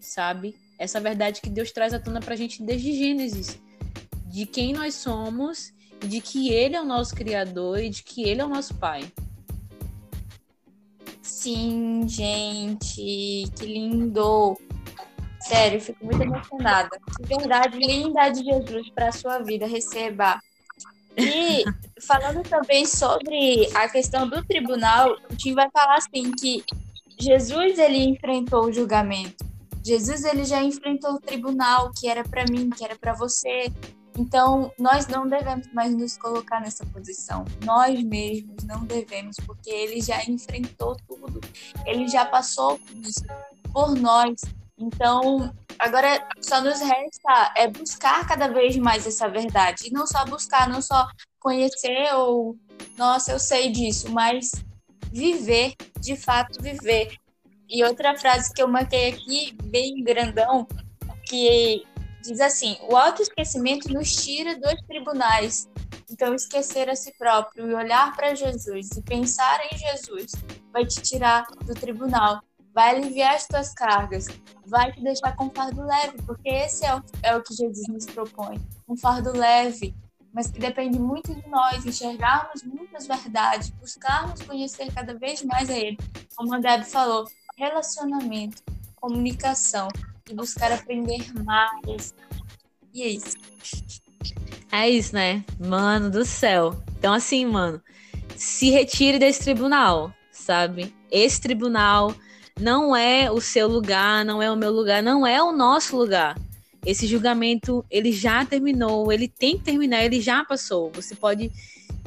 sabe? 0.00 0.56
Essa 0.76 1.00
verdade 1.00 1.40
que 1.40 1.50
Deus 1.50 1.70
traz 1.70 1.94
à 1.94 2.00
tona 2.00 2.20
pra 2.20 2.36
gente 2.36 2.62
desde 2.62 2.92
Gênesis, 2.92 3.60
de 4.26 4.44
quem 4.44 4.72
nós 4.72 4.96
somos, 4.96 5.72
de 6.00 6.20
que 6.20 6.52
Ele 6.52 6.74
é 6.74 6.80
o 6.80 6.84
nosso 6.84 7.14
Criador 7.14 7.78
e 7.78 7.90
de 7.90 8.02
que 8.02 8.24
Ele 8.24 8.40
é 8.40 8.44
o 8.44 8.48
nosso 8.48 8.74
Pai. 8.74 9.10
Sim, 11.22 12.08
gente, 12.08 13.44
que 13.56 13.66
lindo! 13.66 14.58
Sério, 15.48 15.80
fico 15.80 16.04
muito 16.04 16.22
emocionada. 16.22 17.00
De 17.18 17.26
verdade, 17.26 17.78
linda 17.78 18.28
de 18.28 18.44
Jesus 18.44 18.90
para 18.90 19.08
a 19.08 19.12
sua 19.12 19.38
vida, 19.38 19.66
receba. 19.66 20.38
E 21.16 21.64
falando 22.02 22.42
também 22.46 22.84
sobre 22.84 23.66
a 23.74 23.88
questão 23.88 24.28
do 24.28 24.44
tribunal, 24.44 25.16
o 25.30 25.34
Tim 25.34 25.54
vai 25.54 25.70
falar 25.70 25.96
assim 25.96 26.32
que 26.32 26.62
Jesus 27.18 27.78
ele 27.78 28.04
enfrentou 28.04 28.66
o 28.66 28.72
julgamento. 28.72 29.42
Jesus 29.82 30.22
ele 30.24 30.44
já 30.44 30.62
enfrentou 30.62 31.14
o 31.14 31.20
tribunal 31.20 31.90
que 31.98 32.08
era 32.08 32.22
para 32.22 32.44
mim, 32.50 32.68
que 32.68 32.84
era 32.84 32.94
para 32.94 33.14
você. 33.14 33.72
Então, 34.18 34.70
nós 34.78 35.06
não 35.06 35.26
devemos 35.26 35.66
mais 35.72 35.94
nos 35.94 36.18
colocar 36.18 36.60
nessa 36.60 36.84
posição. 36.84 37.46
Nós 37.64 38.02
mesmos 38.04 38.64
não 38.64 38.84
devemos, 38.84 39.36
porque 39.46 39.70
ele 39.70 40.02
já 40.02 40.22
enfrentou 40.24 40.94
tudo. 41.08 41.40
Ele 41.86 42.06
já 42.06 42.26
passou 42.26 42.78
por 42.78 42.96
isso 42.98 43.24
por 43.72 43.94
nós. 43.94 44.42
Então, 44.78 45.52
agora 45.78 46.26
só 46.40 46.60
nos 46.60 46.80
resta 46.80 47.52
é 47.56 47.68
buscar 47.68 48.26
cada 48.26 48.48
vez 48.48 48.76
mais 48.76 49.06
essa 49.06 49.28
verdade. 49.28 49.88
E 49.88 49.90
não 49.90 50.06
só 50.06 50.24
buscar, 50.24 50.68
não 50.68 50.80
só 50.80 51.08
conhecer 51.40 52.14
ou, 52.14 52.56
nossa, 52.96 53.32
eu 53.32 53.38
sei 53.38 53.70
disso, 53.70 54.10
mas 54.10 54.50
viver, 55.10 55.74
de 56.00 56.16
fato 56.16 56.62
viver. 56.62 57.16
E 57.68 57.84
outra 57.84 58.16
frase 58.16 58.52
que 58.54 58.62
eu 58.62 58.68
marquei 58.68 59.10
aqui, 59.10 59.56
bem 59.64 60.02
grandão, 60.02 60.66
que 61.26 61.84
diz 62.22 62.40
assim: 62.40 62.76
o 62.88 62.96
autoesquecimento 62.96 63.92
nos 63.92 64.14
tira 64.24 64.58
dos 64.58 64.80
tribunais. 64.86 65.68
Então, 66.10 66.34
esquecer 66.34 66.88
a 66.88 66.96
si 66.96 67.12
próprio 67.18 67.70
e 67.70 67.74
olhar 67.74 68.16
para 68.16 68.34
Jesus 68.34 68.88
e 68.96 69.02
pensar 69.02 69.60
em 69.70 69.76
Jesus 69.76 70.32
vai 70.72 70.86
te 70.86 71.02
tirar 71.02 71.46
do 71.64 71.74
tribunal 71.74 72.40
vai 72.74 72.96
aliviar 72.96 73.34
as 73.34 73.46
tuas 73.46 73.72
cargas, 73.74 74.26
vai 74.66 74.92
te 74.92 75.02
deixar 75.02 75.34
com 75.34 75.46
um 75.46 75.50
fardo 75.50 75.82
leve, 75.82 76.22
porque 76.24 76.48
esse 76.48 76.84
é 76.84 76.94
o, 76.94 77.02
é 77.22 77.36
o 77.36 77.42
que 77.42 77.54
Jesus 77.54 77.88
nos 77.88 78.06
propõe, 78.06 78.60
um 78.88 78.96
fardo 78.96 79.36
leve, 79.36 79.94
mas 80.32 80.50
que 80.50 80.58
depende 80.58 80.98
muito 80.98 81.34
de 81.34 81.48
nós 81.48 81.84
enxergarmos 81.84 82.62
muitas 82.62 83.06
verdades, 83.06 83.70
buscarmos 83.70 84.42
conhecer 84.42 84.92
cada 84.92 85.14
vez 85.14 85.42
mais 85.42 85.70
a 85.70 85.76
Ele. 85.76 85.98
Como 86.36 86.54
a 86.54 86.58
Deb 86.58 86.84
falou, 86.84 87.26
relacionamento, 87.56 88.62
comunicação 88.96 89.88
e 90.30 90.34
buscar 90.34 90.70
aprender 90.70 91.32
mais. 91.42 92.14
E 92.92 93.02
é 93.02 93.08
isso. 93.08 93.36
É 94.70 94.88
isso, 94.88 95.14
né? 95.14 95.44
Mano 95.58 96.10
do 96.10 96.24
céu. 96.24 96.80
Então, 96.98 97.12
assim, 97.14 97.46
mano, 97.46 97.82
se 98.36 98.70
retire 98.70 99.18
desse 99.18 99.40
tribunal, 99.40 100.12
sabe? 100.30 100.94
Esse 101.10 101.40
tribunal 101.40 102.14
não 102.60 102.94
é 102.94 103.30
o 103.30 103.40
seu 103.40 103.68
lugar, 103.68 104.24
não 104.24 104.42
é 104.42 104.50
o 104.50 104.56
meu 104.56 104.70
lugar, 104.70 105.02
não 105.02 105.26
é 105.26 105.42
o 105.42 105.52
nosso 105.52 105.96
lugar. 105.96 106.38
Esse 106.84 107.06
julgamento, 107.06 107.84
ele 107.90 108.12
já 108.12 108.44
terminou, 108.44 109.12
ele 109.12 109.28
tem 109.28 109.58
que 109.58 109.64
terminar, 109.64 110.04
ele 110.04 110.20
já 110.20 110.44
passou. 110.44 110.90
Você 110.94 111.14
pode 111.14 111.50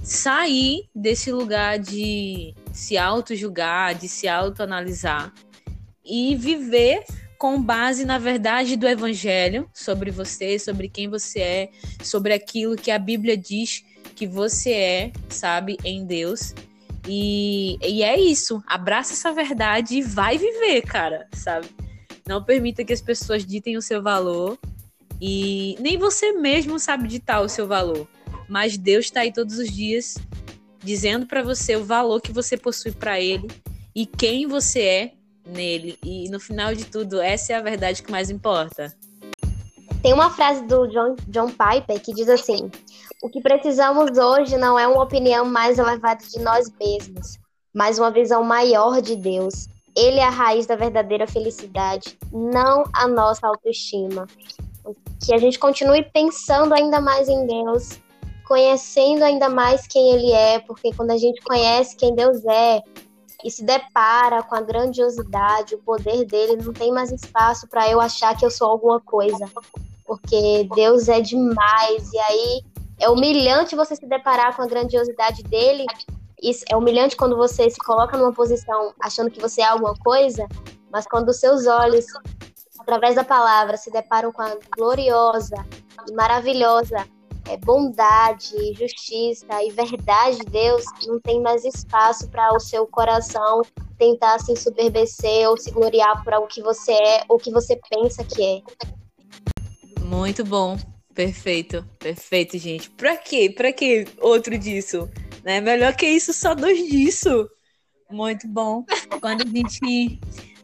sair 0.01 0.89
desse 0.95 1.31
lugar 1.31 1.77
de 1.77 2.55
se 2.71 2.97
auto-julgar, 2.97 3.95
de 3.95 4.07
se 4.07 4.27
auto-analisar 4.27 5.33
e 6.03 6.35
viver 6.35 7.03
com 7.37 7.61
base 7.61 8.05
na 8.05 8.17
verdade 8.17 8.75
do 8.75 8.87
evangelho 8.87 9.69
sobre 9.73 10.11
você, 10.11 10.57
sobre 10.57 10.89
quem 10.89 11.07
você 11.07 11.39
é, 11.39 11.69
sobre 12.03 12.33
aquilo 12.33 12.75
que 12.75 12.91
a 12.91 12.99
Bíblia 12.99 13.37
diz 13.37 13.83
que 14.15 14.27
você 14.27 14.71
é, 14.71 15.11
sabe, 15.29 15.77
em 15.83 16.05
Deus 16.05 16.53
e, 17.07 17.77
e 17.81 18.03
é 18.03 18.19
isso. 18.19 18.63
Abraça 18.67 19.13
essa 19.13 19.31
verdade 19.31 19.97
e 19.97 20.01
vai 20.01 20.37
viver, 20.37 20.81
cara, 20.83 21.27
sabe? 21.33 21.67
Não 22.27 22.43
permita 22.43 22.83
que 22.83 22.93
as 22.93 23.01
pessoas 23.01 23.45
ditem 23.45 23.77
o 23.77 23.81
seu 23.81 24.01
valor. 24.01 24.57
E 25.19 25.75
nem 25.79 25.97
você 25.97 26.31
mesmo 26.31 26.79
sabe 26.79 27.07
ditar 27.07 27.41
o 27.41 27.49
seu 27.49 27.67
valor. 27.67 28.07
Mas 28.47 28.77
Deus 28.77 29.05
está 29.05 29.21
aí 29.21 29.31
todos 29.31 29.57
os 29.57 29.71
dias 29.71 30.15
dizendo 30.83 31.25
para 31.25 31.43
você 31.43 31.75
o 31.75 31.83
valor 31.83 32.19
que 32.21 32.31
você 32.31 32.57
possui 32.57 32.91
para 32.91 33.19
Ele 33.19 33.47
e 33.95 34.05
quem 34.05 34.47
você 34.47 34.81
é 34.81 35.11
nele. 35.45 35.97
E 36.03 36.29
no 36.29 36.39
final 36.39 36.73
de 36.73 36.85
tudo, 36.85 37.21
essa 37.21 37.53
é 37.53 37.55
a 37.55 37.61
verdade 37.61 38.01
que 38.01 38.11
mais 38.11 38.29
importa. 38.29 38.95
Tem 40.01 40.13
uma 40.13 40.31
frase 40.31 40.65
do 40.65 40.87
John, 40.87 41.15
John 41.27 41.49
Piper 41.49 41.99
que 42.01 42.13
diz 42.13 42.27
assim: 42.27 42.71
O 43.21 43.29
que 43.29 43.39
precisamos 43.39 44.17
hoje 44.17 44.57
não 44.57 44.79
é 44.79 44.87
uma 44.87 45.03
opinião 45.03 45.45
mais 45.45 45.77
elevada 45.77 46.25
de 46.25 46.39
nós 46.39 46.71
mesmos, 46.79 47.37
mas 47.71 47.99
uma 47.99 48.09
visão 48.09 48.43
maior 48.43 48.99
de 48.99 49.15
Deus. 49.15 49.67
Ele 49.95 50.19
é 50.19 50.23
a 50.23 50.29
raiz 50.29 50.65
da 50.65 50.75
verdadeira 50.75 51.27
felicidade, 51.27 52.17
não 52.31 52.83
a 52.91 53.07
nossa 53.07 53.45
autoestima. 53.45 54.25
Que 55.23 55.35
a 55.35 55.37
gente 55.37 55.59
continue 55.59 56.03
pensando 56.11 56.73
ainda 56.73 56.99
mais 56.99 57.29
em 57.29 57.45
Deus, 57.45 57.99
conhecendo 58.47 59.23
ainda 59.23 59.49
mais 59.49 59.85
quem 59.85 60.13
Ele 60.13 60.31
é, 60.31 60.59
porque 60.59 60.91
quando 60.91 61.11
a 61.11 61.17
gente 61.17 61.41
conhece 61.41 61.95
quem 61.95 62.15
Deus 62.15 62.43
é, 62.45 62.81
e 63.43 63.51
se 63.51 63.63
depara 63.63 64.41
com 64.41 64.55
a 64.55 64.61
grandiosidade, 64.61 65.75
o 65.75 65.79
poder 65.79 66.25
dele, 66.25 66.63
não 66.63 66.73
tem 66.73 66.91
mais 66.91 67.11
espaço 67.11 67.67
para 67.67 67.87
eu 67.87 68.01
achar 68.01 68.35
que 68.35 68.45
eu 68.45 68.49
sou 68.49 68.67
alguma 68.67 68.99
coisa. 68.99 69.45
Porque 70.05 70.67
Deus 70.75 71.07
é 71.07 71.21
demais. 71.21 72.11
E 72.11 72.19
aí 72.19 72.63
é 73.01 73.09
humilhante 73.09 73.75
você 73.75 73.95
se 73.95 74.05
deparar 74.05 74.55
com 74.55 74.61
a 74.61 74.67
grandiosidade 74.67 75.43
dele. 75.43 75.85
Isso 76.41 76.63
é 76.69 76.75
humilhante 76.77 77.17
quando 77.17 77.35
você 77.35 77.69
se 77.69 77.77
coloca 77.77 78.17
numa 78.17 78.31
posição 78.31 78.93
achando 79.01 79.29
que 79.29 79.41
você 79.41 79.61
é 79.61 79.65
alguma 79.65 79.95
coisa, 79.95 80.47
mas 80.91 81.05
quando 81.05 81.29
os 81.29 81.39
seus 81.39 81.67
olhos, 81.67 82.05
através 82.79 83.15
da 83.15 83.23
palavra, 83.23 83.75
se 83.75 83.91
deparam 83.91 84.31
com 84.31 84.41
a 84.41 84.55
gloriosa 84.75 85.55
e 86.07 86.13
maravilhosa 86.13 87.05
é, 87.47 87.57
bondade, 87.57 88.73
justiça 88.73 89.63
e 89.63 89.71
verdade 89.71 90.37
de 90.37 90.45
Deus, 90.45 90.83
não 91.05 91.19
tem 91.19 91.41
mais 91.41 91.65
espaço 91.65 92.29
para 92.29 92.55
o 92.55 92.59
seu 92.59 92.85
coração 92.87 93.61
tentar 93.97 94.39
se 94.39 94.51
ensoberbecer 94.51 95.49
ou 95.49 95.57
se 95.57 95.71
gloriar 95.71 96.23
por 96.23 96.33
algo 96.33 96.47
que 96.47 96.61
você 96.61 96.91
é 96.91 97.23
ou 97.27 97.37
que 97.37 97.51
você 97.51 97.79
pensa 97.89 98.23
que 98.23 98.43
é. 98.43 98.61
Muito 100.01 100.43
bom. 100.43 100.77
Perfeito, 101.13 101.85
perfeito, 101.99 102.57
gente. 102.57 102.89
Pra 102.91 103.17
quê? 103.17 103.49
Pra 103.49 103.73
que 103.73 104.05
outro 104.19 104.57
disso? 104.57 105.09
Né? 105.43 105.59
Melhor 105.59 105.95
que 105.95 106.07
isso, 106.07 106.33
só 106.33 106.55
dois 106.55 106.89
disso. 106.89 107.49
Muito 108.09 108.47
bom. 108.47 108.85
Quando 109.19 109.43
a 109.43 109.47
gente 109.47 110.19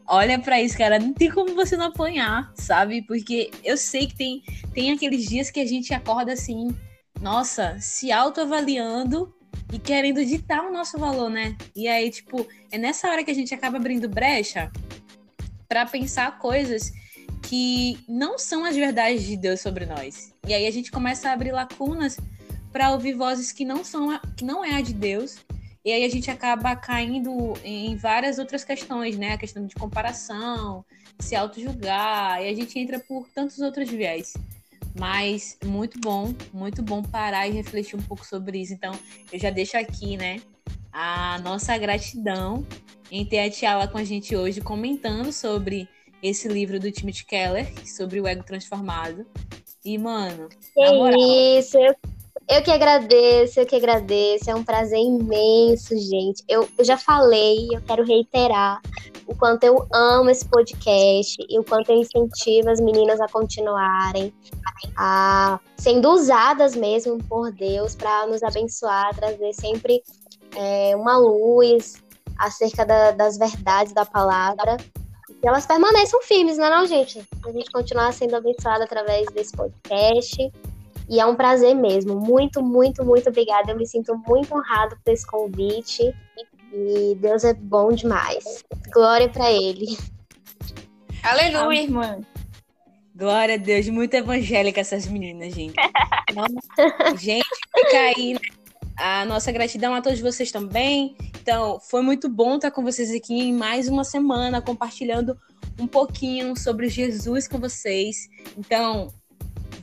olha 0.07 0.39
para 0.39 0.61
isso, 0.61 0.77
cara, 0.77 0.99
não 0.99 1.13
tem 1.13 1.29
como 1.29 1.53
você 1.53 1.75
não 1.75 1.87
apanhar, 1.87 2.51
sabe? 2.55 3.01
Porque 3.01 3.51
eu 3.63 3.77
sei 3.77 4.07
que 4.07 4.15
tem, 4.15 4.43
tem 4.73 4.91
aqueles 4.91 5.25
dias 5.25 5.51
que 5.51 5.59
a 5.59 5.65
gente 5.65 5.93
acorda 5.93 6.33
assim, 6.33 6.69
nossa, 7.21 7.77
se 7.79 8.11
autoavaliando 8.11 9.33
e 9.71 9.79
querendo 9.79 10.23
ditar 10.23 10.65
o 10.65 10.71
nosso 10.71 10.97
valor, 10.97 11.29
né? 11.29 11.57
E 11.75 11.87
aí, 11.87 12.09
tipo, 12.09 12.47
é 12.71 12.77
nessa 12.77 13.09
hora 13.09 13.23
que 13.23 13.31
a 13.31 13.35
gente 13.35 13.53
acaba 13.53 13.77
abrindo 13.77 14.07
brecha 14.07 14.71
para 15.67 15.85
pensar 15.85 16.39
coisas 16.39 16.91
que 17.41 17.99
não 18.07 18.37
são 18.37 18.65
as 18.65 18.75
verdades 18.75 19.23
de 19.23 19.37
Deus 19.37 19.61
sobre 19.61 19.85
nós. 19.85 20.33
E 20.47 20.53
aí 20.53 20.65
a 20.65 20.71
gente 20.71 20.91
começa 20.91 21.29
a 21.29 21.33
abrir 21.33 21.51
lacunas 21.51 22.17
para 22.71 22.91
ouvir 22.91 23.13
vozes 23.13 23.51
que 23.51 23.65
não 23.65 23.83
são 23.83 24.11
a, 24.11 24.19
que 24.35 24.43
não 24.43 24.63
é 24.63 24.75
a 24.75 24.81
de 24.81 24.93
Deus 24.93 25.37
e 25.87 25.91
aí 25.93 26.03
a 26.03 26.09
gente 26.09 26.29
acaba 26.29 26.75
caindo 26.75 27.53
em 27.63 27.95
várias 27.95 28.39
outras 28.39 28.65
questões, 28.65 29.17
né? 29.17 29.31
A 29.31 29.37
questão 29.37 29.65
de 29.65 29.73
comparação, 29.73 30.83
se 31.17 31.33
auto-julgar, 31.33 32.43
e 32.43 32.49
a 32.49 32.53
gente 32.53 32.77
entra 32.77 32.99
por 32.99 33.25
tantos 33.29 33.59
outros 33.59 33.89
viés. 33.89 34.33
Mas 34.99 35.57
muito 35.63 35.97
bom, 35.97 36.35
muito 36.51 36.83
bom 36.83 37.01
parar 37.01 37.47
e 37.47 37.51
refletir 37.51 37.97
um 37.97 38.01
pouco 38.01 38.27
sobre 38.27 38.59
isso. 38.59 38.73
Então, 38.73 38.91
eu 39.31 39.39
já 39.39 39.49
deixo 39.49 39.77
aqui, 39.77 40.17
né, 40.17 40.41
a 40.91 41.39
nossa 41.39 41.77
gratidão 41.77 42.67
em 43.09 43.25
ter 43.25 43.39
a 43.39 43.49
Tiala 43.49 43.87
com 43.87 43.97
a 43.97 44.03
gente 44.03 44.35
hoje 44.35 44.59
comentando 44.59 45.31
sobre 45.31 45.87
esse 46.21 46.47
livro 46.47 46.79
do 46.79 46.91
Timothy 46.91 47.25
Keller, 47.25 47.67
sobre 47.87 48.19
o 48.19 48.27
ego 48.27 48.43
transformado. 48.43 49.25
E, 49.83 49.97
mano, 49.97 50.49
que 50.49 50.81
na 50.81 50.93
moral, 50.93 51.19
isso, 51.59 51.77
eu 51.77 51.95
eu 52.49 52.61
que 52.61 52.71
agradeço, 52.71 53.59
eu 53.59 53.65
que 53.65 53.75
agradeço. 53.75 54.49
É 54.49 54.55
um 54.55 54.63
prazer 54.63 54.99
imenso, 54.99 55.97
gente. 55.97 56.41
Eu, 56.47 56.67
eu 56.77 56.85
já 56.85 56.97
falei, 56.97 57.67
eu 57.73 57.81
quero 57.81 58.05
reiterar 58.05 58.81
o 59.27 59.35
quanto 59.35 59.65
eu 59.65 59.85
amo 59.93 60.29
esse 60.29 60.45
podcast 60.45 61.35
e 61.49 61.59
o 61.59 61.63
quanto 61.63 61.91
eu 61.91 61.97
incentivo 61.97 62.69
as 62.69 62.79
meninas 62.79 63.19
a 63.19 63.27
continuarem, 63.27 64.33
a, 64.95 65.59
sendo 65.75 66.09
usadas 66.09 66.73
mesmo 66.73 67.21
por 67.25 67.51
Deus 67.51 67.95
para 67.95 68.25
nos 68.27 68.41
abençoar, 68.41 69.13
trazer 69.13 69.51
sempre 69.51 70.01
é, 70.55 70.95
uma 70.95 71.17
luz 71.17 72.01
acerca 72.37 72.85
da, 72.85 73.11
das 73.11 73.37
verdades 73.37 73.91
da 73.91 74.05
palavra. 74.05 74.77
Que 75.41 75.47
elas 75.47 75.65
permaneçam 75.65 76.21
firmes, 76.23 76.57
não 76.57 76.65
é 76.65 76.69
não, 76.69 76.85
gente? 76.85 77.23
A 77.45 77.51
gente 77.51 77.71
continuar 77.71 78.11
sendo 78.11 78.35
abençoada 78.35 78.83
através 78.83 79.27
desse 79.27 79.55
podcast. 79.55 80.51
E 81.09 81.19
é 81.19 81.25
um 81.25 81.35
prazer 81.35 81.75
mesmo. 81.75 82.19
Muito, 82.19 82.61
muito, 82.61 83.05
muito 83.05 83.29
obrigada. 83.29 83.71
Eu 83.71 83.77
me 83.77 83.85
sinto 83.85 84.15
muito 84.27 84.53
honrado 84.55 84.97
por 85.03 85.11
esse 85.11 85.25
convite. 85.25 86.13
E 86.73 87.15
Deus 87.15 87.43
é 87.43 87.53
bom 87.53 87.91
demais. 87.93 88.63
Glória 88.91 89.29
para 89.29 89.51
Ele. 89.51 89.97
Aleluia, 91.23 91.81
irmã. 91.81 92.19
Glória 93.15 93.55
a 93.55 93.57
Deus, 93.57 93.89
muito 93.89 94.13
evangélica 94.13 94.81
essas 94.81 95.07
meninas, 95.07 95.53
gente. 95.53 95.73
gente, 97.17 97.47
fica 97.75 97.97
aí 97.97 98.33
né? 98.33 98.39
A 98.97 99.23
nossa 99.25 99.51
gratidão 99.51 99.93
a 99.93 100.01
todos 100.01 100.19
vocês 100.19 100.51
também. 100.51 101.15
Então, 101.41 101.79
foi 101.79 102.01
muito 102.01 102.27
bom 102.27 102.55
estar 102.55 102.71
com 102.71 102.83
vocês 102.83 103.11
aqui 103.11 103.33
em 103.33 103.53
mais 103.53 103.87
uma 103.87 104.03
semana, 104.03 104.61
compartilhando 104.61 105.37
um 105.79 105.87
pouquinho 105.87 106.57
sobre 106.57 106.89
Jesus 106.89 107.47
com 107.47 107.59
vocês. 107.59 108.27
Então, 108.57 109.13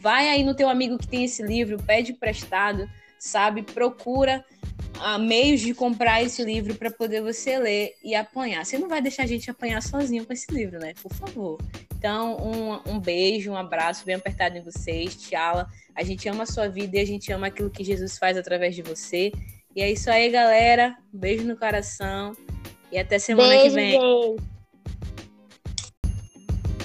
vai 0.01 0.29
aí 0.29 0.43
no 0.43 0.55
teu 0.55 0.69
amigo 0.69 0.99
que 0.99 1.07
tem 1.07 1.25
esse 1.25 1.43
livro, 1.43 1.83
pede 1.83 2.13
emprestado, 2.13 2.91
sabe? 3.19 3.63
Procura 3.63 4.45
uh, 4.99 5.19
meios 5.19 5.61
de 5.61 5.73
comprar 5.73 6.23
esse 6.23 6.43
livro 6.45 6.75
para 6.75 6.91
poder 6.91 7.23
você 7.23 7.59
ler 7.59 7.93
e 8.03 8.15
apanhar. 8.15 8.67
Você 8.67 8.77
não 8.77 8.89
vai 8.89 9.01
deixar 9.01 9.23
a 9.23 9.27
gente 9.27 9.51
apanhar 9.51 9.81
sozinho 9.81 10.27
com 10.27 10.33
esse 10.33 10.53
livro, 10.53 10.79
né? 10.79 10.93
Por 11.01 11.15
favor. 11.15 11.59
Então, 12.05 12.37
um, 12.37 12.97
um 12.97 13.01
beijo, 13.01 13.51
um 13.51 13.57
abraço 13.57 14.05
bem 14.05 14.17
apertado 14.17 14.59
em 14.59 14.61
vocês. 14.61 15.17
Tchala. 15.17 15.67
A 15.97 16.05
gente 16.05 16.29
ama 16.29 16.43
a 16.43 16.47
sua 16.47 16.69
vida 16.69 16.99
e 16.99 17.01
a 17.01 17.07
gente 17.07 17.33
ama 17.33 17.47
aquilo 17.47 17.71
que 17.71 17.83
Jesus 17.83 18.19
faz 18.19 18.37
através 18.37 18.77
de 18.77 18.83
você. 18.83 19.33
E 19.75 19.81
é 19.81 19.91
isso 19.91 20.11
aí, 20.11 20.29
galera. 20.29 20.95
Um 21.15 21.19
beijo 21.19 21.47
no 21.47 21.57
coração. 21.57 22.37
E 22.93 22.99
até 22.99 23.19
semana 23.19 23.49
beijo, 23.49 23.65
que 23.65 23.71
vem. 23.71 23.93
Gente. 23.93 24.43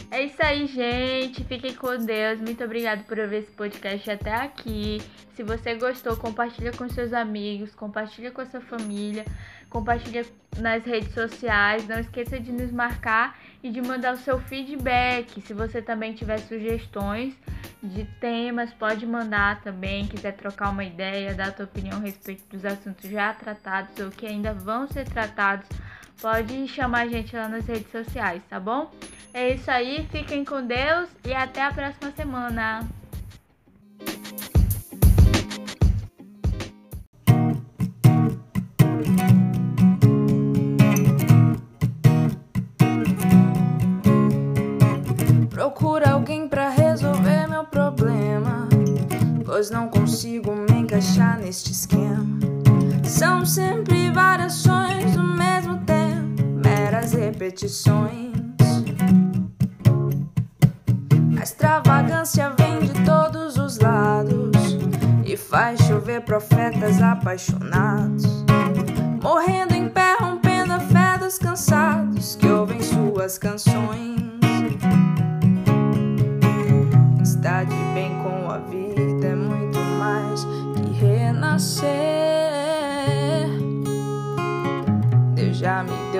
É 0.09 0.23
isso 0.23 0.37
aí, 0.41 0.65
gente. 0.67 1.43
Fiquem 1.43 1.73
com 1.73 1.97
Deus. 1.97 2.39
Muito 2.39 2.63
obrigada 2.63 3.03
por 3.03 3.19
ouvir 3.19 3.39
esse 3.39 3.51
podcast 3.51 4.09
até 4.09 4.33
aqui. 4.33 5.01
Se 5.35 5.43
você 5.43 5.75
gostou, 5.75 6.15
compartilha 6.15 6.71
com 6.71 6.87
seus 6.87 7.11
amigos, 7.11 7.75
compartilha 7.75 8.31
com 8.31 8.39
a 8.39 8.45
sua 8.45 8.61
família, 8.61 9.25
compartilha 9.69 10.25
nas 10.57 10.85
redes 10.85 11.13
sociais. 11.13 11.85
Não 11.89 11.99
esqueça 11.99 12.39
de 12.39 12.53
nos 12.53 12.71
marcar 12.71 13.37
e 13.63 13.69
de 13.69 13.81
mandar 13.81 14.13
o 14.13 14.17
seu 14.17 14.39
feedback. 14.39 15.41
Se 15.41 15.53
você 15.53 15.81
também 15.81 16.13
tiver 16.13 16.37
sugestões 16.39 17.33
de 17.81 18.05
temas, 18.19 18.71
pode 18.73 19.05
mandar 19.05 19.61
também. 19.61 20.07
Quiser 20.07 20.33
trocar 20.33 20.69
uma 20.69 20.83
ideia, 20.83 21.33
dar 21.33 21.49
a 21.49 21.53
sua 21.53 21.65
opinião 21.65 21.97
a 21.97 22.01
respeito 22.01 22.43
dos 22.49 22.65
assuntos 22.65 23.09
já 23.09 23.33
tratados 23.33 23.97
ou 23.99 24.09
que 24.09 24.25
ainda 24.25 24.53
vão 24.53 24.87
ser 24.87 25.05
tratados, 25.07 25.67
pode 26.21 26.67
chamar 26.67 27.01
a 27.01 27.07
gente 27.07 27.35
lá 27.35 27.47
nas 27.47 27.65
redes 27.65 27.91
sociais, 27.91 28.41
tá 28.49 28.59
bom? 28.59 28.91
É 29.33 29.53
isso 29.53 29.69
aí, 29.69 30.07
fiquem 30.11 30.43
com 30.43 30.65
Deus 30.65 31.09
e 31.25 31.33
até 31.33 31.63
a 31.63 31.71
próxima 31.71 32.11
semana. 32.11 32.98
Procura 45.69 46.13
alguém 46.13 46.47
para 46.47 46.67
resolver 46.67 47.47
meu 47.47 47.63
problema, 47.63 48.67
pois 49.45 49.69
não 49.69 49.87
consigo 49.87 50.55
me 50.55 50.79
encaixar 50.79 51.37
neste 51.37 51.71
esquema. 51.71 52.39
São 53.03 53.45
sempre 53.45 54.09
variações 54.09 55.13
do 55.13 55.21
mesmo 55.21 55.77
tempo, 55.85 56.41
meras 56.55 57.13
repetições. 57.13 58.33
extravagância 61.39 62.51
vem 62.57 62.79
de 62.79 63.05
todos 63.05 63.55
os 63.57 63.77
lados 63.77 64.75
e 65.23 65.37
faz 65.37 65.79
chover 65.81 66.21
profetas 66.21 66.99
apaixonados, 66.99 68.43
morrendo 69.21 69.75
em 69.75 69.87
pé, 69.87 70.17
rompendo 70.19 70.73
a 70.73 70.79
fé 70.79 71.19
dos 71.19 71.37
cansados 71.37 72.35
que 72.35 72.47
ouvem 72.47 72.81
suas 72.81 73.37
canções. 73.37 74.28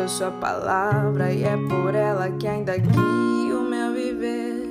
Sua 0.10 0.32
palavra 0.32 1.32
e 1.32 1.44
é 1.44 1.56
por 1.56 1.94
ela 1.94 2.32
que 2.32 2.48
ainda 2.48 2.76
guio 2.76 3.62
o 3.62 3.70
meu 3.70 3.94
viver. 3.94 4.68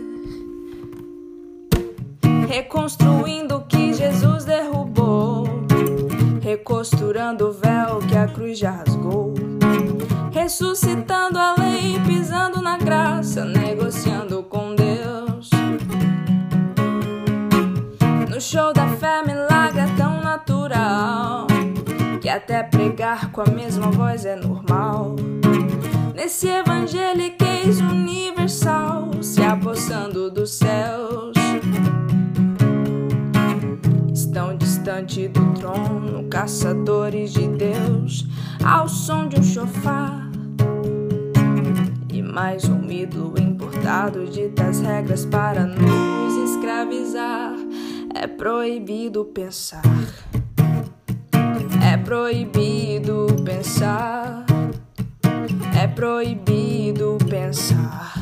Reconstruindo 2.48 3.56
o 3.56 3.60
que 3.64 3.94
Jesus 3.94 4.44
derrubou, 4.44 5.44
recosturando 6.42 7.48
o 7.48 7.52
véu 7.52 8.00
que 8.08 8.16
a 8.16 8.26
cruz 8.26 8.58
já 8.58 8.72
rasgou, 8.72 9.34
ressuscitando 10.32 11.38
a 11.38 11.54
lei, 11.56 12.00
pisando 12.04 12.60
na 12.60 12.76
graça, 12.76 13.44
negociando 13.44 14.42
com 14.42 14.74
Deus. 14.74 15.50
No 18.28 18.40
show 18.40 18.72
da 18.72 18.88
fé, 18.88 19.22
milagre 19.24 19.82
é 19.82 19.96
tão 19.96 20.20
natural 20.20 21.17
até 22.38 22.62
pregar 22.62 23.32
com 23.32 23.40
a 23.40 23.50
mesma 23.50 23.90
voz 23.90 24.24
é 24.24 24.36
normal. 24.36 25.16
Nesse 26.14 26.46
evangeliquez 26.46 27.80
universal, 27.80 29.10
se 29.20 29.42
apossando 29.42 30.30
dos 30.30 30.54
céus, 30.54 31.34
estão 34.12 34.56
distante 34.56 35.26
do 35.26 35.52
trono, 35.54 36.28
caçadores 36.28 37.32
de 37.32 37.48
Deus, 37.48 38.24
ao 38.64 38.88
som 38.88 39.28
de 39.28 39.40
um 39.40 39.42
chofar. 39.42 40.30
E 42.12 42.22
mais 42.22 42.68
um 42.68 42.88
ídolo 42.88 43.34
importado 43.36 44.26
dita 44.26 44.62
as 44.62 44.80
regras 44.80 45.26
para 45.26 45.64
nos 45.64 46.50
escravizar. 46.50 47.54
É 48.14 48.28
proibido 48.28 49.24
pensar. 49.24 49.82
É 51.90 51.96
proibido 51.96 53.28
pensar. 53.46 54.44
É 55.74 55.86
proibido 55.86 57.16
pensar. 57.30 58.12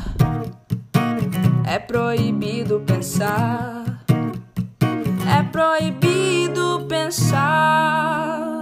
É 1.65 1.77
proibido 1.77 2.79
pensar. 2.87 4.03
É 5.37 5.43
proibido 5.43 6.85
pensar. 6.87 8.56